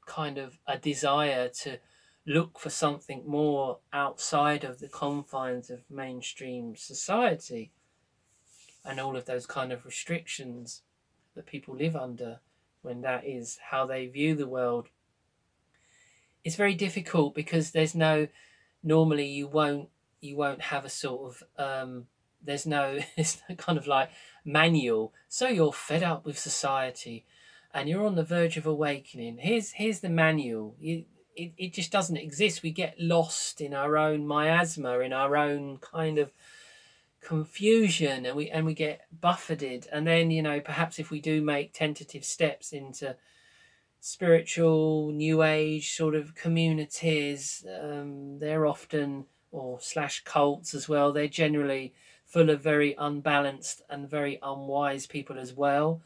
kind 0.07 0.39
of 0.39 0.59
a 0.67 0.77
desire 0.77 1.49
to 1.49 1.79
look 2.27 2.59
for 2.59 2.71
something 2.71 3.23
more 3.27 3.79
outside 3.93 4.65
of 4.65 4.79
the 4.79 4.89
confines 4.89 5.71
of 5.71 5.83
mainstream 5.91 6.77
society 6.77 7.73
and 8.85 9.01
all 9.01 9.17
of 9.17 9.25
those 9.27 9.47
kind 9.47 9.73
of 9.73 9.85
restrictions 9.85 10.83
that 11.35 11.47
people 11.47 11.77
live 11.77 11.97
under 11.97 12.41
when 12.83 13.03
that 13.03 13.27
is 13.27 13.59
how 13.71 13.87
they 13.87 14.07
view 14.07 14.35
the 14.35 14.49
world. 14.49 14.89
It's 16.45 16.57
very 16.57 16.75
difficult 16.75 17.35
because 17.35 17.71
there's 17.71 17.95
no 17.95 18.29
normally 18.83 19.27
you 19.27 19.47
won't 19.47 19.89
you 20.21 20.37
won't 20.37 20.63
have 20.63 20.85
a 20.85 20.89
sort 20.89 21.35
of 21.35 21.43
um, 21.59 22.07
there's 22.43 22.67
no 22.67 22.99
it's 23.17 23.43
kind 23.59 23.79
of 23.79 23.87
like 23.87 24.11
manual. 24.45 25.13
So 25.29 25.49
you're 25.49 25.73
fed 25.73 26.03
up 26.03 26.25
with 26.25 26.39
society, 26.39 27.25
and 27.73 27.89
you're 27.89 28.07
on 28.07 28.15
the 28.15 28.25
verge 28.25 28.57
of 28.57 28.67
awakening. 28.67 29.39
Here's 29.39 29.73
here's 29.73 30.01
the 30.01 30.09
manual. 30.09 30.77
It, 30.81 31.07
it 31.37 31.73
just 31.73 31.93
doesn't 31.93 32.17
exist. 32.17 32.63
We 32.63 32.73
get 32.73 33.01
lost 33.01 33.61
in 33.61 33.73
our 33.73 33.97
own 33.97 34.27
miasma, 34.27 34.99
in 34.99 35.13
our 35.13 35.37
own 35.37 35.79
kind 35.79 36.19
of 36.19 36.33
confusion, 37.21 38.27
and 38.27 38.37
we 38.37 38.51
and 38.51 38.67
we 38.67 38.75
get 38.75 39.03
buffeted. 39.21 39.87
And 39.93 40.07
then 40.07 40.31
you 40.31 40.43
know 40.43 40.61
perhaps 40.61 40.99
if 40.99 41.11
we 41.11 41.21
do 41.21 41.41
make 41.43 41.73
tentative 41.73 42.25
steps 42.25 42.73
into 42.73 43.17
spiritual 44.01 45.13
new 45.13 45.43
age 45.43 45.95
sort 45.95 46.15
of 46.15 46.35
communities, 46.35 47.65
um, 47.81 48.39
they're 48.39 48.67
often 48.67 49.27
or 49.53 49.79
slash 49.81 50.23
cults 50.25 50.75
as 50.75 50.89
well. 50.89 51.13
They're 51.13 51.29
generally 51.29 51.93
full 52.31 52.49
of 52.49 52.63
very 52.63 52.95
unbalanced 52.97 53.83
and 53.91 54.09
very 54.09 54.39
unwise 54.41 55.07
people 55.07 55.37
as 55.39 55.53
well. 55.53 56.01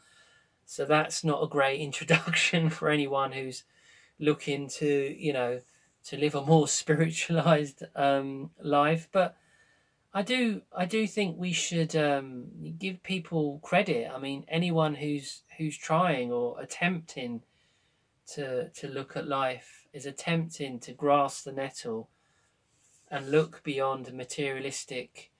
So 0.65 0.83
that's 0.83 1.23
not 1.23 1.43
a 1.43 1.47
great 1.47 1.79
introduction 1.89 2.69
for 2.69 2.89
anyone 2.89 3.31
who's 3.31 3.63
looking 4.19 4.67
to, 4.67 5.15
you 5.17 5.31
know, 5.31 5.61
to 6.05 6.17
live 6.17 6.35
a 6.35 6.43
more 6.43 6.67
spiritualized 6.81 7.83
um, 7.95 8.49
life. 8.59 9.07
But 9.11 9.37
I 10.13 10.23
do, 10.23 10.61
I 10.75 10.85
do 10.85 11.05
think 11.05 11.37
we 11.37 11.53
should 11.53 11.95
um, 11.95 12.45
give 12.79 13.03
people 13.03 13.59
credit. 13.61 14.09
I 14.11 14.17
mean, 14.17 14.45
anyone 14.47 14.95
who's 14.95 15.43
who's 15.57 15.77
trying 15.77 16.31
or 16.31 16.59
attempting 16.59 17.41
to 18.33 18.69
to 18.69 18.87
look 18.87 19.15
at 19.15 19.27
life 19.27 19.85
is 19.93 20.05
attempting 20.05 20.79
to 20.79 20.91
grasp 20.91 21.43
the 21.43 21.51
nettle 21.51 22.09
and 23.11 23.29
look 23.29 23.61
beyond 23.63 24.11
materialistic 24.13 25.31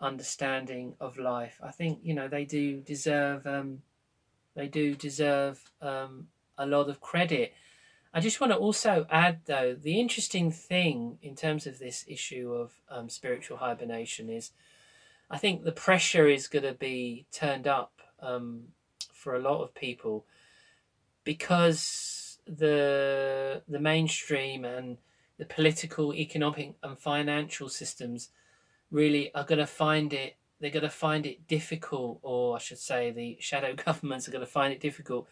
understanding 0.00 0.94
of 1.00 1.18
life. 1.18 1.60
I 1.62 1.70
think 1.70 2.00
you 2.02 2.14
know 2.14 2.28
they 2.28 2.44
do 2.44 2.80
deserve 2.80 3.46
um, 3.46 3.82
they 4.54 4.68
do 4.68 4.94
deserve 4.94 5.70
um, 5.80 6.28
a 6.58 6.66
lot 6.66 6.88
of 6.88 7.00
credit. 7.00 7.52
I 8.12 8.20
just 8.20 8.40
want 8.40 8.52
to 8.52 8.58
also 8.58 9.06
add 9.08 9.40
though 9.46 9.76
the 9.80 10.00
interesting 10.00 10.50
thing 10.50 11.18
in 11.22 11.36
terms 11.36 11.66
of 11.66 11.78
this 11.78 12.04
issue 12.08 12.52
of 12.52 12.72
um, 12.88 13.08
spiritual 13.08 13.58
hibernation 13.58 14.28
is 14.28 14.50
I 15.30 15.38
think 15.38 15.62
the 15.62 15.72
pressure 15.72 16.26
is 16.26 16.48
going 16.48 16.64
to 16.64 16.74
be 16.74 17.26
turned 17.30 17.68
up 17.68 18.00
um, 18.20 18.64
for 19.12 19.36
a 19.36 19.40
lot 19.40 19.62
of 19.62 19.74
people 19.74 20.26
because 21.22 22.38
the 22.46 23.62
the 23.68 23.78
mainstream 23.78 24.64
and 24.64 24.98
the 25.38 25.46
political, 25.46 26.12
economic, 26.12 26.74
and 26.82 26.98
financial 26.98 27.68
systems 27.68 28.28
really 28.90 29.32
are 29.34 29.44
going 29.44 29.58
to 29.58 29.66
find 29.66 30.12
it 30.12 30.36
they're 30.60 30.70
going 30.70 30.82
to 30.82 30.90
find 30.90 31.26
it 31.26 31.46
difficult 31.46 32.18
or 32.22 32.56
i 32.56 32.58
should 32.58 32.78
say 32.78 33.10
the 33.10 33.36
shadow 33.40 33.74
governments 33.84 34.28
are 34.28 34.32
going 34.32 34.44
to 34.44 34.50
find 34.50 34.72
it 34.72 34.80
difficult 34.80 35.28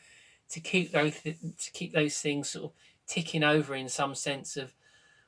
to 0.49 0.61
keep 0.61 0.93
those 0.93 1.21
to 1.23 1.71
keep 1.73 1.93
those 1.93 2.19
things 2.19 2.51
sort 2.51 2.67
of 2.67 2.73
ticking 3.07 3.43
over 3.43 3.75
in 3.75 3.89
some 3.89 4.15
sense 4.15 4.57
of 4.57 4.75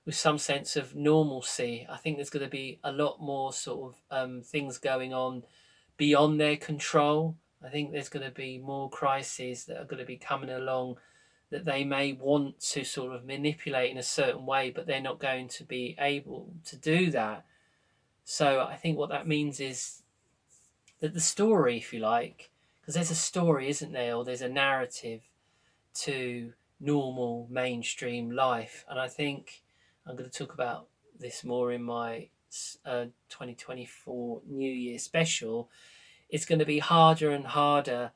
with 0.07 0.15
some 0.15 0.39
sense 0.39 0.77
of 0.77 0.95
normalcy. 0.95 1.87
I 1.91 1.97
think 1.97 2.17
there's 2.17 2.31
going 2.31 2.45
to 2.45 2.51
be 2.51 2.81
a 2.83 2.93
lot 2.93 3.21
more 3.21 3.53
sort 3.53 3.95
of 3.95 4.01
um, 4.11 4.43
things 4.43 4.79
going 4.79 5.13
on 5.13 5.45
beyond 5.97 6.41
their 6.41 6.57
control. 6.57 7.37
I 7.63 7.69
think 7.69 7.93
there's 7.93 8.09
going 8.09 8.25
to 8.25 8.33
be 8.33 8.59
more 8.59 8.89
crises 8.89 9.67
that 9.67 9.79
are 9.79 9.85
going 9.85 10.01
to 10.01 10.07
be 10.07 10.17
coming 10.17 10.51
along 10.51 10.97
that 11.51 11.65
they 11.65 11.85
may 11.85 12.13
want 12.13 12.61
to 12.61 12.85
sort 12.85 13.15
of 13.15 13.27
manipulate 13.27 13.91
in 13.91 13.99
a 13.99 14.03
certain 14.03 14.47
way 14.47 14.71
but 14.71 14.87
they're 14.87 15.01
not 15.01 15.19
going 15.19 15.49
to 15.49 15.65
be 15.65 15.97
able 15.99 16.55
to 16.65 16.77
do 16.77 17.11
that 17.11 17.45
so 18.31 18.61
I 18.61 18.77
think 18.77 18.97
what 18.97 19.09
that 19.09 19.27
means 19.27 19.59
is 19.59 20.03
that 21.01 21.15
the 21.15 21.21
story, 21.21 21.79
if 21.79 21.93
you 21.93 21.99
like, 21.99 22.51
because 22.81 22.95
there's 22.95 23.11
a 23.11 23.17
story, 23.17 23.69
isn't 23.69 23.91
there, 23.91 24.15
or 24.15 24.25
there's 24.25 24.41
a 24.41 24.49
narrative 24.49 25.23
to 25.95 26.53
normal 26.79 27.49
mainstream 27.51 28.31
life. 28.31 28.85
And 28.89 29.01
I 29.01 29.09
think 29.09 29.65
I'm 30.07 30.15
going 30.15 30.31
to 30.31 30.39
talk 30.39 30.55
about 30.55 30.87
this 31.19 31.43
more 31.43 31.73
in 31.73 31.83
my 31.83 32.29
uh, 32.87 33.07
2024 33.31 34.43
New 34.47 34.71
Year 34.71 35.01
special. 35.01 35.69
It's 36.29 36.47
going 36.47 36.61
to 36.61 36.65
be 36.65 36.79
harder 36.79 37.33
and 37.33 37.47
harder 37.47 38.13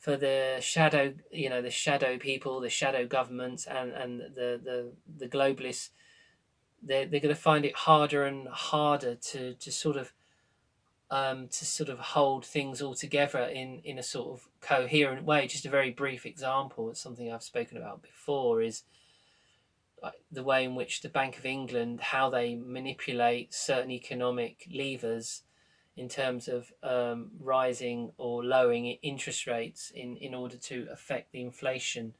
for 0.00 0.16
the 0.16 0.56
shadow, 0.60 1.14
you 1.30 1.48
know, 1.48 1.62
the 1.62 1.70
shadow 1.70 2.18
people, 2.18 2.58
the 2.58 2.70
shadow 2.70 3.06
governments, 3.06 3.66
and 3.66 3.92
and 3.92 4.20
the 4.20 4.60
the 4.64 4.92
the 5.16 5.28
globalists 5.28 5.90
they're, 6.82 7.06
they're 7.06 7.20
going 7.20 7.34
to 7.34 7.40
find 7.40 7.64
it 7.64 7.74
harder 7.74 8.24
and 8.24 8.48
harder 8.48 9.14
to, 9.14 9.54
to 9.54 9.72
sort 9.72 9.96
of 9.96 10.12
um, 11.10 11.48
to 11.48 11.64
sort 11.64 11.88
of 11.88 11.98
hold 11.98 12.44
things 12.44 12.82
all 12.82 12.94
together 12.94 13.40
in, 13.40 13.80
in 13.82 13.98
a 13.98 14.02
sort 14.02 14.28
of 14.28 14.48
coherent 14.60 15.24
way. 15.24 15.46
Just 15.46 15.64
a 15.64 15.70
very 15.70 15.90
brief 15.90 16.26
example, 16.26 16.90
it's 16.90 17.00
something 17.00 17.32
I've 17.32 17.42
spoken 17.42 17.78
about 17.78 18.02
before, 18.02 18.60
is 18.60 18.82
the 20.30 20.42
way 20.42 20.64
in 20.64 20.74
which 20.74 21.00
the 21.00 21.08
Bank 21.08 21.38
of 21.38 21.46
England, 21.46 22.00
how 22.00 22.30
they 22.30 22.54
manipulate 22.54 23.54
certain 23.54 23.90
economic 23.90 24.68
levers 24.72 25.42
in 25.96 26.08
terms 26.08 26.46
of 26.46 26.72
um, 26.82 27.30
rising 27.40 28.12
or 28.18 28.44
lowering 28.44 28.86
interest 29.02 29.46
rates 29.46 29.90
in, 29.94 30.16
in 30.18 30.34
order 30.34 30.56
to 30.56 30.86
affect 30.92 31.32
the 31.32 31.40
inflation 31.40 32.14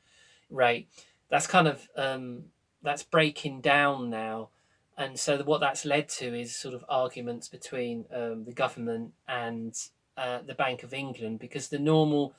rate. 0.50 0.88
That's 1.30 1.46
kind 1.46 1.68
of 1.68 1.88
um, 1.96 2.44
that's 2.82 3.02
breaking 3.02 3.60
down 3.60 4.10
now. 4.10 4.50
And 4.96 5.18
so 5.18 5.38
what 5.44 5.60
that's 5.60 5.84
led 5.84 6.08
to 6.10 6.38
is 6.38 6.56
sort 6.56 6.74
of 6.74 6.84
arguments 6.88 7.48
between 7.48 8.04
um, 8.12 8.44
the 8.44 8.52
government 8.52 9.12
and 9.28 9.76
uh, 10.16 10.40
the 10.44 10.54
Bank 10.54 10.82
of 10.82 10.92
England 10.92 11.38
because 11.38 11.68
the 11.68 11.78
normal 11.78 12.34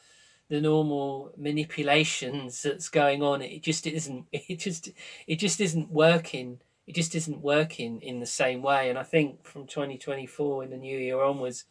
the 0.49 0.59
normal 0.59 1.31
manipulations 1.37 2.63
that's 2.63 2.89
going 2.89 3.21
on 3.21 3.41
it 3.41 3.61
just 3.61 3.85
isn't 3.85 4.25
it 4.33 4.59
just 4.59 4.89
it 5.27 5.37
just 5.37 5.61
isn't 5.61 5.89
working. 5.89 6.59
It 6.85 6.95
just 6.95 7.15
isn't 7.15 7.41
working 7.41 8.01
in 8.01 8.19
the 8.19 8.25
same 8.25 8.61
way. 8.61 8.89
And 8.89 8.97
I 8.97 9.03
think 9.03 9.45
from 9.45 9.67
2024 9.67 10.63
in 10.63 10.71
the 10.71 10.77
new 10.77 10.97
year 10.97 11.21
onwards 11.21 11.65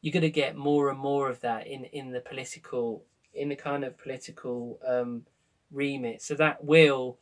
you're 0.00 0.12
going 0.12 0.22
to 0.22 0.30
get 0.30 0.56
more 0.56 0.90
and 0.90 0.98
more 0.98 1.30
of 1.30 1.40
that 1.40 1.66
in 1.66 1.84
in 1.86 2.10
the 2.10 2.20
political 2.20 3.04
in 3.32 3.48
the 3.48 3.56
kind 3.56 3.84
of 3.84 3.96
political 3.96 4.78
um, 4.86 5.24
remit. 5.70 6.20
So 6.20 6.34
that 6.34 6.64
will 6.64 7.18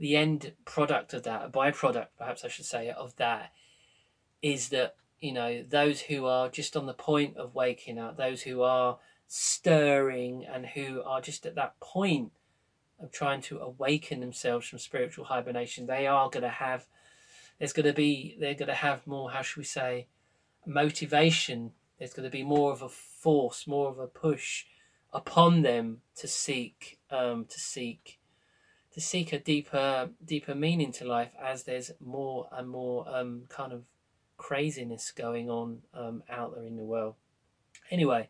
the 0.00 0.16
end 0.16 0.54
product 0.64 1.12
of 1.12 1.24
that, 1.24 1.44
a 1.44 1.48
byproduct, 1.50 2.06
perhaps 2.18 2.42
I 2.42 2.48
should 2.48 2.64
say, 2.64 2.90
of 2.90 3.14
that, 3.16 3.52
is 4.42 4.70
that 4.70 4.96
you 5.20 5.32
know 5.32 5.62
those 5.62 6.00
who 6.00 6.24
are 6.24 6.48
just 6.48 6.74
on 6.74 6.86
the 6.86 6.94
point 6.94 7.36
of 7.36 7.54
waking 7.54 7.98
up, 7.98 8.16
those 8.16 8.42
who 8.42 8.62
are 8.62 8.98
stirring, 9.28 10.46
and 10.50 10.66
who 10.66 11.02
are 11.02 11.20
just 11.20 11.44
at 11.44 11.54
that 11.54 11.78
point 11.80 12.32
of 12.98 13.12
trying 13.12 13.42
to 13.42 13.58
awaken 13.58 14.20
themselves 14.20 14.66
from 14.66 14.78
spiritual 14.78 15.26
hibernation, 15.26 15.86
they 15.86 16.06
are 16.06 16.30
going 16.30 16.42
to 16.42 16.48
have. 16.48 16.86
There's 17.58 17.74
going 17.74 17.86
to 17.86 17.92
be. 17.92 18.36
They're 18.40 18.54
going 18.54 18.68
to 18.68 18.74
have 18.74 19.06
more. 19.06 19.30
How 19.30 19.42
should 19.42 19.58
we 19.58 19.64
say? 19.64 20.06
Motivation. 20.66 21.72
There's 21.98 22.14
going 22.14 22.24
to 22.24 22.30
be 22.30 22.42
more 22.42 22.72
of 22.72 22.80
a 22.80 22.88
force, 22.88 23.66
more 23.66 23.90
of 23.90 23.98
a 23.98 24.06
push 24.06 24.64
upon 25.12 25.60
them 25.60 26.00
to 26.16 26.26
seek 26.26 26.98
um, 27.10 27.44
to 27.44 27.60
seek 27.60 28.19
to 28.92 29.00
seek 29.00 29.32
a 29.32 29.38
deeper 29.38 30.10
deeper 30.24 30.54
meaning 30.54 30.92
to 30.92 31.04
life 31.04 31.32
as 31.42 31.64
there's 31.64 31.92
more 32.00 32.48
and 32.52 32.68
more 32.68 33.06
um, 33.08 33.42
kind 33.48 33.72
of 33.72 33.84
craziness 34.36 35.12
going 35.12 35.50
on 35.50 35.78
um, 35.94 36.22
out 36.28 36.54
there 36.54 36.64
in 36.64 36.76
the 36.76 36.82
world. 36.82 37.14
Anyway, 37.90 38.28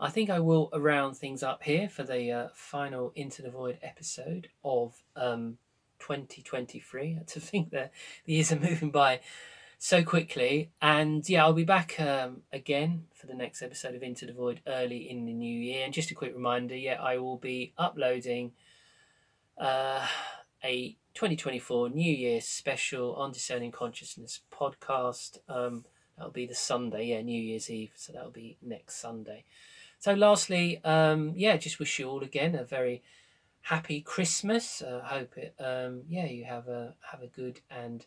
I 0.00 0.10
think 0.10 0.28
I 0.28 0.40
will 0.40 0.70
round 0.74 1.16
things 1.16 1.42
up 1.42 1.62
here 1.62 1.88
for 1.88 2.02
the 2.02 2.30
uh, 2.30 2.48
final 2.54 3.12
Into 3.14 3.42
the 3.42 3.50
Void 3.50 3.78
episode 3.82 4.48
of 4.64 5.02
um, 5.14 5.58
2023. 6.00 7.20
To 7.26 7.40
think 7.40 7.70
that 7.70 7.92
the 8.24 8.34
years 8.34 8.52
are 8.52 8.58
moving 8.58 8.90
by 8.90 9.20
so 9.78 10.02
quickly. 10.02 10.70
And 10.82 11.28
yeah, 11.28 11.44
I'll 11.44 11.52
be 11.52 11.64
back 11.64 12.00
um, 12.00 12.42
again 12.52 13.04
for 13.14 13.26
the 13.26 13.34
next 13.34 13.62
episode 13.62 13.94
of 13.94 14.02
Into 14.02 14.26
the 14.26 14.32
Void 14.32 14.60
early 14.66 15.08
in 15.08 15.26
the 15.26 15.32
new 15.32 15.60
year. 15.60 15.84
And 15.84 15.94
just 15.94 16.10
a 16.10 16.14
quick 16.14 16.34
reminder 16.34 16.74
yeah, 16.74 17.00
I 17.00 17.18
will 17.18 17.36
be 17.38 17.72
uploading 17.78 18.52
uh, 19.58 20.06
a 20.62 20.96
2024 21.14 21.90
New 21.90 22.12
Year 22.12 22.40
special 22.40 23.14
on 23.14 23.32
Discerning 23.32 23.72
Consciousness 23.72 24.40
podcast. 24.52 25.38
Um, 25.48 25.84
that'll 26.16 26.32
be 26.32 26.46
the 26.46 26.54
Sunday, 26.54 27.06
yeah, 27.06 27.22
New 27.22 27.40
Year's 27.40 27.70
Eve. 27.70 27.92
So 27.94 28.12
that'll 28.12 28.30
be 28.30 28.56
next 28.62 28.96
Sunday. 28.96 29.44
So, 29.98 30.12
lastly, 30.12 30.82
um, 30.84 31.32
yeah, 31.36 31.56
just 31.56 31.78
wish 31.78 31.98
you 31.98 32.08
all 32.08 32.22
again 32.22 32.54
a 32.54 32.64
very 32.64 33.02
happy 33.62 34.00
Christmas. 34.00 34.82
I 34.82 34.86
uh, 34.86 35.02
hope 35.02 35.38
it, 35.38 35.54
um, 35.58 36.02
yeah, 36.08 36.26
you 36.26 36.44
have 36.44 36.68
a 36.68 36.94
have 37.10 37.22
a 37.22 37.26
good 37.26 37.60
and 37.70 38.04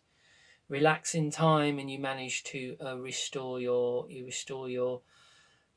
relaxing 0.69 1.31
time, 1.31 1.79
and 1.79 1.89
you 1.89 1.97
manage 1.97 2.43
to 2.45 2.77
uh, 2.85 2.97
restore 2.97 3.59
your 3.59 4.09
you 4.09 4.25
restore 4.25 4.69
your 4.69 5.01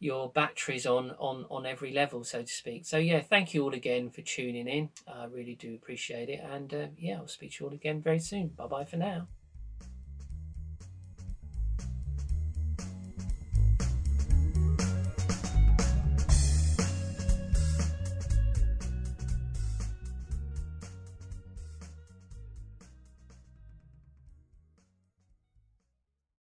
your 0.00 0.30
batteries 0.30 0.86
on 0.86 1.12
on 1.18 1.46
on 1.50 1.66
every 1.66 1.92
level, 1.92 2.24
so 2.24 2.42
to 2.42 2.52
speak. 2.52 2.86
So 2.86 2.96
yeah, 2.98 3.20
thank 3.20 3.54
you 3.54 3.62
all 3.62 3.74
again 3.74 4.10
for 4.10 4.22
tuning 4.22 4.66
in. 4.66 4.88
I 5.06 5.26
really 5.26 5.54
do 5.54 5.74
appreciate 5.74 6.28
it, 6.28 6.40
and 6.42 6.74
uh, 6.74 6.86
yeah, 6.98 7.18
I'll 7.18 7.28
speak 7.28 7.52
to 7.52 7.64
you 7.64 7.68
all 7.68 7.74
again 7.74 8.02
very 8.02 8.18
soon. 8.18 8.48
Bye 8.48 8.66
bye 8.66 8.84
for 8.84 8.96
now. 8.96 9.28